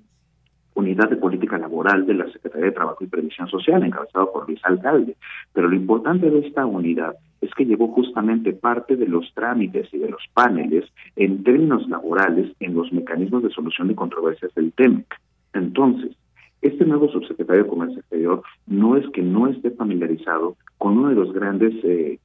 [0.80, 4.60] Unidad de Política Laboral de la Secretaría de Trabajo y Previsión Social, encabezado por Luis
[4.64, 5.16] Alcalde.
[5.54, 9.98] Pero lo importante de esta unidad es que llevó justamente parte de los trámites y
[9.98, 10.86] de los paneles
[11.16, 15.08] en términos laborales en los mecanismos de solución de controversias del TEMEC.
[15.54, 16.16] Entonces,
[16.62, 21.16] este nuevo subsecretario de Comercio Exterior no es que no esté familiarizado con uno de
[21.16, 22.20] los grandes eh,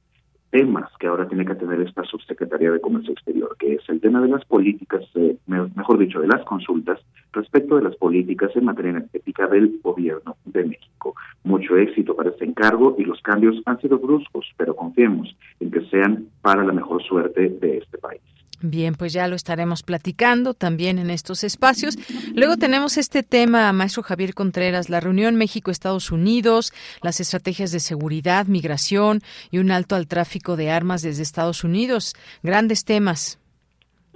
[0.55, 4.21] temas que ahora tiene que tener esta subsecretaría de Comercio Exterior, que es el tema
[4.21, 6.97] de las políticas, eh, mejor dicho, de las consultas
[7.33, 11.13] respecto de las políticas en materia energética del gobierno de México.
[11.43, 15.81] Mucho éxito para este encargo y los cambios han sido bruscos, pero confiemos en que
[15.87, 18.21] sean para la mejor suerte de este país.
[18.61, 21.97] Bien, pues ya lo estaremos platicando también en estos espacios.
[22.33, 28.47] Luego tenemos este tema, maestro Javier Contreras, la reunión México-Estados Unidos, las estrategias de seguridad,
[28.47, 29.21] migración
[29.51, 32.15] y un alto al tráfico de armas desde Estados Unidos.
[32.43, 33.39] Grandes temas.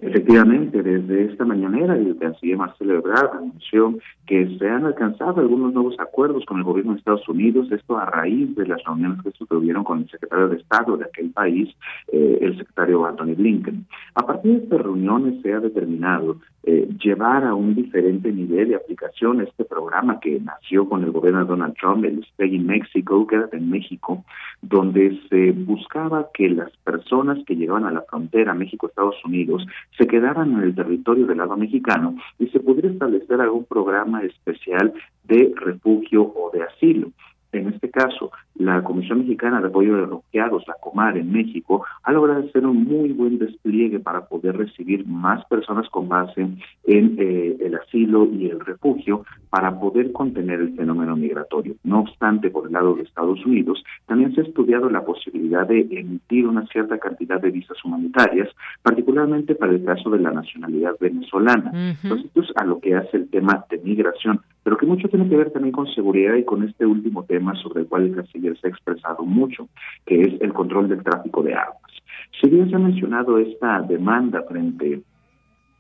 [0.02, 5.95] Efectivamente, desde esta mañanera el canciller Marcelo Ebrard anunció que se han alcanzado algunos nuevos
[5.99, 9.45] acuerdos con el gobierno de Estados Unidos, esto a raíz de las reuniones que se
[9.45, 11.69] tuvieron con el secretario de Estado de aquel país,
[12.11, 13.85] eh, el secretario Anthony Blinken.
[14.15, 18.76] A partir de estas reuniones se ha determinado eh, llevar a un diferente nivel de
[18.76, 23.26] aplicación este programa que nació con el gobierno de Donald Trump, el Stay in Mexico,
[23.26, 24.26] Quédate en México,
[24.61, 29.65] donde se buscaba que las personas que llegaban a la frontera México-Estados Unidos
[29.97, 34.94] se quedaran en el territorio del lado mexicano y se pudiera establecer algún programa especial
[35.24, 37.11] de refugio o de asilo.
[37.51, 42.11] En este caso, la Comisión Mexicana de Apoyo de Refugiados, la COMAR en México, ha
[42.11, 47.57] logrado hacer un muy buen despliegue para poder recibir más personas con base en eh,
[47.59, 51.76] el asilo y el refugio para poder contener el fenómeno migratorio.
[51.84, 55.81] No obstante, por el lado de Estados Unidos, también se ha estudiado la posibilidad de
[55.89, 58.49] emitir una cierta cantidad de visas humanitarias,
[58.84, 61.71] particularmente para el caso de la nacionalidad venezolana.
[62.03, 65.28] Entonces, esto es a lo que hace el tema de migración, pero que mucho tiene
[65.28, 68.56] que ver también con seguridad y con este último tema sobre el cual el canciller
[68.60, 69.68] se ha expresado mucho,
[70.06, 71.91] que es el control del tráfico de armas.
[72.40, 75.02] Si bien se ha mencionado esta demanda frente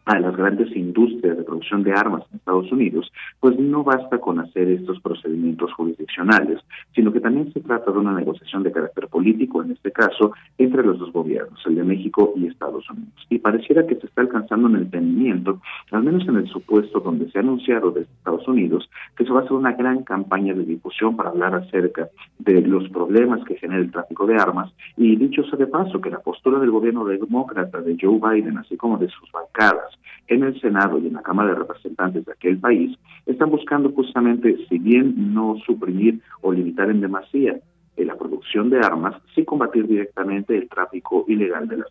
[0.09, 4.39] a las grandes industrias de producción de armas en Estados Unidos, pues no basta con
[4.39, 6.59] hacer estos procedimientos jurisdiccionales,
[6.95, 10.83] sino que también se trata de una negociación de carácter político, en este caso, entre
[10.83, 13.13] los dos gobiernos, el de México y Estados Unidos.
[13.29, 15.61] Y pareciera que se está alcanzando un entendimiento,
[15.91, 19.41] al menos en el supuesto donde se ha anunciado desde Estados Unidos, que se va
[19.41, 22.09] a hacer una gran campaña de difusión para hablar acerca
[22.39, 26.09] de los problemas que genera el tráfico de armas, y dicho sea de paso, que
[26.09, 30.59] la postura del gobierno demócrata de Joe Biden, así como de sus bancadas, en el
[30.61, 35.33] Senado y en la Cámara de Representantes de aquel país están buscando justamente, si bien
[35.33, 37.59] no suprimir o limitar en demasía
[37.97, 41.89] eh, la producción de armas, sí combatir directamente el tráfico ilegal de las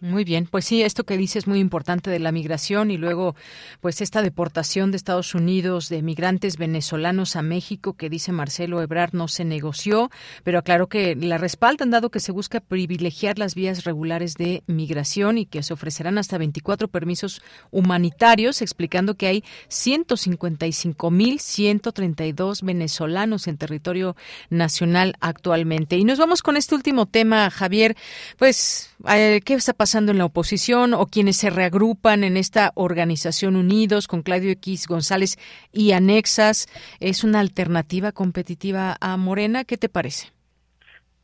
[0.00, 3.36] muy bien, pues sí, esto que dice es muy importante de la migración y luego,
[3.82, 9.12] pues esta deportación de Estados Unidos de migrantes venezolanos a México que dice Marcelo Ebrard
[9.12, 10.10] no se negoció,
[10.42, 15.36] pero aclaró que la respaldan dado que se busca privilegiar las vías regulares de migración
[15.36, 24.16] y que se ofrecerán hasta 24 permisos humanitarios, explicando que hay 155.132 venezolanos en territorio
[24.48, 25.98] nacional actualmente.
[25.98, 27.98] Y nos vamos con este último tema, Javier,
[28.38, 29.89] pues, eh, ¿qué está pasando?
[29.90, 34.86] Pasando en la oposición o quienes se reagrupan en esta organización Unidos con Claudio X
[34.86, 35.36] González
[35.72, 36.68] y anexas
[37.00, 39.64] es una alternativa competitiva a Morena.
[39.64, 40.28] ¿Qué te parece?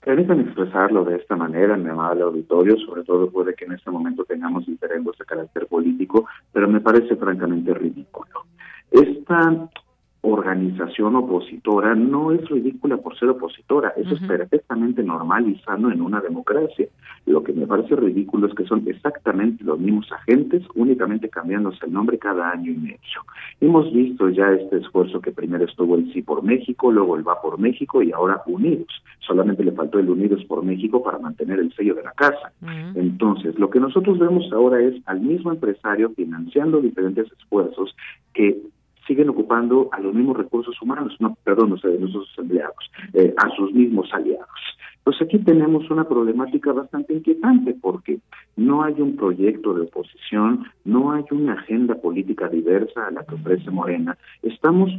[0.04, 4.24] Permítanme expresarlo de esta manera, mi amable auditorio, sobre todo puede que en este momento
[4.24, 8.46] tengamos diferentes de carácter político, pero me parece francamente ridículo.
[8.90, 9.68] Esta
[10.26, 16.02] organización opositora no es ridícula por ser opositora, eso es perfectamente normal y sano en
[16.02, 16.88] una democracia.
[17.26, 21.92] Lo que me parece ridículo es que son exactamente los mismos agentes, únicamente cambiándose el
[21.92, 22.98] nombre cada año y medio.
[23.60, 27.40] Hemos visto ya este esfuerzo que primero estuvo el Sí por México, luego el Va
[27.40, 28.88] por México y ahora Unidos.
[29.20, 32.52] Solamente le faltó el Unidos por México para mantener el sello de la casa.
[32.94, 37.94] Entonces, lo que nosotros vemos ahora es al mismo empresario financiando diferentes esfuerzos
[38.34, 38.60] que
[39.06, 43.48] siguen ocupando a los mismos recursos humanos, no, perdón, no sé, nuestros empleados, eh, a
[43.56, 44.48] sus mismos aliados.
[45.04, 48.18] Pues aquí tenemos una problemática bastante inquietante porque
[48.56, 53.36] no hay un proyecto de oposición, no hay una agenda política diversa a la que
[53.36, 54.18] ofrece Morena.
[54.42, 54.90] Estamos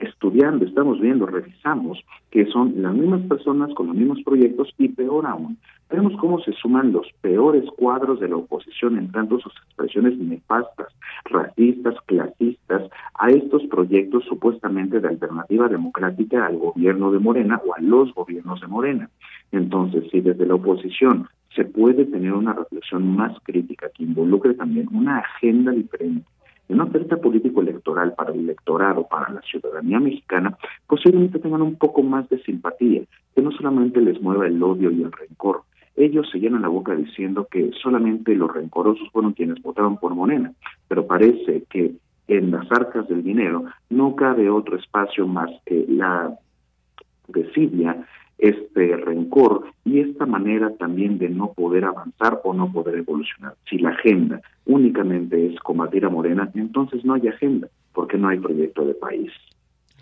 [0.00, 1.98] estudiando, estamos viendo, revisamos
[2.30, 5.58] que son las mismas personas con los mismos proyectos y peor aún,
[5.90, 10.88] vemos cómo se suman los peores cuadros de la oposición en tanto sus expresiones nefastas,
[11.24, 17.80] racistas, clasistas, a estos proyectos supuestamente de alternativa democrática al gobierno de Morena o a
[17.80, 19.10] los gobiernos de Morena.
[19.52, 24.88] Entonces, si desde la oposición se puede tener una reflexión más crítica que involucre también
[24.92, 26.24] una agenda diferente,
[26.72, 30.56] una oferta político-electoral para el electorado, para la ciudadanía mexicana,
[30.86, 33.02] posiblemente tengan un poco más de simpatía,
[33.34, 35.62] que no solamente les mueva el odio y el rencor.
[35.96, 40.52] Ellos se llenan la boca diciendo que solamente los rencorosos fueron quienes votaron por Morena,
[40.88, 41.94] pero parece que
[42.28, 46.32] en las arcas del dinero no cabe otro espacio más que la
[47.28, 48.06] desidia
[48.40, 53.54] este rencor y esta manera también de no poder avanzar o no poder evolucionar.
[53.68, 58.38] Si la agenda únicamente es combatir a Morena, entonces no hay agenda, porque no hay
[58.38, 59.30] proyecto de país.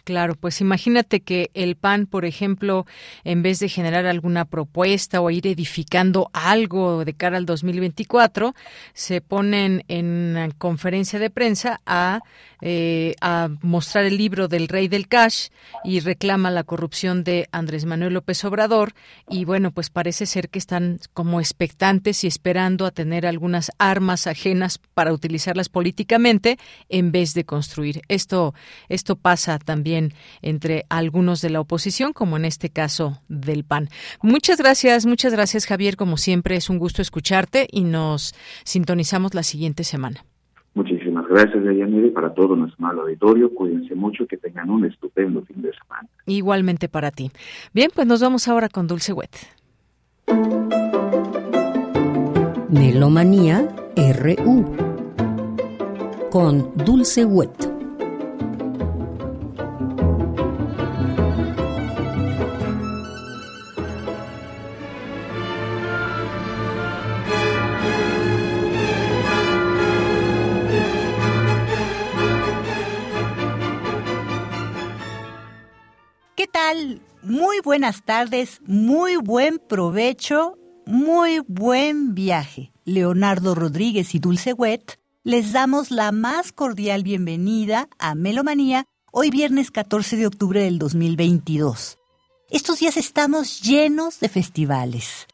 [0.08, 2.86] Claro, pues imagínate que el PAN, por ejemplo,
[3.24, 8.54] en vez de generar alguna propuesta o ir edificando algo de cara al 2024,
[8.94, 12.20] se ponen en conferencia de prensa a,
[12.62, 15.48] eh, a mostrar el libro del rey del cash
[15.84, 18.94] y reclama la corrupción de Andrés Manuel López Obrador.
[19.28, 24.26] Y bueno, pues parece ser que están como expectantes y esperando a tener algunas armas
[24.26, 26.58] ajenas para utilizarlas políticamente
[26.88, 28.00] en vez de construir.
[28.08, 28.54] Esto,
[28.88, 29.97] esto pasa también
[30.42, 33.88] entre algunos de la oposición, como en este caso del PAN.
[34.22, 38.34] Muchas gracias, muchas gracias Javier, como siempre es un gusto escucharte y nos
[38.64, 40.24] sintonizamos la siguiente semana.
[40.74, 43.52] Muchísimas gracias, Deyanira, y para todo nuestro mal auditorio.
[43.52, 46.08] Cuídense mucho, que tengan un estupendo fin de semana.
[46.26, 47.32] Igualmente para ti.
[47.74, 49.36] Bien, pues nos vamos ahora con Dulce Wet.
[52.68, 54.76] Melomanía RU
[56.30, 57.67] con Dulce Wet.
[77.22, 80.56] Muy buenas tardes, muy buen provecho,
[80.86, 82.70] muy buen viaje.
[82.84, 89.72] Leonardo Rodríguez y Dulce Wet les damos la más cordial bienvenida a Melomanía hoy viernes
[89.72, 91.98] 14 de octubre del 2022.
[92.50, 95.26] Estos días estamos llenos de festivales.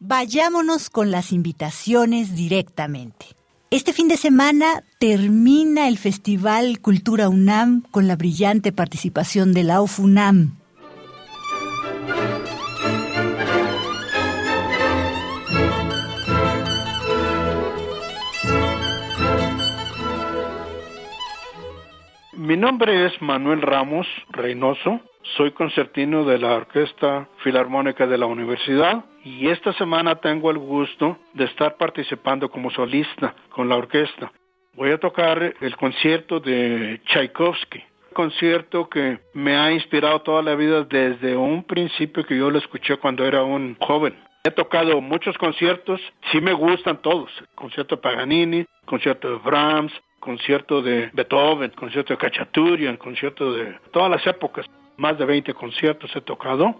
[0.00, 3.39] Vayámonos con las invitaciones directamente.
[3.72, 9.80] Este fin de semana termina el Festival Cultura UNAM con la brillante participación de la
[9.80, 10.56] OFUNAM.
[22.32, 25.00] Mi nombre es Manuel Ramos Reynoso,
[25.36, 31.18] soy concertino de la Orquesta Filarmónica de la Universidad y esta semana tengo el gusto
[31.34, 34.32] de estar participando como solista con la orquesta.
[34.74, 37.82] Voy a tocar el concierto de Tchaikovsky,
[38.12, 42.96] concierto que me ha inspirado toda la vida desde un principio que yo lo escuché
[42.96, 44.16] cuando era un joven.
[44.44, 46.00] He tocado muchos conciertos,
[46.32, 52.18] sí me gustan todos, concierto de Paganini, concierto de Brahms, concierto de Beethoven, concierto de
[52.18, 54.66] Cachaturian, concierto de todas las épocas.
[55.00, 56.74] Más de 20 conciertos he tocado.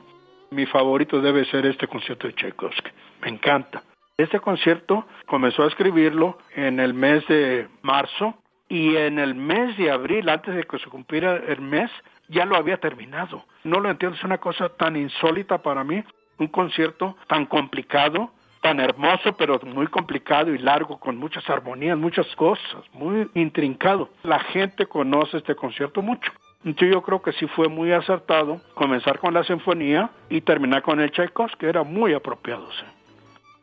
[0.51, 2.91] Mi favorito debe ser este concierto de Tchaikovsky.
[3.23, 3.83] Me encanta.
[4.19, 8.35] Este concierto comenzó a escribirlo en el mes de marzo
[8.69, 11.91] y en el mes de abril, antes de que se cumpliera el mes,
[12.29, 13.47] ya lo había terminado.
[13.65, 16.05] No lo entiendo, es una cosa tan insólita para mí,
[16.37, 22.27] un concierto tan complicado, tan hermoso, pero muy complicado y largo, con muchas armonías, muchas
[22.37, 24.11] cosas, muy intrincado.
[24.25, 26.31] La gente conoce este concierto mucho.
[26.65, 31.01] Entonces yo creo que sí fue muy acertado comenzar con la sinfonía y terminar con
[31.01, 32.69] el Tchaikovsky, era muy apropiado.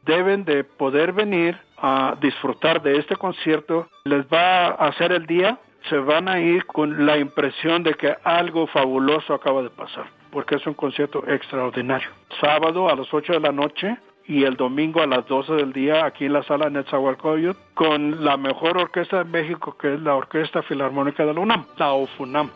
[0.04, 3.88] Deben de poder venir a disfrutar de este concierto.
[4.06, 5.60] Les va a hacer el día
[5.90, 10.56] se van a ir con la impresión de que algo fabuloso acaba de pasar, porque
[10.56, 12.10] es un concierto extraordinario.
[12.42, 16.06] Sábado a las 8 de la noche y el domingo a las 12 del día
[16.06, 20.62] aquí en la sala Netzahualcoyot con la mejor orquesta de México que es la Orquesta
[20.64, 22.50] Filarmónica de la UNAM, la OFUNAM.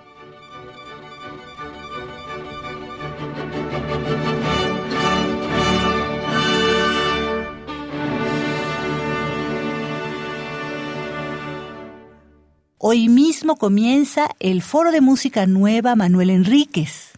[12.84, 17.14] Hoy mismo comienza el Foro de Música Nueva Manuel Enríquez.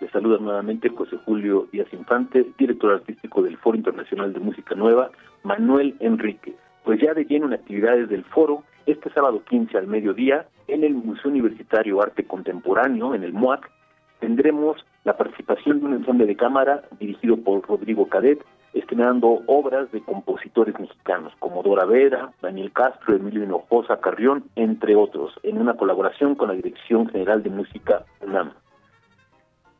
[0.00, 5.10] Les saluda nuevamente José Julio Díaz Infante, director artístico del Foro Internacional de Música Nueva,
[5.42, 6.54] Manuel Enrique.
[6.82, 10.94] Pues ya de lleno en actividades del foro, este sábado 15 al mediodía, en el
[10.94, 13.70] Museo Universitario Arte Contemporáneo, en el MUAC,
[14.18, 18.44] tendremos la participación de un ensamble de cámara dirigido por Rodrigo Cadet,
[18.74, 25.32] estrenando obras de compositores mexicanos como Dora Vera, Daniel Castro, Emilio Hinojosa Carrión, entre otros,
[25.44, 28.52] en una colaboración con la Dirección General de Música UNAM.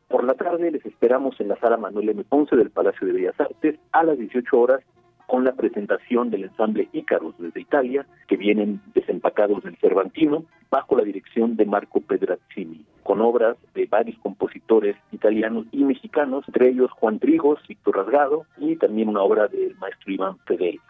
[0.09, 2.25] Por la tarde les esperamos en la sala Manuel M.
[2.25, 4.81] Ponce del Palacio de Bellas Artes a las 18 horas
[5.29, 11.05] con la presentación del ensamble Ícaros desde Italia, que vienen desempacados del Cervantino, bajo la
[11.05, 17.19] dirección de Marco Pedrazzini, con obras de varios compositores italianos y mexicanos, entre ellos Juan
[17.19, 20.81] Trigos, Víctor Rasgado y también una obra del maestro Iván Fedel.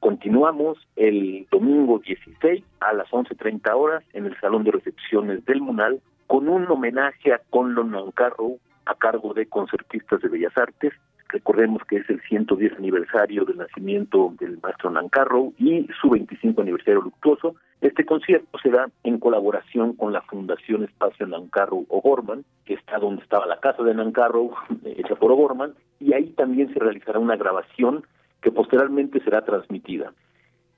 [0.00, 6.00] Continuamos el domingo 16 a las 11.30 horas en el Salón de Recepciones del Munal
[6.26, 10.92] con un homenaje a Conlon Nancarrow a cargo de concertistas de Bellas Artes
[11.32, 17.02] Recordemos que es el 110 aniversario del nacimiento del maestro Nancarrow y su 25 aniversario
[17.02, 17.54] luctuoso.
[17.80, 23.22] Este concierto se da en colaboración con la Fundación Espacio Nancarrow O'Gorman, que está donde
[23.22, 24.52] estaba la casa de Nancarrow,
[24.84, 28.04] hecha por O'Gorman, y ahí también se realizará una grabación
[28.42, 30.12] que posteriormente será transmitida.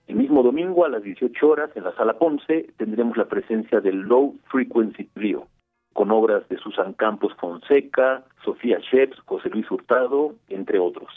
[0.06, 4.00] El mismo domingo a las 18 horas en la Sala Ponce tendremos la presencia del
[4.00, 5.46] Low Frequency Trio,
[5.92, 11.08] con obras de Susan Campos Fonseca, Sofía Sheps, José Luis Hurtado, entre otros.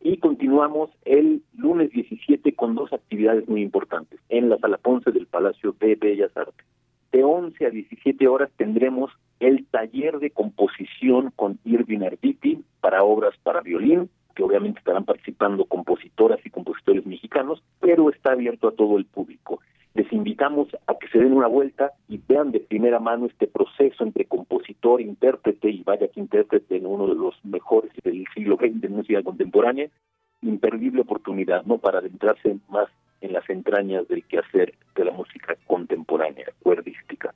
[0.00, 5.26] Y continuamos el lunes 17 con dos actividades muy importantes en la Sala Ponce del
[5.26, 6.66] Palacio de Bellas Artes.
[7.12, 9.10] De 11 a 17 horas tendremos
[9.40, 15.64] el taller de composición con Irving Arditi para obras para violín, que obviamente estarán participando
[15.64, 19.60] compositoras y compositores mexicanos, pero está abierto a todo el público
[19.96, 24.04] les invitamos a que se den una vuelta y vean de primera mano este proceso
[24.04, 28.82] entre compositor, intérprete y vaya que intérprete en uno de los mejores del siglo XX
[28.82, 29.88] de música contemporánea,
[30.42, 31.78] imperdible oportunidad, ¿no?
[31.78, 32.88] Para adentrarse más
[33.22, 37.34] en las entrañas del quehacer de la música contemporánea, cuerdística.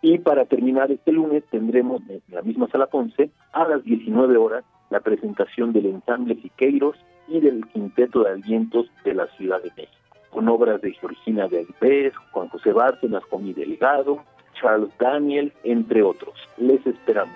[0.00, 4.64] Y para terminar este lunes tendremos en la misma sala Ponce a las 19 horas
[4.90, 6.96] la presentación del ensamble Siqueiros
[7.26, 9.97] y del quinteto de alientos de la Ciudad de México
[10.30, 14.24] con obras de Georgina de Alves, Juan José Bárcenas, Juan Delgado,
[14.60, 16.34] Charles Daniel, entre otros.
[16.56, 17.34] Les esperamos.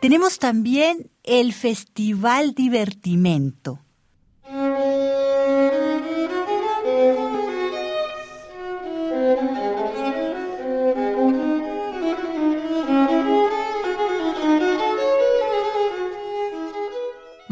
[0.00, 3.78] Tenemos también el Festival Divertimento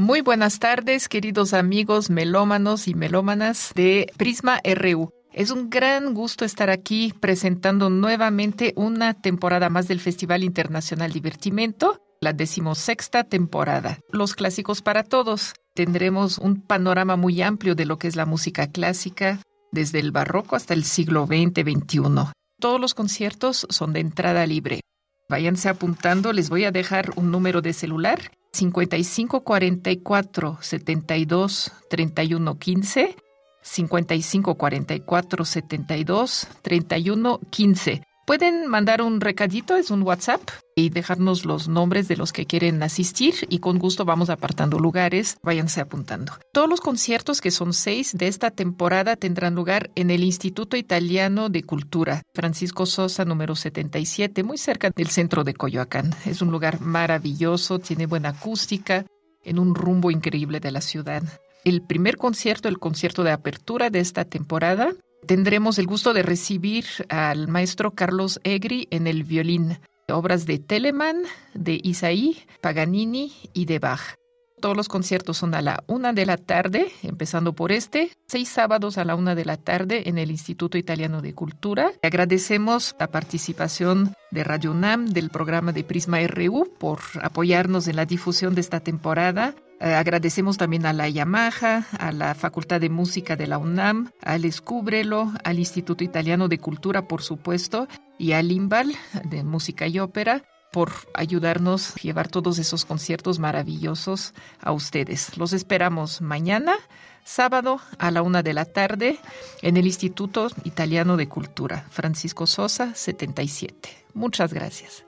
[0.03, 5.13] Muy buenas tardes, queridos amigos melómanos y melómanas de Prisma RU.
[5.33, 12.01] Es un gran gusto estar aquí presentando nuevamente una temporada más del Festival Internacional Divertimento,
[12.21, 14.01] la decimosexta temporada.
[14.11, 15.55] Los clásicos para todos.
[15.73, 19.39] Tendremos un panorama muy amplio de lo que es la música clásica,
[19.71, 22.33] desde el barroco hasta el siglo XX-XXI.
[22.59, 24.81] Todos los conciertos son de entrada libre.
[25.29, 33.17] Váyanse apuntando, les voy a dejar un número de celular 55 44 72 31 15,
[33.63, 38.12] 55 44 72 31 15.
[38.33, 40.41] Pueden mandar un recadito, es un WhatsApp,
[40.75, 45.37] y dejarnos los nombres de los que quieren asistir y con gusto vamos apartando lugares,
[45.43, 46.33] váyanse apuntando.
[46.51, 51.51] Todos los conciertos, que son seis de esta temporada, tendrán lugar en el Instituto Italiano
[51.51, 56.15] de Cultura, Francisco Sosa, número 77, muy cerca del centro de Coyoacán.
[56.25, 59.05] Es un lugar maravilloso, tiene buena acústica,
[59.45, 61.23] en un rumbo increíble de la ciudad.
[61.67, 64.95] El primer concierto, el concierto de apertura de esta temporada,
[65.27, 69.79] tendremos el gusto de recibir al maestro Carlos Egri en el violín,
[70.09, 71.23] obras de Telemann,
[71.55, 74.17] de Isaí, Paganini y de Bach.
[74.61, 78.97] Todos los conciertos son a la una de la tarde, empezando por este, seis sábados
[78.97, 81.91] a la una de la tarde en el Instituto Italiano de Cultura.
[82.01, 88.07] Agradecemos la participación de Radio UNAM del programa de Prisma RU por apoyarnos en la
[88.07, 89.57] difusión de esta temporada.
[89.83, 94.45] Eh, agradecemos también a la Yamaha, a la Facultad de Música de la UNAM, al
[94.45, 98.95] Escúbrelo, al Instituto Italiano de Cultura, por supuesto, y al IMBAL
[99.25, 105.37] de Música y Ópera por ayudarnos a llevar todos esos conciertos maravillosos a ustedes.
[105.37, 106.77] Los esperamos mañana,
[107.25, 109.19] sábado a la una de la tarde,
[109.63, 113.91] en el Instituto Italiano de Cultura, Francisco Sosa, 77.
[114.15, 115.05] Muchas gracias.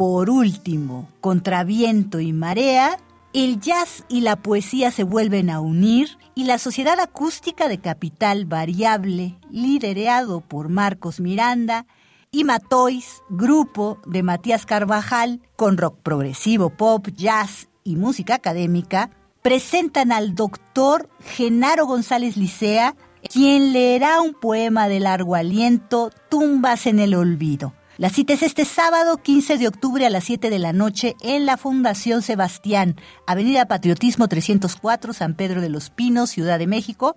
[0.00, 2.96] Por último, contra viento y marea,
[3.34, 8.46] el jazz y la poesía se vuelven a unir y la Sociedad Acústica de Capital
[8.46, 11.84] Variable, liderado por Marcos Miranda,
[12.30, 19.10] y Matois, grupo de Matías Carvajal, con rock progresivo, pop, jazz y música académica,
[19.42, 22.96] presentan al doctor Genaro González Licea,
[23.30, 28.64] quien leerá un poema de largo aliento, Tumbas en el Olvido la cita es este
[28.64, 32.96] sábado 15 de octubre a las 7 de la noche en la Fundación Sebastián,
[33.26, 37.14] Avenida Patriotismo 304, San Pedro de los Pinos, Ciudad de México.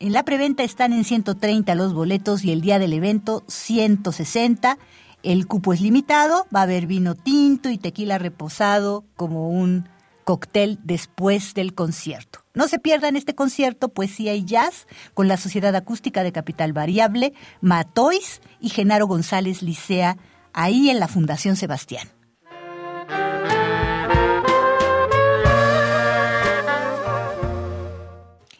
[0.00, 4.78] En la preventa están en 130 los boletos y el día del evento 160.
[5.22, 9.88] El cupo es limitado, va a haber vino tinto y tequila reposado como un
[10.26, 12.40] cóctel después del concierto.
[12.52, 17.32] No se pierdan este concierto Poesía y Jazz con la Sociedad Acústica de Capital Variable,
[17.60, 20.16] Matois y Genaro González Licea,
[20.52, 22.08] ahí en la Fundación Sebastián.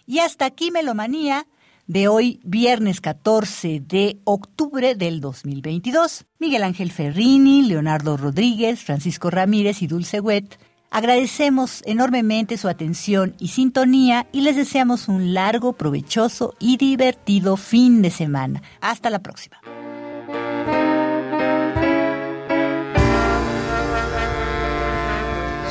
[0.07, 1.49] Y hasta aquí Melomanía
[1.89, 6.27] de hoy, viernes 14 de octubre del 2022.
[6.39, 10.59] Miguel Ángel Ferrini, Leonardo Rodríguez, Francisco Ramírez y Dulce Wet
[10.91, 18.03] Agradecemos enormemente su atención y sintonía y les deseamos un largo, provechoso y divertido fin
[18.03, 18.63] de semana.
[18.81, 19.61] Hasta la próxima.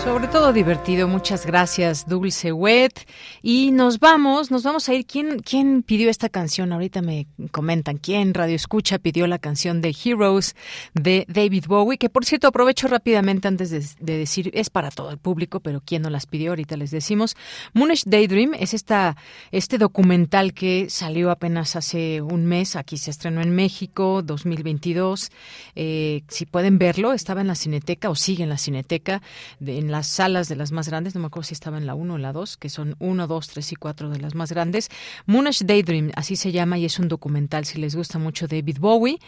[0.06, 1.08] Sobre todo divertido.
[1.08, 3.08] Muchas gracias, Dulce Wet.
[3.42, 5.08] Y nos vamos, nos vamos a ir.
[5.08, 6.72] ¿Quién, ¿Quién pidió esta canción?
[6.72, 10.56] Ahorita me comentan quién Radio Escucha pidió la canción de Heroes
[10.94, 15.18] de David Bowie, que por cierto aprovecho rápidamente antes de, decir, es para todo el
[15.18, 17.36] público, pero quién no las pidió, ahorita les decimos.
[17.74, 19.18] Moonish Daydream es esta,
[19.52, 25.32] este documental que salió apenas hace un mes, aquí se estrenó en México, 2022.
[25.76, 29.24] Eh, si pueden verlo, estaba en la Cineteca o sigue en la Cineteca,
[29.66, 32.16] en las salas de las más grandes, no me acuerdo si estaba en la 1
[32.16, 34.90] o la 2, que son 1, 2, 3 y 4 de las más grandes.
[35.26, 39.20] Moonish Daydream, así se llama, y es un documental si les gusta mucho David Bowie.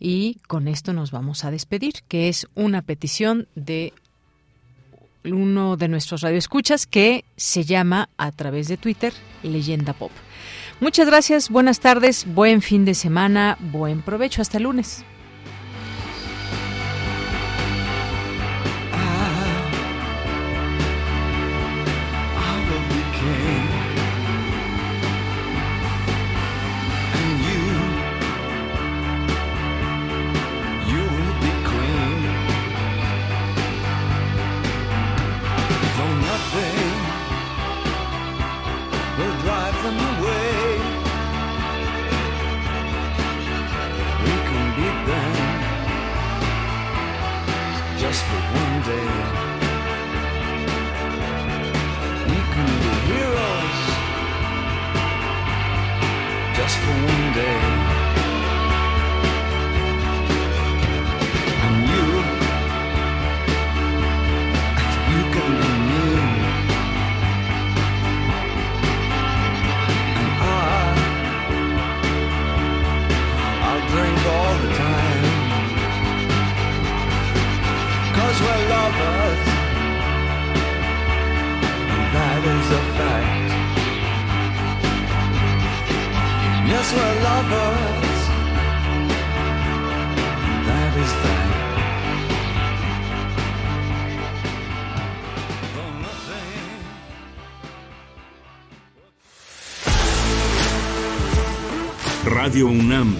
[0.00, 3.92] Y con esto nos vamos a despedir, que es una petición de
[5.22, 9.12] uno de nuestros radioescuchas que se llama a través de Twitter
[9.44, 10.10] Leyenda Pop.
[10.80, 15.04] Muchas gracias, buenas tardes, buen fin de semana, buen provecho, hasta el lunes.